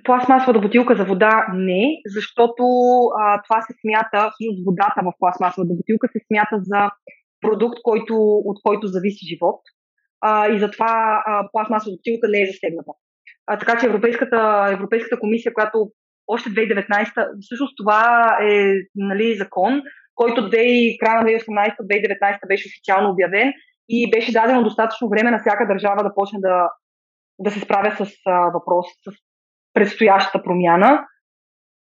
Пластмасовата 0.05 0.61
бутилка 0.61 0.97
за 0.97 1.05
вода 1.05 1.47
не, 1.55 1.85
защото 2.07 2.65
а, 3.21 3.43
това 3.43 3.61
се 3.63 3.73
смята, 3.81 4.31
всъщност 4.31 4.65
водата 4.67 5.01
в 5.05 5.13
пластмасовата 5.19 5.75
бутилка 5.75 6.09
се 6.13 6.21
смята 6.27 6.57
за 6.61 6.91
продукт, 7.41 7.79
който, 7.83 8.15
от 8.51 8.57
който 8.63 8.87
зависи 8.87 9.27
живот. 9.27 9.61
А, 10.21 10.49
и 10.49 10.61
затова 10.61 11.23
пластмасовата 11.53 11.99
бутилка 11.99 12.29
не 12.29 12.43
е 12.43 12.47
засегната. 12.47 12.93
А, 13.47 13.59
така 13.59 13.81
че 13.81 13.87
Европейската, 13.87 14.69
Европейската 14.73 15.21
комисия, 15.21 15.55
която 15.55 15.91
още 16.27 16.51
2019, 16.51 17.29
всъщност 17.41 17.75
това 17.77 18.37
е 18.43 18.75
нали, 18.95 19.35
закон, 19.35 19.83
който 20.15 20.51
2, 20.51 20.99
края 21.01 21.23
на 21.23 21.29
2018-2019 21.29 22.49
беше 22.49 22.69
официално 22.69 23.11
обявен 23.11 23.53
и 23.89 24.11
беше 24.11 24.33
дадено 24.33 24.63
достатъчно 24.63 25.09
време 25.09 25.31
на 25.31 25.39
всяка 25.39 25.67
държава 25.67 26.03
да 26.03 26.15
почне 26.15 26.39
да, 26.41 26.69
да 27.39 27.51
се 27.51 27.61
справя 27.61 27.97
с 27.97 28.13
а, 28.27 28.53
с 29.05 29.32
предстоящата 29.75 30.43
промяна. 30.43 31.07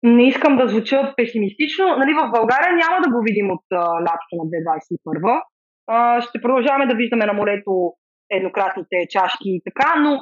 Не 0.03 0.29
искам 0.29 0.57
да 0.57 0.69
звуча 0.69 1.15
песимистично. 1.17 1.97
Нали, 1.97 2.13
в 2.13 2.31
България 2.31 2.73
няма 2.73 3.03
да 3.05 3.11
го 3.11 3.23
видим 3.23 3.51
от 3.51 3.65
лятото 4.07 4.33
на 4.33 4.45
2021. 4.45 5.43
А, 5.87 6.21
ще 6.21 6.41
продължаваме 6.43 6.87
да 6.87 6.95
виждаме 6.95 7.27
на 7.27 7.33
морето 7.33 7.93
еднократните 8.31 8.97
чашки 9.11 9.49
и 9.49 9.63
така, 9.65 10.01
но 10.01 10.19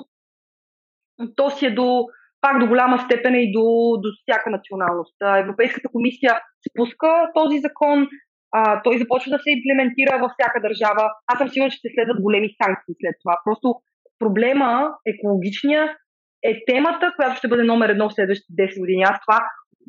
то 1.36 1.50
си 1.50 1.66
е 1.66 1.70
до, 1.70 2.04
пак 2.40 2.58
до 2.58 2.66
голяма 2.66 2.98
степен 2.98 3.34
и 3.34 3.52
до, 3.52 3.64
до 4.02 4.08
всяка 4.22 4.50
националност. 4.50 5.16
Европейската 5.38 5.88
комисия 5.88 6.40
спуска 6.68 7.30
този 7.34 7.58
закон, 7.58 8.08
а, 8.52 8.82
той 8.82 8.98
започва 8.98 9.30
да 9.30 9.38
се 9.38 9.50
имплементира 9.50 10.18
във 10.18 10.30
всяка 10.32 10.60
държава. 10.60 11.10
Аз 11.26 11.38
съм 11.38 11.48
сигурна, 11.48 11.70
че 11.70 11.76
ще 11.76 11.94
следват 11.94 12.22
големи 12.22 12.48
санкции 12.62 12.94
след 13.00 13.14
това. 13.22 13.34
Просто 13.44 13.74
проблема, 14.18 14.90
екологичния, 15.06 15.96
е 16.42 16.64
темата, 16.66 17.12
която 17.16 17.36
ще 17.36 17.48
бъде 17.48 17.64
номер 17.64 17.88
едно 17.88 18.08
в 18.08 18.14
следващите 18.14 18.52
10 18.52 18.80
години. 18.80 19.02
Аз 19.02 19.20
това 19.26 19.40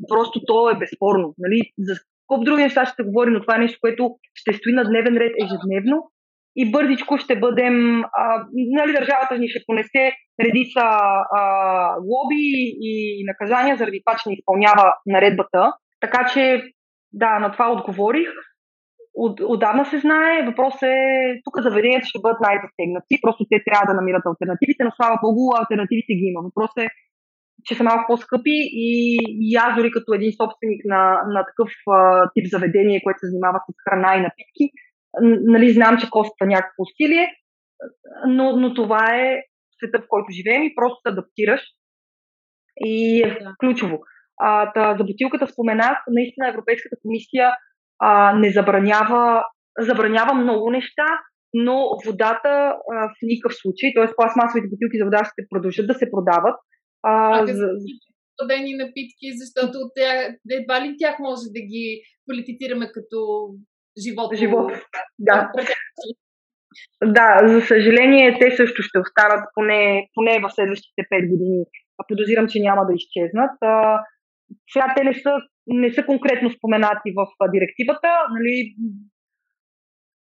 просто 0.08 0.42
то 0.48 0.70
е 0.70 0.78
безспорно. 0.78 1.34
Нали? 1.38 1.62
За 1.80 1.94
куп 2.28 2.46
други 2.46 2.64
неща 2.64 2.86
ще 2.86 3.04
говорим, 3.04 3.34
но 3.34 3.42
това 3.42 3.56
е 3.56 3.60
нещо, 3.60 3.78
което 3.82 4.16
ще 4.34 4.54
стои 4.54 4.74
на 4.74 4.84
дневен 4.84 5.18
ред 5.18 5.34
ежедневно 5.44 6.12
и 6.56 6.72
бързичко 6.72 7.18
ще 7.18 7.40
бъдем, 7.40 8.04
а, 8.04 8.46
нали, 8.54 8.94
държавата 8.94 9.38
ни 9.38 9.50
ще 9.50 9.64
понесе 9.68 10.12
редица 10.46 10.82
а, 10.82 11.42
лоби 11.96 12.76
и 12.82 13.24
наказания 13.28 13.78
заради 13.78 14.02
това, 14.06 14.18
че 14.18 14.30
не 14.30 14.36
изпълнява 14.36 14.94
наредбата. 15.06 15.74
Така 16.02 16.30
че, 16.34 16.64
да, 17.14 17.40
на 17.40 17.52
това 17.52 17.72
отговорих 17.72 18.30
от, 19.24 19.36
отдавна 19.54 19.86
се 19.86 19.98
знае. 20.06 20.46
Въпросът 20.50 20.84
е, 20.84 21.42
тук 21.46 21.56
заведенията 21.68 22.08
ще 22.08 22.24
бъдат 22.24 22.42
най-засегнати, 22.48 23.22
просто 23.24 23.42
те 23.50 23.58
трябва 23.68 23.86
да 23.88 23.98
намират 24.00 24.26
альтернативите, 24.26 24.84
но 24.84 24.92
слава 24.92 25.16
Богу, 25.26 25.44
альтернативите 25.60 26.14
ги 26.18 26.26
има. 26.32 26.42
Въпросът 26.48 26.82
е, 26.86 26.88
че 27.66 27.76
са 27.76 27.84
малко 27.84 28.04
по-скъпи 28.08 28.58
и, 28.86 28.92
и 29.46 29.50
аз 29.66 29.72
дори 29.78 29.90
като 29.92 30.10
един 30.14 30.32
собственик 30.42 30.82
на, 30.94 31.02
на 31.36 31.42
такъв 31.50 31.72
а, 31.92 31.98
тип 32.34 32.46
заведение, 32.56 33.04
което 33.04 33.20
се 33.20 33.32
занимава 33.32 33.60
с 33.66 33.68
храна 33.84 34.12
и 34.16 34.26
напитки, 34.28 34.66
нали, 35.54 35.76
знам, 35.78 35.98
че 36.00 36.10
коства 36.10 36.46
някакво 36.46 36.84
усилие, 36.88 37.26
но, 38.28 38.46
но 38.62 38.74
това 38.74 39.04
е 39.16 39.42
света, 39.78 39.98
в 40.02 40.08
който 40.08 40.38
живеем 40.38 40.64
и 40.64 40.76
просто 40.76 40.98
се 41.02 41.12
адаптираш 41.14 41.62
и 42.86 43.22
е 43.24 43.38
ключово. 43.60 44.00
А, 44.42 44.74
та, 44.74 44.96
за 44.98 45.04
бутилката 45.04 45.48
споменах, 45.48 45.98
наистина 46.08 46.48
Европейската 46.48 46.96
комисия 47.02 47.52
а, 48.00 48.34
не 48.34 48.52
забранява, 48.52 49.44
забранява 49.80 50.34
много 50.34 50.72
неща, 50.72 51.06
но 51.54 51.90
водата 52.06 52.50
а, 52.94 53.08
в 53.10 53.16
никакъв 53.22 53.56
случай, 53.56 53.94
т.е. 53.96 54.16
пластмасовите 54.16 54.68
бутилки 54.72 54.98
за 54.98 55.06
вода 55.06 55.24
ще 55.26 55.50
продължат 55.50 55.88
да 55.88 55.94
се 55.94 56.12
продават. 56.12 56.56
А, 57.04 57.44
а 57.44 57.48
за... 57.48 57.68
студени 58.34 58.74
напитки, 58.74 59.28
защото 59.42 59.78
тя, 59.96 60.12
едва 60.60 60.82
ли 60.82 60.96
тях 61.00 61.16
може 61.20 61.46
да 61.56 61.62
ги 61.72 62.02
квалифицираме 62.26 62.92
като 62.92 63.18
живот. 64.04 64.36
Живот, 64.36 64.72
да. 65.20 65.52
Да, 67.04 67.48
за 67.48 67.62
съжаление, 67.62 68.38
те 68.40 68.56
също 68.56 68.82
ще 68.82 69.00
останат 69.00 69.44
поне, 69.54 70.08
поне 70.14 70.40
в 70.44 70.52
следващите 70.56 71.02
5 71.02 71.30
години. 71.30 71.64
Подозирам, 72.08 72.48
че 72.48 72.60
няма 72.60 72.86
да 72.86 72.94
изчезнат. 72.96 73.52
А, 73.62 74.00
сега 74.74 74.94
те 74.98 75.04
не 75.04 75.14
са 75.14 75.32
не 75.70 75.94
са 75.94 76.06
конкретно 76.06 76.50
споменати 76.52 77.10
в 77.18 77.28
директивата. 77.54 78.10
Нали, 78.36 78.76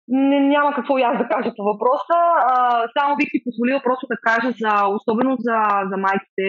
не, 0.07 0.39
няма 0.39 0.73
какво 0.75 0.97
и 0.97 1.01
аз 1.01 1.17
да 1.17 1.27
кажа 1.27 1.51
по 1.57 1.63
въпроса. 1.63 2.19
А, 2.51 2.53
само 2.97 3.15
бих 3.15 3.29
си 3.31 3.43
позволила 3.45 3.79
просто 3.83 4.05
да 4.13 4.17
кажа, 4.27 4.49
за, 4.61 4.73
особено 4.97 5.31
за, 5.39 5.57
за 5.89 5.97
майките, 6.05 6.47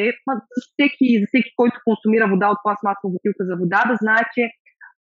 за 0.55 0.61
всеки, 0.71 1.07
за 1.21 1.27
всеки, 1.29 1.51
който 1.57 1.77
консумира 1.85 2.27
вода 2.29 2.49
от 2.51 2.61
пластмасова 2.65 3.13
бутилка 3.15 3.43
за 3.51 3.55
вода, 3.63 3.81
да 3.91 3.95
знае, 4.03 4.23
че 4.35 4.43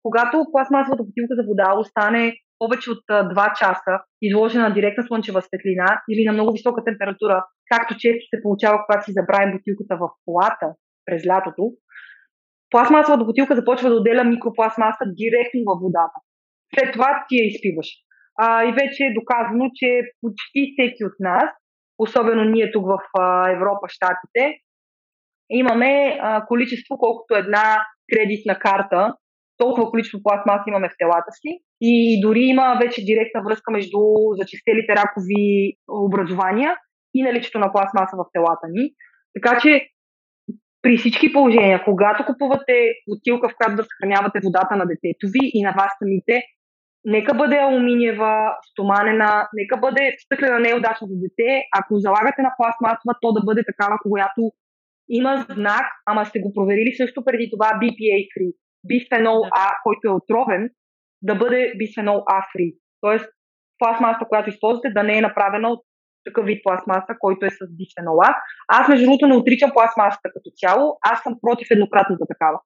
когато 0.06 0.46
пластмасовата 0.52 1.02
бутилка 1.08 1.34
за 1.38 1.44
вода 1.50 1.68
остане 1.82 2.24
повече 2.58 2.90
от 2.90 3.04
2 3.08 3.58
часа 3.58 3.94
изложена 4.22 4.68
на 4.68 4.74
директна 4.74 5.04
слънчева 5.04 5.42
светлина 5.42 5.88
или 6.10 6.24
на 6.26 6.32
много 6.32 6.52
висока 6.52 6.84
температура, 6.84 7.44
както 7.72 7.98
често 8.02 8.24
се 8.30 8.42
получава, 8.42 8.76
когато 8.84 9.04
си 9.04 9.16
забравим 9.18 9.54
бутилката 9.54 9.94
в 10.02 10.04
колата 10.24 10.66
през 11.06 11.26
лятото, 11.26 11.62
пластмасовата 12.70 13.24
бутилка 13.24 13.56
започва 13.56 13.88
да 13.90 13.96
отделя 13.96 14.24
микропластмаса 14.24 15.04
директно 15.06 15.60
във 15.66 15.80
водата. 15.80 16.18
След 16.74 16.92
това 16.92 17.24
ти 17.28 17.36
я 17.36 17.46
изпиваш. 17.46 17.88
А, 18.38 18.64
и 18.64 18.72
вече 18.72 19.04
е 19.04 19.14
доказано, 19.14 19.70
че 19.74 20.00
почти 20.20 20.72
всеки 20.72 21.04
от 21.04 21.16
нас, 21.20 21.44
особено 21.98 22.44
ние 22.44 22.72
тук 22.72 22.86
в 22.86 22.98
а, 23.18 23.50
Европа, 23.50 23.86
Штатите, 23.88 24.58
имаме 25.50 26.18
а, 26.20 26.46
количество, 26.46 26.98
колкото 26.98 27.34
една 27.34 27.84
кредитна 28.12 28.58
карта, 28.58 29.14
толкова 29.56 29.90
количество 29.90 30.22
пластмаса 30.22 30.64
имаме 30.68 30.88
в 30.88 30.98
телата 30.98 31.32
си 31.32 31.60
и 31.80 32.20
дори 32.20 32.40
има 32.40 32.78
вече 32.82 33.04
директна 33.04 33.42
връзка 33.42 33.72
между 33.72 33.98
зачистелите 34.40 34.92
ракови 34.96 35.72
образования 35.88 36.76
и 37.14 37.22
наличието 37.22 37.58
на 37.58 37.72
пластмаса 37.72 38.16
в 38.16 38.24
телата 38.32 38.66
ни. 38.70 38.90
Така 39.34 39.60
че 39.60 39.88
при 40.86 40.96
всички 40.96 41.32
положения, 41.32 41.84
когато 41.84 42.24
купувате 42.24 42.76
бутилка, 43.08 43.48
в 43.48 43.56
която 43.56 43.76
да 43.76 43.84
съхранявате 43.90 44.38
водата 44.44 44.76
на 44.76 44.86
детето 44.92 45.24
ви 45.34 45.44
и 45.56 45.62
на 45.62 45.72
вас 45.78 45.90
самите, 45.98 46.42
нека 47.04 47.34
бъде 47.34 47.56
алуминиева, 47.56 48.32
стоманена, 48.70 49.48
нека 49.60 49.76
бъде 49.76 50.04
стъклена, 50.24 50.58
не 50.60 50.68
е 50.68 50.80
за 51.02 51.16
дете. 51.22 51.50
Ако 51.78 51.98
залагате 52.06 52.42
на 52.42 52.52
пластмасова, 52.56 53.14
то 53.22 53.32
да 53.32 53.40
бъде 53.48 53.62
такава, 53.70 53.96
която 54.02 54.40
има 55.08 55.46
знак, 55.50 55.86
ама 56.06 56.26
сте 56.26 56.38
го 56.40 56.52
проверили 56.54 56.92
също 56.96 57.24
преди 57.24 57.50
това 57.52 57.68
BPA 57.82 58.18
free. 58.32 58.52
Бисфенол 58.88 59.40
А, 59.44 59.66
който 59.84 60.02
е 60.08 60.18
отровен, 60.18 60.70
да 61.22 61.34
бъде 61.34 61.72
бисфенол 61.78 62.22
А 62.26 62.38
free. 62.50 62.72
Тоест, 63.00 63.28
пластмаса, 63.78 64.24
която 64.28 64.50
използвате, 64.50 64.90
да 64.90 65.02
не 65.02 65.18
е 65.18 65.26
направена 65.28 65.68
от 65.68 65.80
такъв 66.26 66.44
вид 66.46 66.60
пластмаса, 66.64 67.12
който 67.24 67.46
е 67.46 67.56
с 67.58 67.58
дисфенола. 67.80 68.28
Аз, 68.78 68.88
между 68.88 69.04
другото, 69.04 69.26
не 69.26 69.36
отричам 69.40 69.70
пластмасата 69.74 70.28
като 70.34 70.48
цяло, 70.60 70.84
аз 71.10 71.16
съм 71.22 71.32
против 71.42 71.68
еднократната 71.70 72.24
такава. 72.32 72.58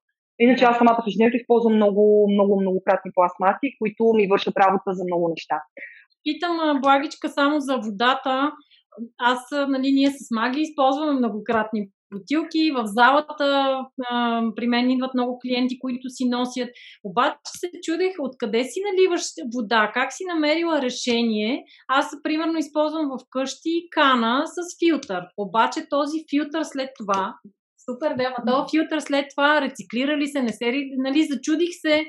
Иначе 0.45 0.65
аз 0.65 0.79
самата 0.79 1.03
в 1.03 1.09
ежедневието 1.09 1.41
използвам 1.41 1.75
много, 1.77 2.05
много, 2.35 2.61
многократни 2.61 3.11
пластмаси, 3.15 3.77
които 3.79 4.03
ми 4.17 4.31
вършат 4.33 4.57
работа 4.65 4.89
за 4.99 5.05
много 5.05 5.29
неща. 5.29 5.57
Питам, 6.25 6.81
Благичка, 6.81 7.29
само 7.29 7.61
за 7.61 7.75
водата. 7.77 8.53
Аз, 9.19 9.41
нали, 9.69 9.89
ние 9.93 10.11
с 10.11 10.31
Маги 10.31 10.61
използваме 10.61 11.13
многократни 11.13 11.89
бутилки. 12.13 12.71
В 12.71 12.83
залата 12.87 13.79
а, 14.11 14.43
при 14.57 14.67
мен 14.67 14.91
идват 14.91 15.15
много 15.15 15.39
клиенти, 15.39 15.79
които 15.79 16.09
си 16.09 16.29
носят. 16.29 16.69
Обаче 17.05 17.39
се 17.45 17.71
чудех 17.85 18.13
откъде 18.19 18.65
си 18.65 18.81
наливаш 18.91 19.23
вода, 19.55 19.91
как 19.95 20.13
си 20.13 20.25
намерила 20.35 20.83
решение. 20.83 21.65
Аз, 21.89 22.23
примерно, 22.23 22.59
използвам 22.59 23.09
в 23.09 23.25
къщи 23.31 23.89
кана 23.91 24.43
с 24.47 24.79
филтър. 24.79 25.23
Обаче 25.37 25.81
този 25.91 26.19
филтър 26.31 26.63
след 26.63 26.91
това, 26.99 27.35
супер, 27.91 28.15
да, 28.17 28.35
този 28.47 28.71
филтър 28.71 29.01
след 29.01 29.27
това 29.37 29.61
рециклира 29.61 30.17
ли 30.17 30.27
се, 30.27 30.43
не 30.43 30.53
се, 30.53 30.73
нали, 30.97 31.23
зачудих 31.23 31.71
се 31.73 32.05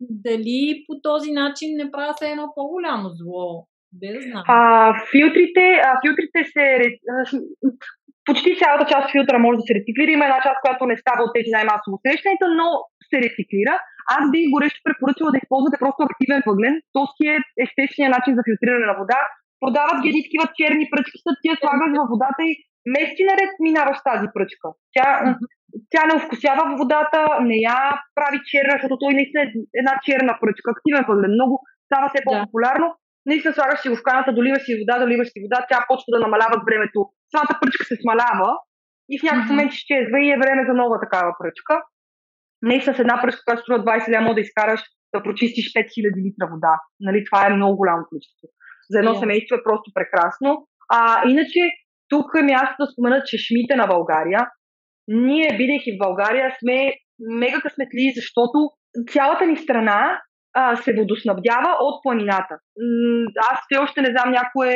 дали 0.00 0.84
по 0.86 1.00
този 1.02 1.32
начин 1.32 1.76
не 1.76 1.90
правя 1.90 2.14
се 2.18 2.30
едно 2.30 2.52
по-голямо 2.54 3.08
зло. 3.08 3.66
Де 3.92 4.12
да 4.12 4.20
знам. 4.20 4.42
А, 4.48 4.92
филтрите, 5.10 5.66
а, 5.84 6.00
филтрите 6.04 6.44
се 6.52 6.78
почти 8.28 8.50
цялата 8.62 8.84
част 8.92 9.06
филтъра 9.12 9.38
може 9.38 9.60
да 9.60 9.66
се 9.66 9.76
рециклира. 9.78 10.10
Има 10.12 10.24
една 10.28 10.40
част, 10.46 10.58
която 10.64 10.82
не 10.90 10.96
става 11.02 11.20
от 11.26 11.32
тези 11.36 11.50
най-масово 11.56 11.96
срещаните, 12.04 12.46
но 12.58 12.66
се 13.10 13.16
рециклира. 13.26 13.74
Аз 14.16 14.22
бих 14.32 14.44
горещо 14.54 14.80
препоръчала 14.86 15.30
да 15.32 15.40
използвате 15.42 15.82
просто 15.82 16.00
активен 16.02 16.40
въглен. 16.48 16.74
То 16.94 17.02
си 17.14 17.24
е 17.34 17.36
естественият 17.64 18.14
начин 18.16 18.32
за 18.38 18.42
филтриране 18.48 18.86
на 18.90 18.96
вода. 19.00 19.20
Продават 19.62 19.98
ги 20.02 20.10
такива 20.26 20.46
черни 20.58 20.84
пръчки, 20.92 21.18
са 21.24 21.32
ти 21.40 21.46
я 21.52 21.56
слагаш 21.58 21.90
във 22.00 22.08
водата 22.12 22.42
и 22.50 22.52
месеци 22.94 23.22
наред 23.30 23.50
минаваш 23.66 23.98
тази 24.10 24.26
пръчка. 24.34 24.66
Тя, 24.94 25.06
тя 25.92 26.02
не 26.06 26.18
овкусява 26.18 26.64
водата, 26.80 27.20
не 27.50 27.56
я 27.70 27.80
прави 28.18 28.38
черна, 28.50 28.74
защото 28.74 28.94
той 29.02 29.12
наистина 29.18 29.42
е 29.44 29.48
една 29.80 29.94
черна 30.06 30.32
пръчка. 30.42 30.66
Активен 30.70 31.04
въглен. 31.08 31.32
Много 31.36 31.54
става 31.88 32.06
все 32.08 32.20
по-популярно. 32.26 32.88
Да 32.90 33.07
наистина 33.28 33.54
слагаш 33.54 33.80
си 33.80 33.88
го 33.88 33.96
в 33.96 34.06
каната, 34.08 34.32
доливаш 34.38 34.62
си 34.64 34.72
вода, 34.80 34.94
доливаш 35.04 35.28
си 35.32 35.38
вода, 35.44 35.58
тя 35.70 35.78
почва 35.88 36.10
да 36.14 36.24
намалява 36.24 36.56
времето. 36.68 37.00
Самата 37.32 37.58
пръчка 37.60 37.84
се 37.84 38.00
смалява 38.02 38.50
и 39.12 39.14
в 39.18 39.22
някакъв 39.22 39.50
момент 39.50 39.72
изчезва 39.72 40.18
и 40.20 40.30
е 40.30 40.40
време 40.42 40.62
за 40.68 40.74
нова 40.80 40.96
такава 41.04 41.30
пръчка. 41.40 41.74
Наистина 42.62 42.94
с 42.96 42.98
една 42.98 43.16
пръчка, 43.22 43.42
която 43.44 43.62
струва 43.62 43.84
20 43.84 44.12
ляма 44.14 44.34
да 44.34 44.40
изкараш 44.40 44.80
да 45.14 45.22
прочистиш 45.22 45.66
5000 45.72 46.24
литра 46.24 46.46
вода. 46.52 46.74
Нали, 47.00 47.24
това 47.24 47.46
е 47.46 47.56
много 47.56 47.76
голямо 47.76 48.02
количество. 48.08 48.46
За 48.90 48.98
едно 48.98 49.12
yeah. 49.14 49.20
семейство 49.20 49.56
е 49.56 49.66
просто 49.68 49.88
прекрасно. 49.94 50.66
А 50.92 51.28
иначе, 51.28 51.60
тук 52.08 52.26
е 52.38 52.42
място 52.42 52.76
да 52.80 52.86
спомена 52.86 53.22
чешмите 53.24 53.76
на 53.76 53.86
България. 53.86 54.40
Ние, 55.08 55.56
бидейки 55.58 55.92
в 55.92 56.02
България, 56.04 56.56
сме 56.60 56.92
мега 57.40 57.60
късметли, 57.60 58.12
защото 58.16 58.58
цялата 59.12 59.46
ни 59.46 59.56
страна 59.56 60.20
а, 60.58 60.76
се 60.76 60.94
водоснабдява 60.98 61.70
от 61.80 62.02
планината. 62.02 62.54
Аз 63.50 63.58
все 63.64 63.78
още 63.84 64.02
не 64.02 64.10
знам 64.10 64.30
някой, 64.30 64.70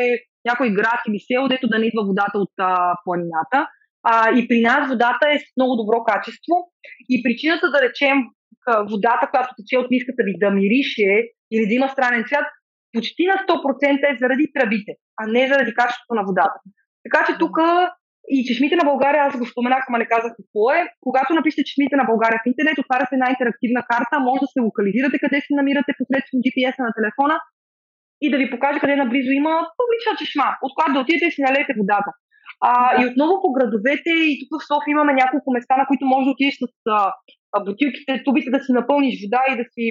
някой 0.44 0.68
град 0.78 1.00
или 1.08 1.18
село, 1.28 1.48
дето 1.48 1.68
да 1.68 1.78
не 1.78 1.86
идва 1.86 2.02
водата 2.10 2.38
от 2.44 2.54
а, 2.58 2.94
планината. 3.04 3.58
А, 4.02 4.14
и 4.38 4.48
при 4.48 4.60
нас 4.60 4.88
водата 4.88 5.24
е 5.34 5.38
с 5.38 5.46
много 5.56 5.76
добро 5.76 6.04
качество. 6.04 6.54
И 7.08 7.22
причината 7.22 7.70
да 7.70 7.82
речем 7.82 8.16
водата, 8.90 9.28
която 9.30 9.54
тече 9.58 9.78
от 9.78 9.90
миската 9.90 10.22
ви 10.26 10.34
да 10.42 10.50
мирише 10.50 11.10
или 11.54 11.64
да 11.68 11.74
има 11.74 11.88
странен 11.88 12.24
цвят, 12.28 12.46
почти 12.92 13.24
на 13.26 13.36
100% 13.46 14.12
е 14.12 14.18
заради 14.22 14.46
тръбите, 14.54 14.92
а 15.20 15.22
не 15.26 15.48
заради 15.48 15.74
качеството 15.74 16.14
на 16.14 16.22
водата. 16.28 16.58
Така 17.04 17.26
че 17.26 17.38
тук 17.38 17.56
и 18.28 18.44
чешмите 18.48 18.76
на 18.76 18.84
България, 18.90 19.24
аз 19.24 19.38
го 19.38 19.46
споменах, 19.46 19.84
ама 19.88 19.98
не 19.98 20.12
казах 20.14 20.32
какво 20.38 20.62
е. 20.78 20.80
Когато 21.06 21.34
напишете 21.34 21.68
чешмите 21.68 21.96
на 21.96 22.04
България 22.10 22.38
в 22.40 22.50
интернет, 22.50 22.78
отваря 22.78 23.06
се 23.06 23.14
една 23.14 23.28
интерактивна 23.34 23.82
карта, 23.92 24.14
може 24.28 24.40
да 24.44 24.52
се 24.52 24.60
локализирате 24.68 25.22
къде 25.22 25.38
се 25.40 25.58
намирате 25.60 25.98
посредством 25.98 26.38
GPS-а 26.44 26.82
на 26.88 26.92
телефона 26.98 27.36
и 28.24 28.26
да 28.32 28.36
ви 28.40 28.50
покаже 28.52 28.80
къде 28.80 28.96
наблизо 28.96 29.30
има 29.30 29.54
публична 29.78 30.12
чешма, 30.20 30.48
от 30.64 30.72
която 30.74 30.92
да 30.94 31.00
отидете 31.00 31.26
и 31.26 31.34
си 31.34 31.46
налеете 31.48 31.78
водата. 31.80 32.10
А, 32.68 32.70
и 33.00 33.06
отново 33.10 33.34
по 33.42 33.48
градовете, 33.56 34.12
и 34.30 34.32
тук 34.40 34.50
в 34.52 34.66
София 34.70 34.92
имаме 34.92 35.12
няколко 35.22 35.48
места, 35.56 35.74
на 35.76 35.86
които 35.86 36.04
може 36.12 36.24
да 36.26 36.34
отидеш 36.34 36.54
с 36.62 36.66
а, 36.98 36.98
бутилките, 37.66 38.22
тубите 38.24 38.50
да 38.50 38.60
си 38.64 38.70
напълниш 38.72 39.14
вода 39.24 39.40
и 39.50 39.56
да 39.60 39.64
си 39.74 39.84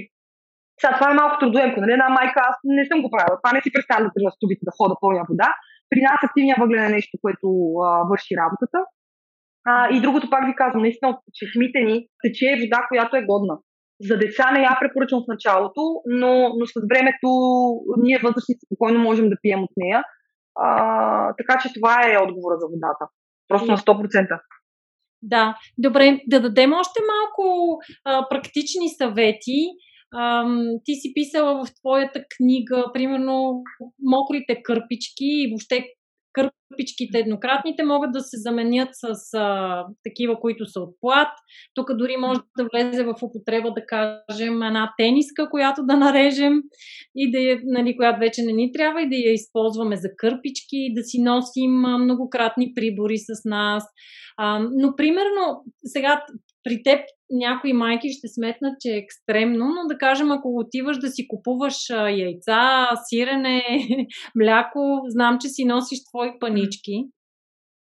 сега 0.82 0.98
това 0.98 1.12
е 1.12 1.20
малко 1.22 1.36
трудоемко, 1.40 1.78
нали? 1.82 1.92
Една 1.92 2.10
майка, 2.10 2.40
аз 2.50 2.56
не 2.64 2.86
съм 2.90 3.02
го 3.02 3.10
правила. 3.16 3.40
Това 3.42 3.52
не 3.56 3.62
си 3.62 3.74
представям 3.74 4.06
да 4.08 4.14
тръгна 4.14 4.32
с 4.32 4.40
тубите 4.42 4.64
да 4.68 4.78
хода 4.78 4.96
пълня 5.02 5.24
вода. 5.30 5.50
При 5.92 6.02
нас 6.02 6.20
активния 6.24 6.56
въглен 6.60 6.86
е 6.86 6.96
нещо, 6.98 7.18
което 7.22 7.48
а, 7.86 8.04
върши 8.10 8.34
работата. 8.42 8.80
А, 9.66 9.90
и 9.96 10.02
другото 10.02 10.30
пак 10.30 10.46
ви 10.46 10.56
казвам, 10.56 10.82
наистина 10.82 11.10
от 11.12 11.20
чешмите 11.34 11.80
ни 11.80 12.08
тече 12.24 12.60
вода, 12.62 12.86
която 12.90 13.16
е 13.16 13.26
годна. 13.26 13.58
За 14.02 14.18
деца 14.18 14.52
не 14.52 14.62
я 14.62 14.78
препоръчвам 14.80 15.22
в 15.24 15.32
началото, 15.34 15.82
но, 16.06 16.32
но 16.58 16.66
с 16.66 16.74
времето 16.92 17.30
ние 17.98 18.20
възрастници 18.24 18.66
спокойно 18.66 19.00
можем 19.00 19.30
да 19.30 19.36
пием 19.42 19.64
от 19.64 19.70
нея. 19.78 20.04
А, 20.56 21.34
така 21.38 21.60
че 21.62 21.74
това 21.74 21.94
е 22.04 22.24
отговора 22.24 22.56
за 22.60 22.68
водата. 22.68 23.06
Просто 23.48 23.72
на 23.72 23.78
100%. 23.78 24.40
Да, 25.22 25.56
добре, 25.78 26.20
да 26.28 26.42
дадем 26.42 26.74
още 26.74 27.00
малко 27.14 27.78
а, 28.06 28.28
практични 28.30 28.90
съвети 28.90 29.70
ти 30.86 30.94
си 30.94 31.12
писала 31.14 31.66
в 31.66 31.74
твоята 31.80 32.24
книга, 32.38 32.86
примерно, 32.94 33.64
мокрите 34.04 34.62
кърпички 34.64 35.26
и 35.26 35.48
въобще 35.52 35.86
кърпичките 36.34 37.20
еднократните 37.20 37.84
могат 37.84 38.12
да 38.12 38.22
се 38.22 38.38
заменят 38.38 38.90
с 38.92 39.34
а, 39.34 39.86
такива, 40.04 40.40
които 40.40 40.66
са 40.66 40.80
от 40.80 40.96
плат. 41.02 41.28
Тук 41.74 41.94
дори 41.94 42.18
може 42.18 42.40
да 42.58 42.68
влезе 42.74 43.04
в 43.04 43.14
употреба, 43.24 43.74
да 43.74 43.86
кажем, 43.86 44.64
една 44.64 44.94
тениска, 44.98 45.50
която 45.50 45.84
да 45.84 45.98
нарежем 45.98 46.54
и 47.16 47.32
да 47.32 47.40
я, 47.40 47.60
нали, 47.64 47.98
която 47.98 48.20
вече 48.20 48.42
не 48.42 48.52
ни 48.52 48.72
трябва 48.72 49.02
и 49.02 49.10
да 49.10 49.16
я 49.16 49.34
използваме 49.34 49.96
за 49.96 50.10
кърпички, 50.18 50.94
да 50.96 51.04
си 51.04 51.22
носим 51.22 51.72
многократни 52.00 52.74
прибори 52.76 53.18
с 53.18 53.46
нас. 53.46 53.84
А, 54.38 54.60
но, 54.60 54.96
примерно, 54.96 55.64
сега 55.86 56.26
при 56.64 56.84
теб 56.84 57.00
някои 57.32 57.74
майки 57.74 58.10
ще 58.10 58.28
сметнат, 58.28 58.76
че 58.80 58.90
е 58.90 58.98
екстремно, 58.98 59.66
но 59.66 59.88
да 59.88 59.98
кажем, 59.98 60.32
ако 60.32 60.58
отиваш 60.58 60.98
да 60.98 61.08
си 61.08 61.28
купуваш 61.28 61.76
яйца, 62.10 62.90
сирене, 63.10 63.64
мляко, 64.36 65.02
знам, 65.08 65.38
че 65.42 65.48
си 65.48 65.66
носиш 65.66 66.00
твои 66.10 66.40
панички. 66.40 66.96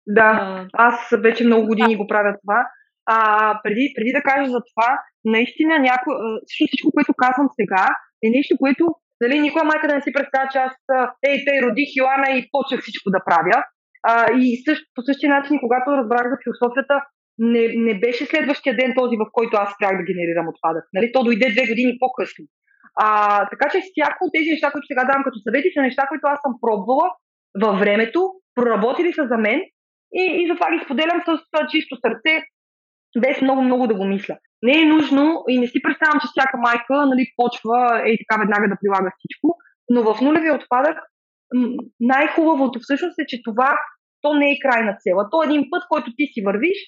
Да, 0.06 0.66
аз 0.72 0.94
вече 1.22 1.46
много 1.46 1.66
години 1.66 1.96
го 1.96 2.06
правя 2.06 2.36
това. 2.42 2.66
А, 3.06 3.18
преди, 3.62 3.92
преди 3.96 4.12
да 4.12 4.22
кажа 4.22 4.50
за 4.50 4.60
това, 4.70 4.98
наистина 5.24 5.78
няко... 5.78 6.10
всичко, 6.46 6.90
което 6.94 7.12
казвам 7.24 7.48
сега, 7.60 7.88
е 8.24 8.28
нещо, 8.30 8.56
което 8.58 8.84
дали 9.22 9.40
никоя 9.40 9.64
майка 9.64 9.88
да 9.88 9.94
не 9.94 10.02
си 10.02 10.12
представя, 10.12 10.48
че 10.52 10.58
аз 10.58 10.72
ей, 11.28 11.44
те 11.46 11.62
родих 11.66 11.88
Йоана 11.96 12.28
и 12.38 12.48
почнах 12.52 12.80
всичко 12.82 13.10
да 13.10 13.20
правя. 13.28 13.58
А, 14.10 14.12
и 14.42 14.62
също, 14.64 14.84
по 14.94 15.02
същия 15.02 15.30
начин, 15.36 15.54
когато 15.60 15.96
разбрах 15.98 16.24
за 16.32 16.36
философията, 16.44 16.94
не, 17.38 17.68
не 17.76 18.00
беше 18.00 18.26
следващия 18.26 18.76
ден 18.76 18.92
този, 18.96 19.16
в 19.16 19.26
който 19.32 19.56
аз 19.56 19.72
спрях 19.74 19.96
да 19.96 20.08
генерирам 20.10 20.48
отпадък. 20.48 20.84
Нали? 20.94 21.12
То 21.12 21.24
дойде 21.24 21.50
две 21.50 21.66
години 21.66 21.96
по-късно. 22.00 22.44
А, 23.04 23.06
така 23.50 23.66
че 23.72 23.78
всяко 23.80 24.18
от 24.24 24.32
тези 24.34 24.50
неща, 24.50 24.70
които 24.70 24.86
сега 24.86 25.04
давам 25.04 25.24
като 25.24 25.38
съвети, 25.38 25.70
са 25.74 25.82
неща, 25.82 26.02
които 26.08 26.24
аз 26.26 26.38
съм 26.42 26.54
пробвала 26.62 27.06
във 27.62 27.78
времето, 27.78 28.20
проработили 28.54 29.12
са 29.12 29.26
за 29.32 29.36
мен 29.36 29.60
и, 30.20 30.24
и 30.40 30.48
затова 30.48 30.70
ги 30.70 30.84
споделям 30.84 31.20
с, 31.26 31.30
чисто 31.70 31.96
сърце, 32.04 32.34
без 33.22 33.40
много-много 33.42 33.86
да 33.86 33.94
го 33.94 34.04
мисля. 34.04 34.36
Не 34.62 34.80
е 34.80 34.84
нужно 34.94 35.44
и 35.48 35.58
не 35.58 35.66
си 35.66 35.82
представям, 35.82 36.20
че 36.20 36.28
всяка 36.30 36.56
майка 36.58 37.06
нали, 37.06 37.24
почва 37.36 38.02
ей 38.06 38.16
така 38.22 38.40
веднага 38.40 38.68
да 38.68 38.80
прилага 38.82 39.10
всичко, 39.18 39.56
но 39.88 40.02
в 40.02 40.20
нулевия 40.20 40.54
отпадък 40.54 40.98
най-хубавото 42.00 42.78
всъщност 42.82 43.18
е, 43.18 43.26
че 43.26 43.42
това 43.44 43.78
то 44.22 44.34
не 44.34 44.50
е 44.52 44.62
крайна 44.64 44.96
цела. 45.00 45.28
То 45.30 45.42
е 45.42 45.46
един 45.46 45.64
път, 45.70 45.82
който 45.88 46.10
ти 46.16 46.26
си 46.32 46.42
вървиш 46.46 46.78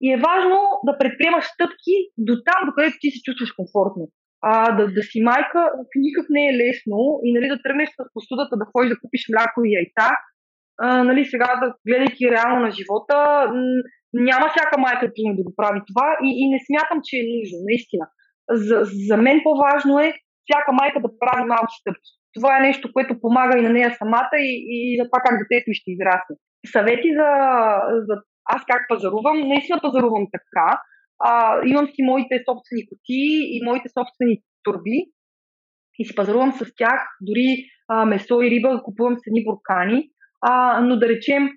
и 0.00 0.12
е 0.12 0.22
важно 0.28 0.58
да 0.86 0.98
предприемаш 0.98 1.44
стъпки 1.44 1.94
до 2.18 2.34
там, 2.48 2.60
до 2.66 2.72
ти 3.00 3.10
се 3.10 3.22
чувстваш 3.26 3.52
комфортно. 3.52 4.08
А, 4.42 4.76
да, 4.76 4.92
да 4.96 5.02
си 5.02 5.18
майка 5.22 5.72
никак 5.96 6.26
не 6.30 6.42
е 6.48 6.56
лесно 6.62 7.20
и 7.24 7.32
нали, 7.32 7.48
да 7.48 7.62
тръгнеш 7.62 7.88
с 7.88 7.98
посудата 8.14 8.56
да 8.56 8.70
ходиш 8.72 8.90
да 8.90 9.00
купиш 9.02 9.22
мляко 9.32 9.64
и 9.64 9.74
яйца. 9.80 10.08
А, 10.78 11.04
нали, 11.04 11.24
сега 11.24 11.48
да 11.62 11.74
гледайки 11.86 12.30
реално 12.30 12.60
на 12.66 12.70
живота, 12.70 13.16
няма 14.12 14.46
всяка 14.48 14.78
майка 14.78 15.06
да 15.06 15.12
да 15.38 15.42
го 15.42 15.52
прави 15.56 15.80
това 15.88 16.08
и, 16.24 16.28
и 16.42 16.44
не 16.52 16.58
смятам, 16.66 16.98
че 17.04 17.16
е 17.16 17.30
нужно, 17.34 17.58
наистина. 17.68 18.06
За, 18.50 18.76
за 19.08 19.16
мен 19.16 19.40
по-важно 19.44 19.98
е 19.98 20.14
всяка 20.44 20.72
майка 20.72 20.98
да 21.00 21.18
прави 21.20 21.44
малки 21.48 21.74
стъпки. 21.80 22.10
Това 22.34 22.58
е 22.58 22.66
нещо, 22.68 22.92
което 22.92 23.20
помага 23.20 23.58
и 23.58 23.62
на 23.62 23.70
нея 23.70 23.90
самата 23.98 24.36
и, 24.38 24.50
и 24.74 24.98
за 24.98 25.04
това 25.08 25.20
как 25.26 25.34
детето 25.38 25.70
ще 25.78 25.90
израсне. 25.90 26.34
Съвети 26.72 27.10
за, 27.18 27.30
за 28.06 28.14
аз 28.48 28.62
как 28.66 28.88
пазарувам, 28.88 29.48
наистина 29.48 29.78
пазарувам 29.82 30.26
така. 30.32 30.80
А, 31.20 31.60
имам 31.66 31.86
си 31.86 32.02
моите 32.02 32.42
собствени 32.48 32.88
кутии 32.88 33.56
и 33.56 33.64
моите 33.64 33.88
собствени 33.88 34.42
турби 34.62 34.98
и 35.98 36.04
си 36.04 36.14
пазарувам 36.14 36.52
с 36.52 36.74
тях. 36.76 37.00
Дори 37.20 37.64
а, 37.88 38.04
месо 38.04 38.42
и 38.42 38.50
риба 38.50 38.82
купувам 38.82 39.16
с 39.18 39.26
едни 39.26 39.44
буркани. 39.44 40.10
а, 40.40 40.80
но 40.80 40.96
да 40.96 41.08
речем, 41.08 41.48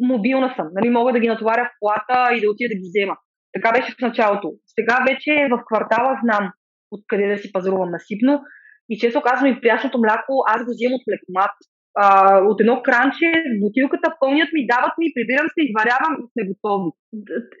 мобилна 0.00 0.52
съм. 0.56 0.66
Нали, 0.72 0.90
мога 0.90 1.12
да 1.12 1.20
ги 1.20 1.28
натоваря 1.28 1.64
в 1.64 1.76
колата 1.80 2.36
и 2.36 2.40
да 2.40 2.50
отида 2.50 2.68
да 2.68 2.74
ги 2.74 2.88
взема. 2.88 3.16
Така 3.52 3.72
беше 3.72 3.92
в 3.92 4.00
началото. 4.00 4.52
Сега 4.66 5.04
вече 5.08 5.48
в 5.50 5.64
квартала 5.66 6.20
знам 6.22 6.52
откъде 6.90 7.26
да 7.28 7.38
си 7.38 7.52
пазарувам 7.52 7.90
насипно. 7.90 8.42
И 8.88 8.98
често 8.98 9.22
казвам 9.22 9.52
и 9.52 9.60
прясното 9.60 9.98
мляко, 9.98 10.32
аз 10.46 10.64
го 10.64 10.70
взимам 10.70 10.94
от 10.94 11.02
лекомат. 11.12 11.54
А, 11.98 12.38
от 12.38 12.60
едно 12.60 12.82
кранче, 12.82 13.32
бутилката 13.60 14.14
пълнят 14.20 14.48
ми, 14.52 14.66
дават 14.66 14.92
ми, 14.98 15.12
прибирам 15.14 15.46
се, 15.48 15.66
изварявам 15.68 16.14
и 16.20 16.24
сме 16.32 16.48
готови. 16.50 16.90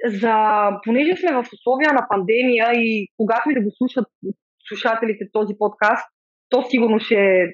За, 0.06 0.36
понеже 0.84 1.16
сме 1.16 1.32
в 1.32 1.44
условия 1.52 1.92
на 1.92 2.06
пандемия 2.10 2.72
и 2.72 3.08
когато 3.16 3.50
и 3.50 3.54
да 3.54 3.60
го 3.60 3.70
слушат 3.78 4.06
слушателите 4.68 5.24
този 5.32 5.54
подкаст, 5.58 6.08
то 6.48 6.62
сигурно 6.62 7.00
ще 7.00 7.46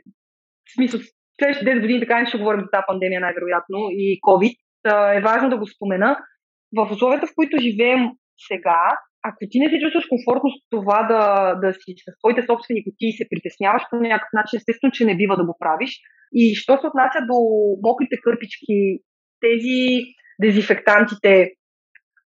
в 0.68 0.74
смисъл, 0.74 1.01
следващите 1.39 1.70
10 1.70 1.80
години 1.80 2.01
така 2.01 2.20
не 2.20 2.26
ще 2.26 2.39
говорим 2.39 2.61
за 2.61 2.70
тази 2.70 2.85
пандемия 2.87 3.20
най-вероятно 3.20 3.78
и 3.91 4.20
COVID. 4.20 4.57
Е 5.16 5.20
важно 5.20 5.51
да 5.51 5.59
го 5.59 5.66
спомена. 5.66 6.18
В 6.76 6.93
условията, 6.93 7.26
в 7.26 7.35
които 7.35 7.57
живеем 7.61 8.11
сега, 8.49 8.99
ако 9.29 9.39
ти 9.51 9.59
не 9.61 9.68
се 9.70 9.81
чувстваш 9.83 10.07
комфортно 10.07 10.51
с 10.51 10.57
това 10.70 10.99
да, 11.12 11.23
да 11.62 11.73
си 11.75 11.91
с 12.05 12.18
твоите 12.20 12.43
собствени 12.51 12.85
кутии 12.85 13.09
и 13.09 13.18
се 13.18 13.31
притесняваш 13.31 13.83
по 13.91 13.97
някакъв 13.97 14.31
начин, 14.33 14.57
естествено, 14.57 14.93
че 14.93 15.05
не 15.05 15.16
бива 15.16 15.37
да 15.37 15.45
го 15.45 15.57
правиш. 15.59 15.91
И 16.33 16.55
що 16.55 16.73
се 16.81 16.87
отнася 16.87 17.20
до 17.31 17.39
мокрите 17.89 18.16
кърпички, 18.25 18.79
тези 19.45 19.79
дезинфектантите, 20.45 21.51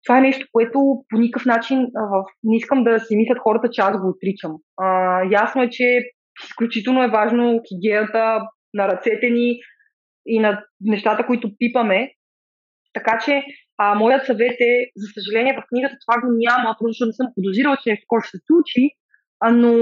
това 0.05 0.17
е 0.17 0.21
нещо, 0.21 0.47
което 0.51 0.79
по 1.09 1.17
никакъв 1.17 1.45
начин 1.45 1.77
в... 2.11 2.23
не 2.43 2.55
искам 2.55 2.83
да 2.83 2.99
си 2.99 3.15
мислят 3.15 3.39
хората, 3.39 3.69
че 3.71 3.81
аз 3.81 4.01
го 4.01 4.09
отричам. 4.09 4.51
А, 4.77 4.87
ясно 5.31 5.63
е, 5.63 5.69
че 5.69 6.03
изключително 6.43 7.03
е 7.03 7.11
важно 7.11 7.61
хигиената 7.67 8.41
на 8.73 8.87
ръцете 8.87 9.29
ни 9.29 9.59
и 10.25 10.39
на 10.39 10.63
нещата, 10.81 11.25
които 11.25 11.51
пипаме. 11.59 12.11
Така 12.93 13.19
че 13.25 13.43
а, 13.83 13.95
моят 13.95 14.25
съвет 14.25 14.57
е, 14.71 14.73
за 14.95 15.07
съжаление, 15.15 15.57
в 15.57 15.67
книгата 15.69 15.95
това 16.05 16.15
го 16.21 16.27
няма, 16.45 16.75
защото 16.81 17.11
не 17.11 17.19
съм 17.19 17.27
подозирала, 17.35 17.77
че 17.83 17.89
нещо 17.89 18.05
ще 18.23 18.37
се 18.37 18.43
случи, 18.47 18.83
а, 19.39 19.51
но 19.51 19.73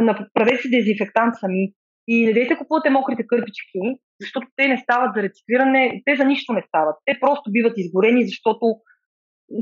направете 0.00 0.62
си 0.62 0.70
дезинфектант 0.70 1.34
сами. 1.40 1.72
И 2.08 2.26
не 2.26 2.32
дейте 2.32 2.58
купувате 2.58 2.90
мокрите 2.90 3.26
кърпички, 3.26 3.80
защото 4.20 4.46
те 4.56 4.68
не 4.68 4.78
стават 4.78 5.10
за 5.14 5.22
рециклиране, 5.22 6.02
те 6.06 6.16
за 6.16 6.24
нищо 6.24 6.52
не 6.52 6.62
стават. 6.68 6.96
Те 7.06 7.18
просто 7.20 7.52
биват 7.52 7.72
изгорени, 7.76 8.26
защото 8.26 8.64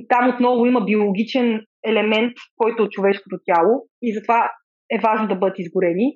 там 0.08 0.28
отново 0.28 0.66
има 0.66 0.80
биологичен 0.84 1.66
елемент, 1.86 2.32
който 2.56 2.82
е 2.82 2.86
от 2.86 2.92
човешкото 2.92 3.36
тяло 3.46 3.72
и 4.02 4.14
затова 4.14 4.50
е 4.94 4.98
важно 4.98 5.28
да 5.28 5.34
бъдат 5.34 5.58
изгорени. 5.58 6.06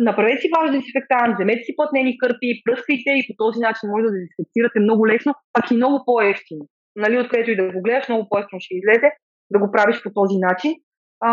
Направете 0.00 0.40
си 0.40 0.48
ваш 0.56 0.70
дезинфектант, 0.70 1.34
вземете 1.34 1.62
си 1.64 1.76
плътнени 1.76 2.18
кърпи, 2.18 2.62
пръскайте 2.64 3.10
и 3.10 3.26
по 3.28 3.34
този 3.44 3.58
начин 3.60 3.90
може 3.90 4.04
да 4.06 4.14
дезинфекцирате 4.16 4.80
много 4.80 5.08
лесно, 5.08 5.34
пак 5.52 5.70
и 5.70 5.74
много 5.74 6.02
по-ефтино 6.06 6.64
нали, 6.98 7.18
откъдето 7.18 7.50
и 7.50 7.56
да 7.56 7.72
го 7.72 7.82
гледаш, 7.82 8.08
много 8.08 8.28
по-ефтино 8.28 8.60
ще 8.60 8.74
излезе 8.74 9.10
да 9.50 9.58
го 9.58 9.72
правиш 9.72 10.02
по 10.02 10.10
този 10.14 10.36
начин. 10.38 10.74
А, 11.20 11.32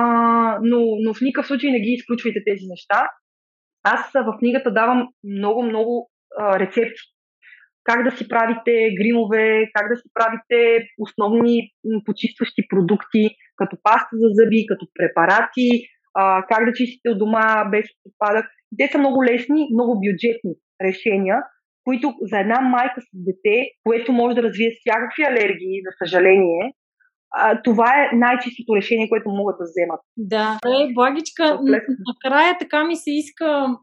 но, 0.62 0.80
но 1.04 1.14
в 1.14 1.22
никакъв 1.22 1.48
случай 1.48 1.72
не 1.72 1.80
ги 1.80 1.92
изключвайте 1.92 2.40
тези 2.46 2.66
неща. 2.68 3.10
Аз 3.84 4.12
в 4.14 4.38
книгата 4.40 4.74
давам 4.74 5.08
много-много 5.38 6.10
рецепти. 6.40 7.02
Как 7.84 8.04
да 8.04 8.18
си 8.18 8.28
правите 8.28 8.72
гримове, 9.00 9.70
как 9.74 9.90
да 9.90 9.96
си 9.96 10.10
правите 10.14 10.88
основни 11.00 11.70
почистващи 12.06 12.62
продукти, 12.70 13.30
като 13.56 13.78
паста 13.84 14.14
за 14.14 14.28
зъби, 14.34 14.66
като 14.68 14.88
препарати, 15.00 15.70
а, 16.14 16.46
как 16.50 16.66
да 16.66 16.74
чистите 16.74 17.10
от 17.10 17.18
дома 17.18 17.66
без 17.72 17.86
отпадък. 18.06 18.46
Те 18.78 18.88
са 18.88 18.98
много 18.98 19.24
лесни, 19.24 19.68
много 19.74 20.02
бюджетни 20.06 20.54
решения, 20.82 21.38
които 21.86 22.14
за 22.22 22.40
една 22.40 22.62
майка 22.62 23.02
с 23.02 23.06
дете, 23.14 23.58
което 23.84 24.12
може 24.12 24.36
да 24.36 24.44
развие 24.44 24.78
всякакви 24.80 25.24
алергии, 25.24 25.84
за 25.86 25.92
съжаление, 26.06 26.74
а, 27.38 27.62
това 27.62 27.86
е 27.86 28.16
най-чистото 28.16 28.76
решение, 28.76 29.10
което 29.10 29.30
могат 29.30 29.56
да 29.60 29.66
вземат. 29.66 30.00
Да, 30.18 30.60
е, 30.66 30.94
Благичка, 30.94 31.60
накрая 32.08 32.58
така 32.60 32.84
ми 32.84 32.96
се 32.96 33.12
иска 33.12 33.78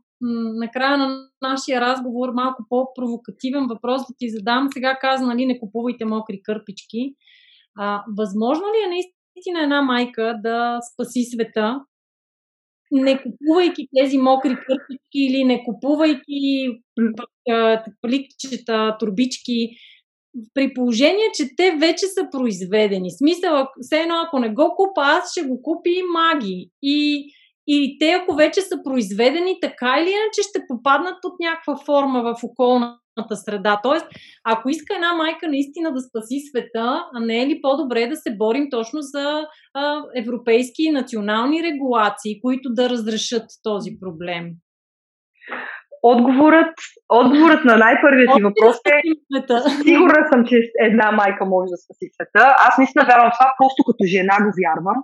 накрая 0.65 0.99
на 0.99 1.19
нашия 1.43 1.81
разговор 1.81 2.29
малко 2.35 2.65
по-провокативен 2.69 3.67
въпрос 3.69 4.01
да 4.03 4.15
ти 4.19 4.29
задам. 4.29 4.69
Сега 4.73 4.99
каза, 5.01 5.27
нали, 5.27 5.47
не 5.47 5.59
купувайте 5.59 6.05
мокри 6.05 6.41
кърпички. 6.45 7.15
А, 7.79 8.05
възможно 8.19 8.65
ли 8.67 8.79
е 8.85 8.93
наистина 8.95 9.63
една 9.63 9.83
майка 9.83 10.35
да 10.43 10.79
спаси 10.93 11.23
света 11.25 11.81
не 12.93 13.23
купувайки 13.23 13.89
тези 13.99 14.19
мокри 14.19 14.51
кърпички 14.51 15.19
или 15.19 15.45
не 15.45 15.65
купувайки 15.65 16.69
пликчета, 18.03 18.97
турбички, 19.01 19.69
при 20.55 20.75
положение, 20.75 21.27
че 21.35 21.45
те 21.57 21.77
вече 21.81 22.07
са 22.07 22.29
произведени. 22.31 23.11
Смисъл, 23.11 23.67
все 23.81 24.01
едно, 24.01 24.15
ако 24.27 24.39
не 24.39 24.49
го 24.49 24.75
купа, 24.77 25.03
аз 25.03 25.31
ще 25.31 25.43
го 25.43 25.63
купи 25.63 26.03
маги. 26.13 26.71
И, 26.83 27.27
и 27.67 27.97
те, 27.99 28.11
ако 28.11 28.35
вече 28.35 28.61
са 28.61 28.77
произведени, 28.85 29.61
така 29.61 29.97
или 29.99 30.11
иначе 30.11 30.43
ще 30.43 30.67
попаднат 30.69 31.15
под 31.23 31.33
някаква 31.41 31.77
форма 31.87 32.23
в 32.23 32.45
околна 33.19 33.37
среда. 33.37 33.81
Тоест, 33.83 34.07
ако 34.45 34.69
иска 34.69 34.95
една 34.95 35.15
майка 35.15 35.49
наистина 35.49 35.93
да 35.93 36.01
спаси 36.01 36.41
света, 36.51 37.05
а 37.15 37.21
не 37.21 37.43
е 37.43 37.47
ли 37.47 37.61
по-добре 37.63 38.07
да 38.07 38.17
се 38.17 38.37
борим 38.37 38.71
точно 38.71 38.99
за 39.01 39.47
а, 39.75 40.03
европейски 40.17 40.83
и 40.83 40.91
национални 40.91 41.63
регулации, 41.63 42.41
които 42.41 42.69
да 42.73 42.91
разрешат 42.91 43.47
този 43.63 43.91
проблем? 44.01 44.45
Отговорът, 46.03 46.75
отговорът 47.09 47.65
на 47.65 47.77
най-първия 47.77 48.29
си 48.37 48.43
въпрос 48.43 48.77
е 48.87 49.01
сигурна 49.83 50.29
съм, 50.33 50.47
че 50.47 50.57
една 50.81 51.13
майка 51.13 51.45
може 51.45 51.71
да 51.71 51.77
спаси 51.77 52.11
света. 52.15 52.55
Аз 52.69 52.79
наистина 52.79 53.05
вярвам 53.05 53.31
това, 53.35 53.55
просто 53.59 53.85
като 53.85 54.05
жена 54.05 54.37
го 54.45 54.51
вярвам. 54.63 55.03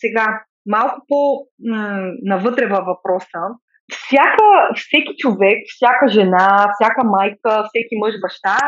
Сега, 0.00 0.42
малко 0.66 0.96
по-навътре 1.08 2.66
във 2.66 2.84
въпроса, 2.86 3.40
всяка, 3.92 4.48
всеки 4.74 5.12
човек, 5.18 5.58
всяка 5.66 6.08
жена, 6.08 6.66
всяка 6.74 7.04
майка, 7.04 7.64
всеки 7.68 7.94
мъж, 7.96 8.14
баща 8.20 8.58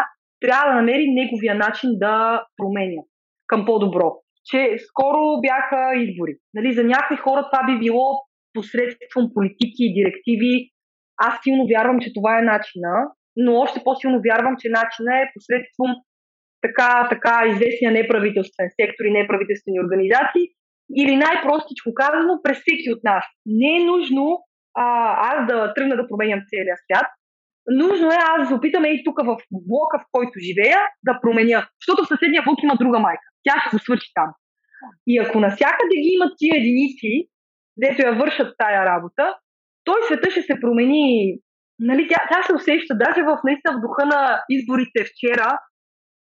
трябва 0.40 0.70
да 0.70 0.76
намери 0.76 1.14
неговия 1.20 1.54
начин 1.54 1.90
да 1.98 2.44
променя 2.56 3.02
към 3.46 3.64
по-добро. 3.66 4.12
Че 4.50 4.76
скоро 4.78 5.40
бяха 5.40 5.96
избори. 5.96 6.32
Нали, 6.54 6.74
за 6.74 6.84
някои 6.84 7.16
хора 7.16 7.48
това 7.50 7.66
би 7.66 7.78
било 7.78 8.06
посредством 8.54 9.26
политики 9.34 9.82
и 9.86 9.94
директиви. 9.94 10.70
Аз 11.16 11.34
силно 11.42 11.66
вярвам, 11.72 12.00
че 12.00 12.14
това 12.14 12.38
е 12.38 12.48
начина, 12.52 12.92
но 13.36 13.60
още 13.64 13.84
по-силно 13.84 14.20
вярвам, 14.28 14.54
че 14.60 14.68
начина 14.68 15.12
е 15.20 15.30
посредством 15.34 15.90
така, 16.62 17.06
така 17.10 17.34
известния 17.52 17.90
неправителствен 17.92 18.68
сектор 18.80 19.04
и 19.04 19.16
неправителствени 19.20 19.80
организации, 19.84 20.46
или 21.00 21.16
най-простичко 21.16 21.94
казано, 21.94 22.40
през 22.42 22.56
всеки 22.60 22.92
от 22.92 23.04
нас. 23.04 23.24
Не 23.46 23.76
е 23.76 23.84
нужно 23.84 24.22
а, 24.76 24.86
аз 25.30 25.46
да 25.46 25.74
тръгна 25.74 25.96
да 25.96 26.08
променям 26.08 26.40
целия 26.50 26.76
свят. 26.84 27.06
Нужно 27.82 28.06
е 28.10 28.24
аз 28.30 28.36
да 28.40 28.46
се 28.46 28.54
опитаме 28.54 28.88
и 28.88 29.04
тук 29.04 29.18
в 29.18 29.36
блока, 29.68 29.96
в 29.98 30.08
който 30.12 30.44
живея, 30.48 30.78
да 31.06 31.18
променя. 31.22 31.68
Защото 31.80 32.04
в 32.04 32.12
съседния 32.12 32.42
блок 32.42 32.58
има 32.62 32.76
друга 32.76 32.98
майка. 32.98 33.26
Тя 33.44 33.54
ще 33.60 33.76
го 33.76 33.82
свърши 33.82 34.10
там. 34.14 34.30
И 35.06 35.18
ако 35.18 35.40
насякъде 35.40 35.96
ги 36.02 36.10
имат 36.16 36.32
тия 36.38 36.54
единици, 36.56 37.12
дето 37.76 38.02
я 38.02 38.12
вършат 38.12 38.54
тая 38.58 38.84
работа, 38.84 39.34
той 39.84 39.98
света 40.06 40.30
ще 40.30 40.42
се 40.42 40.60
промени. 40.60 41.38
Нали, 41.78 42.08
тя, 42.08 42.20
тя 42.30 42.42
се 42.42 42.54
усеща, 42.54 42.94
даже 43.04 43.22
в 43.22 43.38
наистина 43.44 43.72
в 43.74 43.80
духа 43.86 44.06
на 44.06 44.42
изборите 44.48 45.00
вчера, 45.10 45.58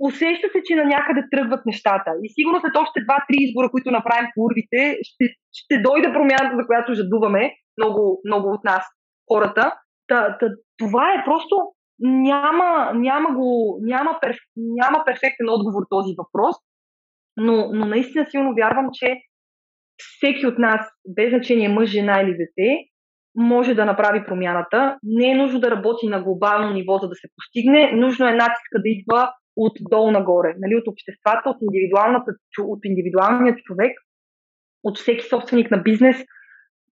усеща 0.01 0.47
се, 0.53 0.61
че 0.67 0.75
на 0.75 0.85
някъде 0.85 1.23
тръгват 1.31 1.67
нещата. 1.67 2.11
И 2.25 2.29
сигурно 2.37 2.61
след 2.61 2.77
още 2.77 3.05
два-три 3.05 3.37
избора, 3.39 3.71
които 3.71 3.91
направим 3.91 4.29
по 4.35 4.41
урбите, 4.47 4.99
ще, 5.09 5.25
ще 5.53 5.75
дойде 5.87 6.13
промяната, 6.13 6.57
за 6.61 6.67
която 6.67 6.95
жадуваме 6.95 7.43
много, 7.79 8.21
много 8.25 8.49
от 8.49 8.65
нас, 8.65 8.85
хората. 9.33 9.73
Та, 10.07 10.39
та, 10.39 10.47
това 10.79 11.13
е 11.13 11.25
просто 11.25 11.57
няма, 12.01 12.93
няма, 12.95 13.35
го, 13.35 13.79
няма, 13.83 14.19
перф, 14.23 14.37
няма 14.57 15.05
перфектен 15.07 15.49
отговор 15.49 15.83
този 15.91 16.15
въпрос, 16.19 16.57
но, 17.37 17.71
но 17.73 17.87
наистина 17.87 18.27
силно 18.31 18.55
вярвам, 18.55 18.89
че 18.93 19.17
всеки 19.97 20.47
от 20.47 20.59
нас, 20.59 20.81
без 21.09 21.31
значение 21.31 21.69
мъж, 21.69 21.91
жена 21.91 22.21
или 22.21 22.31
дете, 22.31 22.85
може 23.35 23.75
да 23.75 23.85
направи 23.85 24.25
промяната. 24.27 24.99
Не 25.03 25.31
е 25.31 25.35
нужно 25.35 25.61
да 25.61 25.71
работи 25.71 26.09
на 26.09 26.23
глобално 26.23 26.73
ниво, 26.73 26.99
за 26.99 27.09
да 27.09 27.15
се 27.15 27.29
постигне. 27.37 27.93
Нужно 27.93 28.29
е 28.29 28.33
натиска 28.33 28.79
да 28.79 28.89
идва 28.89 29.33
отдолу 29.57 30.11
нагоре, 30.11 30.55
нали, 30.59 30.77
от 30.77 30.89
обществата, 30.89 31.51
от, 31.51 31.57
индивидуалната, 31.63 32.33
от 32.59 32.81
индивидуалния 32.85 33.57
човек, 33.65 33.99
от 34.83 34.99
всеки 34.99 35.29
собственик 35.29 35.71
на 35.71 35.79
бизнес, 35.79 36.17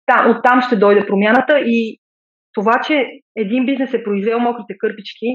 там, 0.06 0.32
оттам 0.32 0.62
ще 0.62 0.76
дойде 0.76 1.08
промяната 1.08 1.60
и 1.60 2.00
това, 2.54 2.82
че 2.88 3.10
един 3.36 3.66
бизнес 3.66 3.94
е 3.94 4.04
произвел 4.04 4.40
мокрите 4.40 4.78
кърпички, 4.78 5.28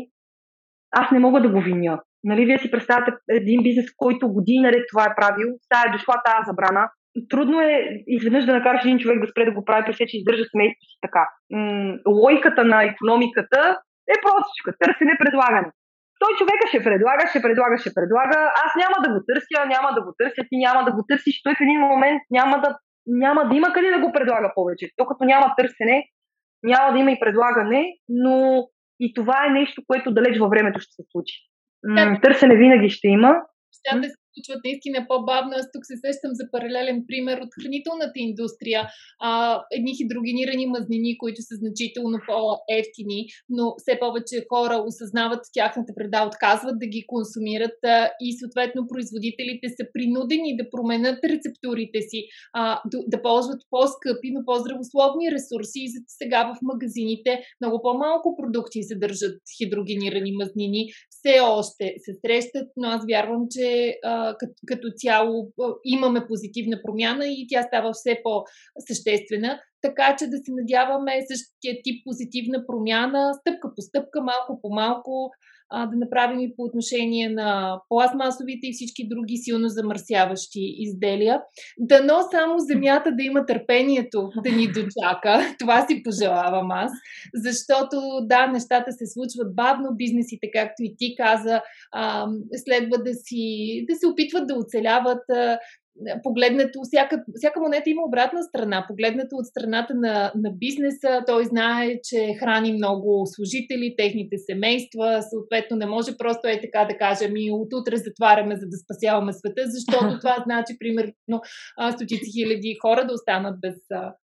аз 0.90 1.10
не 1.10 1.18
мога 1.18 1.40
да 1.40 1.48
го 1.48 1.60
виня. 1.60 2.00
Нали, 2.24 2.46
вие 2.46 2.58
си 2.58 2.70
представяте 2.70 3.12
един 3.30 3.62
бизнес, 3.62 3.86
който 3.96 4.32
години 4.32 4.60
наред 4.60 4.84
това 4.90 5.04
е 5.04 5.16
правил, 5.16 5.48
сега 5.64 5.80
е 5.86 5.92
дошла 5.92 6.14
тази 6.26 6.46
забрана. 6.46 6.84
Трудно 7.32 7.60
е 7.60 7.72
изведнъж 8.06 8.44
да 8.46 8.52
накараш 8.52 8.82
един 8.84 8.98
човек 8.98 9.20
да 9.20 9.30
спре 9.30 9.44
да 9.44 9.56
го 9.56 9.64
прави, 9.64 9.86
при 9.86 9.94
че 9.94 10.16
издържа 10.16 10.44
семейството 10.44 10.90
си 10.90 10.98
така. 11.06 11.24
М- 11.50 11.94
логиката 12.20 12.64
на 12.64 12.78
економиката 12.84 13.60
е 14.14 14.16
простичка. 14.24 14.70
Търсене 14.80 15.14
предлагане. 15.22 15.70
той 16.22 16.32
човека 16.38 16.64
ще 16.68 16.86
предлага, 16.88 17.22
ще 17.30 17.44
предлага, 17.46 17.76
ще 17.78 17.96
предлага. 17.98 18.38
Аз 18.64 18.70
няма 18.82 18.96
да 19.04 19.08
го 19.14 19.18
търся, 19.28 19.58
няма 19.74 19.88
да 19.96 20.00
го 20.06 20.10
търся, 20.18 20.40
ти 20.48 20.56
няма 20.66 20.80
да 20.86 20.92
го 20.96 21.02
търсиш. 21.08 21.36
Той 21.44 21.54
в 21.54 21.64
един 21.66 21.80
момент 21.92 22.20
няма 22.38 22.56
да, 22.64 22.68
няма 23.08 23.48
да 23.48 23.56
има 23.56 23.72
къде 23.72 23.90
да 23.90 24.00
го 24.00 24.12
предлага 24.12 24.52
повече. 24.54 24.90
То 24.96 25.06
като 25.06 25.24
няма 25.24 25.54
търсене, 25.56 26.04
няма 26.62 26.92
да 26.92 26.98
има 26.98 27.10
и 27.10 27.20
предлагане, 27.20 27.96
но 28.08 28.68
и 29.00 29.14
това 29.14 29.46
е 29.46 29.50
нещо, 29.50 29.82
което 29.86 30.14
далеч 30.14 30.38
във 30.38 30.50
времето 30.50 30.80
ще 30.80 30.92
се 30.92 31.02
случи. 31.10 31.34
Търсене 32.22 32.56
винаги 32.56 32.90
ще 32.90 33.08
има. 33.08 33.36
Нещата 33.86 34.08
се 34.08 34.17
случват 34.34 34.60
наистина 34.64 35.06
по-бавно. 35.08 35.52
Аз 35.60 35.66
тук 35.74 35.82
се 35.90 35.96
сещам 36.04 36.32
за 36.40 36.44
паралелен 36.52 36.98
пример 37.08 37.36
от 37.44 37.50
хранителната 37.58 38.18
индустрия. 38.28 38.82
А, 39.20 39.30
едни 39.76 39.92
хидрогенирани 39.98 40.66
мазнини, 40.66 41.18
които 41.18 41.40
са 41.48 41.54
значително 41.62 42.18
по-ефтини, 42.28 43.20
но 43.48 43.64
все 43.78 43.98
повече 44.04 44.46
хора 44.52 44.76
осъзнават 44.88 45.42
тяхната 45.52 45.92
вреда, 45.96 46.26
отказват 46.26 46.78
да 46.78 46.86
ги 46.86 47.04
консумират 47.12 47.78
а, 47.84 48.10
и 48.20 48.28
съответно 48.40 48.88
производителите 48.92 49.66
са 49.68 49.84
принудени 49.94 50.56
да 50.56 50.70
променят 50.70 51.18
рецептурите 51.24 52.00
си, 52.10 52.20
а, 52.52 52.80
да, 52.90 52.98
да 53.12 53.22
ползват 53.22 53.60
по-скъпи, 53.70 54.28
но 54.34 54.40
по-здравословни 54.44 55.26
ресурси. 55.36 55.78
И 55.86 55.88
за 55.94 56.00
сега 56.20 56.40
в 56.48 56.62
магазините 56.62 57.32
много 57.60 57.82
по-малко 57.82 58.36
продукти 58.36 58.82
съдържат 58.82 59.36
хидрогенирани 59.56 60.32
мазнини. 60.32 60.82
Все 61.10 61.40
още 61.40 61.94
се 62.04 62.12
срещат, 62.22 62.68
но 62.76 62.88
аз 62.88 63.02
вярвам, 63.10 63.42
че 63.50 63.98
а, 64.04 64.17
като, 64.38 64.54
като 64.66 64.88
цяло 64.96 65.52
имаме 65.84 66.26
позитивна 66.28 66.80
промяна 66.84 67.26
и 67.26 67.46
тя 67.48 67.62
става 67.62 67.92
все 67.92 68.20
по-съществена. 68.24 69.60
Така 69.82 70.16
че 70.18 70.26
да 70.26 70.36
се 70.36 70.52
надяваме 70.60 71.26
същия 71.30 71.74
тип 71.84 72.04
позитивна 72.04 72.66
промяна, 72.66 73.34
стъпка 73.40 73.68
по 73.74 73.82
стъпка, 73.82 74.20
малко 74.22 74.60
по 74.62 74.68
малко, 74.70 75.30
а, 75.70 75.86
да 75.86 75.96
направим 75.96 76.40
и 76.40 76.56
по 76.56 76.62
отношение 76.62 77.28
на 77.28 77.80
пластмасовите 77.88 78.66
и 78.66 78.72
всички 78.72 79.08
други 79.08 79.36
силно 79.36 79.68
замърсяващи 79.68 80.74
изделия. 80.78 81.40
Дано 81.78 82.18
само 82.30 82.58
земята 82.58 83.12
да 83.12 83.22
има 83.22 83.46
търпението 83.46 84.30
да 84.44 84.56
ни 84.56 84.66
дочака. 84.66 85.54
Това 85.58 85.86
си 85.86 86.02
пожелавам 86.02 86.70
аз. 86.70 86.92
Защото, 87.34 87.96
да, 88.22 88.46
нещата 88.46 88.92
се 88.92 89.06
случват 89.06 89.54
бавно, 89.54 89.88
бизнесите, 89.96 90.50
както 90.52 90.82
и 90.82 90.94
ти 90.98 91.14
каза, 91.16 91.62
а, 91.92 92.26
следва 92.56 92.98
да, 92.98 93.14
си, 93.14 93.84
да 93.88 93.96
се 93.96 94.06
опитват 94.06 94.46
да 94.46 94.54
оцеляват, 94.54 95.22
погледнато, 96.22 96.80
всяка, 96.82 97.24
всяка 97.34 97.60
монета 97.60 97.90
има 97.90 98.02
обратна 98.06 98.42
страна. 98.42 98.84
Погледнато 98.88 99.36
от 99.36 99.46
страната 99.46 99.94
на, 99.94 100.32
на 100.34 100.50
бизнеса, 100.52 101.22
той 101.26 101.44
знае, 101.44 102.00
че 102.04 102.34
храни 102.40 102.72
много 102.72 103.26
служители, 103.26 103.94
техните 103.98 104.36
семейства, 104.38 105.22
съответно 105.30 105.76
не 105.76 105.86
може 105.86 106.16
просто 106.16 106.48
е 106.48 106.60
така 106.60 106.84
да 106.84 106.98
кажем 106.98 107.32
и 107.36 107.50
от 107.52 107.72
утре 107.72 107.96
затваряме, 107.96 108.56
за 108.56 108.66
да 108.66 108.76
спасяваме 108.76 109.32
света, 109.32 109.62
защото 109.66 110.18
това 110.20 110.36
значи, 110.44 110.78
примерно, 110.78 111.40
стотици 111.94 112.30
хиляди 112.32 112.76
хора 112.82 113.06
да 113.06 113.14
останат 113.14 113.60
без, 113.60 113.76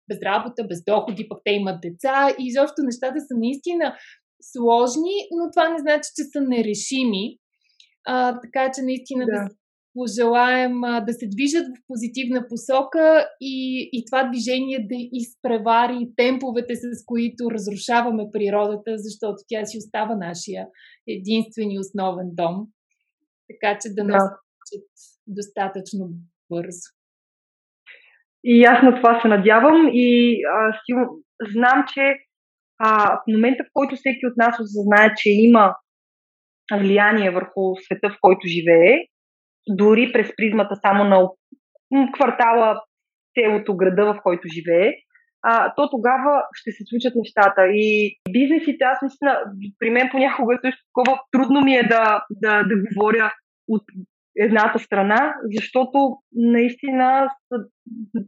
без 0.09 0.21
работа, 0.21 0.63
без 0.63 0.83
доходи, 0.83 1.29
пък 1.29 1.39
те 1.45 1.51
имат 1.51 1.81
деца 1.81 2.29
и 2.39 2.47
изобщо 2.47 2.83
нещата 2.83 3.19
са 3.19 3.33
наистина 3.37 3.95
сложни, 4.51 5.15
но 5.37 5.51
това 5.51 5.69
не 5.69 5.79
значи, 5.79 6.09
че 6.15 6.23
са 6.23 6.41
нерешими. 6.41 7.37
А, 8.07 8.39
така 8.41 8.71
че 8.75 8.81
наистина 8.81 9.25
да, 9.25 9.31
да 9.31 9.49
пожелаем 9.95 10.83
а, 10.83 11.01
да 11.01 11.13
се 11.13 11.27
движат 11.27 11.65
в 11.67 11.81
позитивна 11.87 12.47
посока 12.49 13.27
и, 13.41 13.89
и 13.93 14.05
това 14.05 14.29
движение 14.29 14.79
да 14.79 14.95
изпревари 15.21 16.09
темповете, 16.15 16.75
с 16.75 17.05
които 17.05 17.51
разрушаваме 17.51 18.23
природата, 18.33 18.91
защото 18.97 19.37
тя 19.47 19.65
си 19.65 19.77
остава 19.77 20.15
нашия 20.15 20.67
единствен 21.07 21.71
и 21.71 21.79
основен 21.79 22.29
дом. 22.33 22.55
Така 23.49 23.77
че 23.81 23.89
да, 23.89 24.03
да. 24.03 24.11
нас 24.11 24.23
достатъчно 25.27 26.09
бързо. 26.49 26.87
И 28.43 28.63
аз 28.63 28.83
на 28.83 28.95
това 28.95 29.21
се 29.21 29.27
надявам 29.27 29.89
и 29.93 30.39
а, 30.45 30.73
си, 30.73 30.93
знам, 31.53 31.85
че 31.93 32.01
а, 32.77 33.15
в 33.15 33.21
момента, 33.27 33.63
в 33.63 33.73
който 33.73 33.95
всеки 33.95 34.27
от 34.27 34.37
нас 34.37 34.55
осъзнае, 34.59 35.13
че 35.17 35.29
има 35.29 35.75
влияние 36.73 37.31
върху 37.31 37.61
света, 37.85 38.09
в 38.09 38.17
който 38.21 38.47
живее, 38.47 38.95
дори 39.69 40.11
през 40.13 40.31
призмата 40.37 40.75
само 40.75 41.03
на 41.03 41.29
квартала, 42.13 42.81
селото, 43.37 43.77
града, 43.77 44.05
в 44.05 44.19
който 44.23 44.47
живее, 44.47 44.93
а, 45.47 45.73
то 45.75 45.89
тогава 45.89 46.43
ще 46.53 46.71
се 46.71 46.83
случат 46.89 47.13
нещата. 47.15 47.67
И 47.67 48.15
бизнесите, 48.29 48.83
аз 48.83 49.01
наистина, 49.01 49.39
при 49.79 49.89
мен 49.89 50.09
понякога 50.11 50.59
също 50.65 50.81
такова 50.89 51.21
трудно 51.31 51.61
ми 51.61 51.75
е 51.75 51.83
да, 51.83 52.23
да, 52.31 52.63
да 52.63 52.75
говоря 52.75 53.33
от 53.67 53.83
едната 54.37 54.79
страна, 54.79 55.35
защото 55.55 56.17
наистина 56.35 57.29
са 57.53 57.59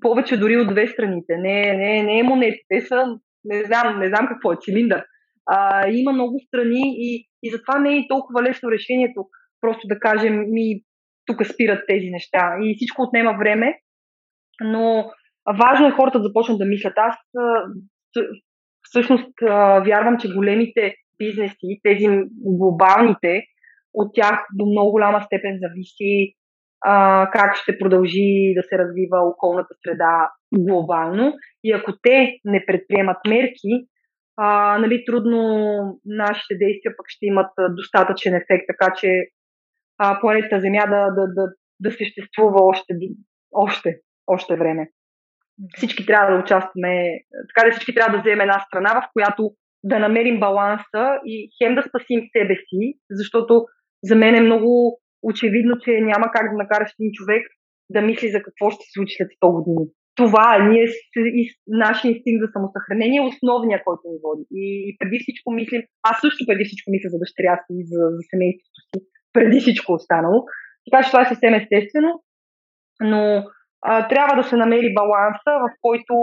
повече 0.01 0.37
дори 0.37 0.57
от 0.57 0.67
две 0.67 0.87
страните. 0.87 1.37
Не, 1.37 1.73
не, 1.77 2.03
не 2.03 2.19
е 2.19 2.23
монети, 2.23 2.59
те 2.69 2.81
са, 2.81 3.05
не 3.45 3.63
знам, 3.63 3.99
не 3.99 4.07
знам 4.07 4.27
какво 4.27 4.53
е, 4.53 4.57
цилиндър. 4.61 5.03
А, 5.45 5.87
има 5.89 6.13
много 6.13 6.39
страни 6.47 6.81
и, 6.97 7.27
и 7.43 7.51
затова 7.51 7.79
не 7.79 7.97
е 7.97 8.07
толкова 8.09 8.43
лесно 8.43 8.71
решението 8.71 9.25
просто 9.61 9.87
да 9.87 9.99
кажем 9.99 10.45
ми 10.49 10.81
тук 11.27 11.45
спират 11.45 11.83
тези 11.87 12.09
неща. 12.09 12.57
И 12.61 12.75
всичко 12.75 13.01
отнема 13.01 13.37
време, 13.37 13.79
но 14.61 15.11
важно 15.59 15.87
е 15.87 15.91
хората 15.91 16.19
да 16.19 16.27
започнат 16.27 16.57
да 16.57 16.65
мислят. 16.65 16.93
Аз 16.95 17.15
всъщност 18.83 19.31
вярвам, 19.85 20.17
че 20.17 20.33
големите 20.33 20.95
бизнеси, 21.19 21.79
тези 21.83 22.07
глобалните, 22.31 23.43
от 23.93 24.11
тях 24.13 24.45
до 24.53 24.65
много 24.65 24.91
голяма 24.91 25.23
степен 25.23 25.59
зависи 25.61 26.33
а, 26.85 27.29
как 27.31 27.55
ще 27.55 27.77
продължи 27.79 28.53
да 28.55 28.63
се 28.63 28.77
развива 28.77 29.17
околната 29.19 29.75
среда 29.83 30.29
глобално. 30.53 31.33
И 31.63 31.71
ако 31.71 31.91
те 32.03 32.39
не 32.45 32.65
предприемат 32.65 33.17
мерки, 33.27 33.87
а, 34.37 34.77
нали, 34.79 35.03
трудно 35.05 35.39
нашите 36.05 36.55
действия 36.55 36.93
пък 36.97 37.05
ще 37.09 37.25
имат 37.25 37.51
достатъчен 37.69 38.35
ефект, 38.35 38.65
така 38.67 38.93
че 38.99 39.25
а, 39.97 40.19
планетата 40.21 40.61
Земя 40.61 40.85
да, 40.89 41.11
да, 41.11 41.27
да, 41.27 41.47
да 41.79 41.91
съществува 41.91 42.61
още, 42.61 42.93
още, 43.51 43.99
още 44.27 44.55
време. 44.55 44.89
Всички 45.75 46.05
трябва 46.05 46.35
да 46.35 46.43
участваме, 46.43 47.19
така 47.49 47.67
да 47.67 47.71
всички 47.71 47.95
трябва 47.95 48.17
да 48.17 48.21
вземем 48.21 48.41
една 48.41 48.59
страна, 48.59 49.01
в 49.01 49.09
която 49.13 49.51
да 49.83 49.99
намерим 49.99 50.39
баланса 50.39 51.19
и 51.25 51.49
хем 51.57 51.75
да 51.75 51.83
спасим 51.89 52.21
себе 52.37 52.55
си, 52.55 52.93
защото 53.11 53.65
за 54.03 54.15
мен 54.15 54.35
е 54.35 54.41
много 54.41 54.99
очевидно, 55.21 55.79
че 55.79 55.91
няма 56.01 56.31
как 56.35 56.51
да 56.51 56.57
накараш 56.57 56.89
един 56.93 57.11
човек 57.13 57.43
да 57.89 58.01
мисли 58.01 58.27
за 58.31 58.43
какво 58.43 58.69
ще 58.71 58.83
се 58.83 58.91
случи 58.93 59.15
след 59.17 59.29
100 59.43 59.53
години. 59.55 59.85
Това 60.19 60.45
е, 60.55 60.59
ние, 60.69 60.85
нашия 61.67 62.09
инстинкт 62.11 62.41
за 62.43 62.49
самосъхранение 62.55 63.19
е 63.21 63.29
основния, 63.31 63.79
който 63.85 64.03
ни 64.11 64.17
води. 64.23 64.43
И 64.63 64.65
преди 64.99 65.17
всичко 65.19 65.47
мислим, 65.59 65.81
аз 66.09 66.15
също 66.21 66.41
преди 66.47 66.63
всичко 66.65 66.91
мисля 66.91 67.09
за 67.13 67.17
дъщеря 67.21 67.55
си, 67.65 67.73
за, 67.91 68.01
за 68.15 68.21
семейството 68.31 68.79
си, 68.87 68.97
преди 69.37 69.59
всичко 69.59 69.93
останало. 69.93 70.39
Така 70.85 71.03
че 71.03 71.11
това 71.11 71.21
е 71.21 71.31
съвсем 71.31 71.53
естествено, 71.53 72.11
но 73.01 73.43
а, 73.81 74.07
трябва 74.07 74.35
да 74.35 74.43
се 74.49 74.55
намери 74.55 74.93
баланса, 74.93 75.51
в 75.63 75.67
който 75.81 76.13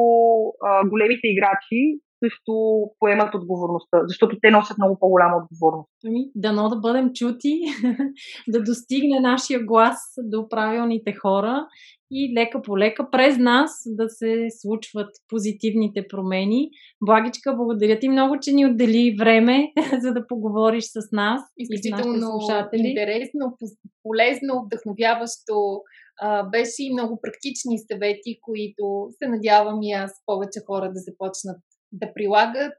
а, 0.66 0.88
големите 0.88 1.26
играчи 1.28 1.80
също 2.24 2.84
поемат 2.98 3.34
отговорността, 3.34 3.98
защото 4.06 4.36
те 4.42 4.50
носят 4.50 4.78
много 4.78 4.98
по-голяма 5.00 5.36
отговорност. 5.36 5.90
Ами, 6.06 6.30
дано 6.34 6.68
да 6.68 6.76
бъдем 6.76 7.10
чути, 7.14 7.60
да 8.48 8.62
достигне 8.62 9.20
нашия 9.20 9.60
глас 9.64 9.98
до 10.18 10.48
правилните 10.48 11.12
хора 11.12 11.66
и 12.10 12.34
лека 12.38 12.62
по 12.62 12.78
лека 12.78 13.10
през 13.10 13.38
нас 13.38 13.70
да 13.86 14.08
се 14.08 14.46
случват 14.50 15.10
позитивните 15.28 16.08
промени. 16.08 16.70
Благичка, 17.00 17.56
благодаря 17.56 17.98
ти 17.98 18.08
много, 18.08 18.36
че 18.40 18.52
ни 18.52 18.66
отдели 18.66 19.16
време, 19.18 19.72
за 20.00 20.12
да 20.12 20.26
поговориш 20.26 20.84
с 20.84 21.12
нас 21.12 21.42
Изключително 21.58 22.16
и 22.16 22.20
с 22.20 22.24
слушатели. 22.24 22.88
интересно, 22.88 23.56
полезно, 24.02 24.64
вдъхновяващо. 24.64 25.80
беше 26.52 26.82
и 26.82 26.92
много 26.92 27.18
практични 27.22 27.78
съвети, 27.78 28.38
които 28.42 29.08
се 29.18 29.28
надявам 29.28 29.82
и 29.82 29.92
аз 29.92 30.12
повече 30.26 30.60
хора 30.66 30.86
да 30.92 31.00
започнат 31.00 31.58
да 31.92 32.14
прилагат, 32.14 32.72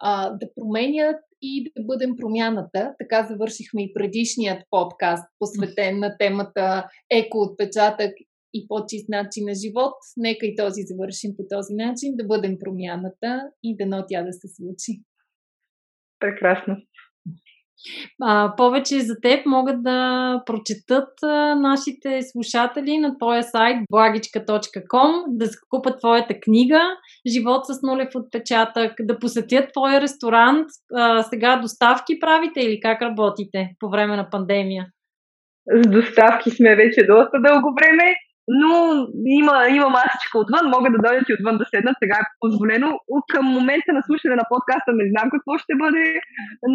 а, 0.00 0.30
да 0.30 0.46
променят 0.54 1.16
и 1.42 1.72
да 1.76 1.84
бъдем 1.84 2.16
промяната. 2.16 2.94
Така 2.98 3.26
завършихме 3.30 3.82
и 3.82 3.94
предишният 3.94 4.62
подкаст, 4.70 5.24
посветен 5.38 5.98
на 5.98 6.16
темата 6.18 6.88
еко-отпечатък 7.10 8.12
и 8.54 8.66
по-чист 8.68 9.08
начин 9.08 9.44
на 9.44 9.54
живот. 9.54 9.94
Нека 10.16 10.46
и 10.46 10.56
този 10.56 10.82
завършим 10.82 11.36
по 11.36 11.42
този 11.50 11.74
начин, 11.74 12.16
да 12.16 12.24
бъдем 12.24 12.56
промяната 12.58 13.50
и 13.62 13.76
дано 13.76 14.04
тя 14.08 14.22
да 14.22 14.32
се 14.32 14.48
случи. 14.48 15.02
Прекрасно. 16.18 16.76
А, 18.22 18.56
повече 18.56 19.00
за 19.00 19.14
теб 19.22 19.46
могат 19.46 19.82
да 19.82 20.42
прочетат 20.46 21.08
а, 21.22 21.54
нашите 21.54 22.20
слушатели 22.22 22.98
на 22.98 23.18
твоя 23.18 23.42
сайт 23.42 23.76
благичка.com, 23.92 25.24
да 25.28 25.46
купат 25.70 26.00
твоята 26.00 26.34
книга 26.40 26.80
Живот 27.26 27.66
с 27.66 27.82
нулев 27.82 28.08
отпечатък, 28.14 28.92
да 29.00 29.18
посетят 29.18 29.72
твоя 29.72 30.00
ресторант. 30.00 30.66
А, 30.94 31.22
сега 31.22 31.56
доставки 31.56 32.20
правите 32.20 32.60
или 32.60 32.80
как 32.80 33.02
работите 33.02 33.70
по 33.80 33.88
време 33.88 34.16
на 34.16 34.30
пандемия? 34.30 34.86
С 35.74 35.88
доставки 35.90 36.50
сме 36.50 36.76
вече 36.76 37.06
доста 37.06 37.40
дълго 37.40 37.74
време 37.74 38.14
но 38.48 38.72
има, 39.26 39.68
има 39.68 39.88
масичка 39.88 40.38
отвън, 40.38 40.70
могат 40.70 40.92
да 40.92 41.02
дойдат 41.06 41.28
и 41.28 41.34
отвън 41.34 41.58
да 41.58 41.64
седнат, 41.64 41.96
сега 42.02 42.16
е 42.20 42.30
позволено. 42.40 42.88
Към 43.32 43.46
момента 43.46 43.90
на 43.92 44.02
слушане 44.02 44.36
на 44.36 44.46
подкаста 44.48 44.90
не 44.92 45.10
знам 45.10 45.30
какво 45.30 45.58
ще 45.58 45.74
бъде, 45.82 46.04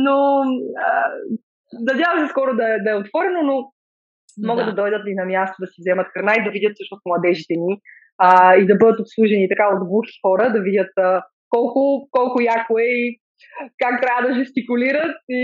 но 0.05 0.17
надявам 1.89 2.19
се 2.19 2.31
скоро 2.33 2.51
да, 2.55 2.67
да 2.83 2.89
е 2.91 3.01
отворено, 3.01 3.41
но 3.49 3.55
могат 4.47 4.65
да. 4.65 4.71
да 4.71 4.81
дойдат 4.81 5.03
и 5.07 5.15
на 5.15 5.25
място 5.25 5.55
да 5.59 5.67
си 5.67 5.77
вземат 5.79 6.07
храна 6.13 6.33
и 6.35 6.43
да 6.43 6.51
видят 6.51 6.73
всъщност 6.75 7.05
младежите 7.05 7.53
ни 7.57 7.73
а, 8.17 8.55
и 8.55 8.65
да 8.65 8.75
бъдат 8.75 8.99
обслужени 8.99 9.49
така 9.49 9.65
от 9.73 9.87
глухи 9.87 10.19
хора, 10.21 10.53
да 10.53 10.61
видят 10.61 10.91
а, 10.97 11.23
колко, 11.49 12.07
колко 12.11 12.41
яко 12.41 12.79
е 12.79 12.89
и 13.03 13.19
как 13.83 14.01
трябва 14.01 14.27
да 14.27 14.39
жестикулират 14.39 15.15
и 15.29 15.43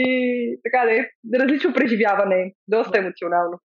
така 0.64 0.86
да 0.86 0.92
е. 1.00 1.06
Различно 1.42 1.74
преживяване, 1.74 2.54
доста 2.68 2.98
емоционално. 2.98 3.60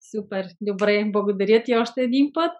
Супер, 0.00 0.46
добре, 0.60 1.04
благодаря 1.12 1.62
ти 1.62 1.76
още 1.76 2.02
един 2.02 2.30
път. 2.34 2.50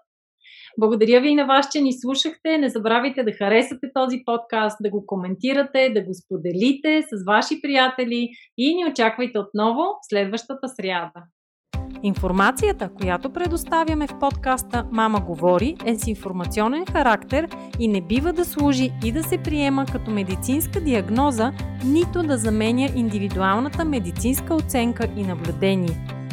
Благодаря 0.77 1.21
ви 1.21 1.29
и 1.29 1.35
на 1.35 1.45
вас, 1.45 1.69
че 1.71 1.81
ни 1.81 1.93
слушахте. 1.93 2.57
Не 2.57 2.69
забравяйте 2.69 3.23
да 3.23 3.31
харесате 3.31 3.87
този 3.93 4.21
подкаст, 4.25 4.77
да 4.81 4.89
го 4.89 5.05
коментирате, 5.05 5.89
да 5.89 6.01
го 6.01 6.13
споделите 6.13 7.01
с 7.01 7.25
ваши 7.25 7.61
приятели 7.61 8.29
и 8.57 8.75
ни 8.75 8.85
очаквайте 8.91 9.39
отново 9.39 9.81
следващата 10.09 10.67
сряда. 10.67 11.23
Информацията, 12.03 12.89
която 12.89 13.33
предоставяме 13.33 14.07
в 14.07 14.19
подкаста 14.19 14.87
Мама 14.91 15.19
говори 15.19 15.75
е 15.85 15.95
с 15.95 16.07
информационен 16.07 16.85
характер 16.85 17.47
и 17.79 17.87
не 17.87 18.01
бива 18.01 18.33
да 18.33 18.45
служи 18.45 18.91
и 19.05 19.11
да 19.11 19.23
се 19.23 19.37
приема 19.37 19.85
като 19.91 20.11
медицинска 20.11 20.81
диагноза, 20.81 21.51
нито 21.85 22.23
да 22.23 22.37
заменя 22.37 22.89
индивидуалната 22.95 23.85
медицинска 23.85 24.55
оценка 24.55 25.07
и 25.17 25.23
наблюдение. 25.23 26.20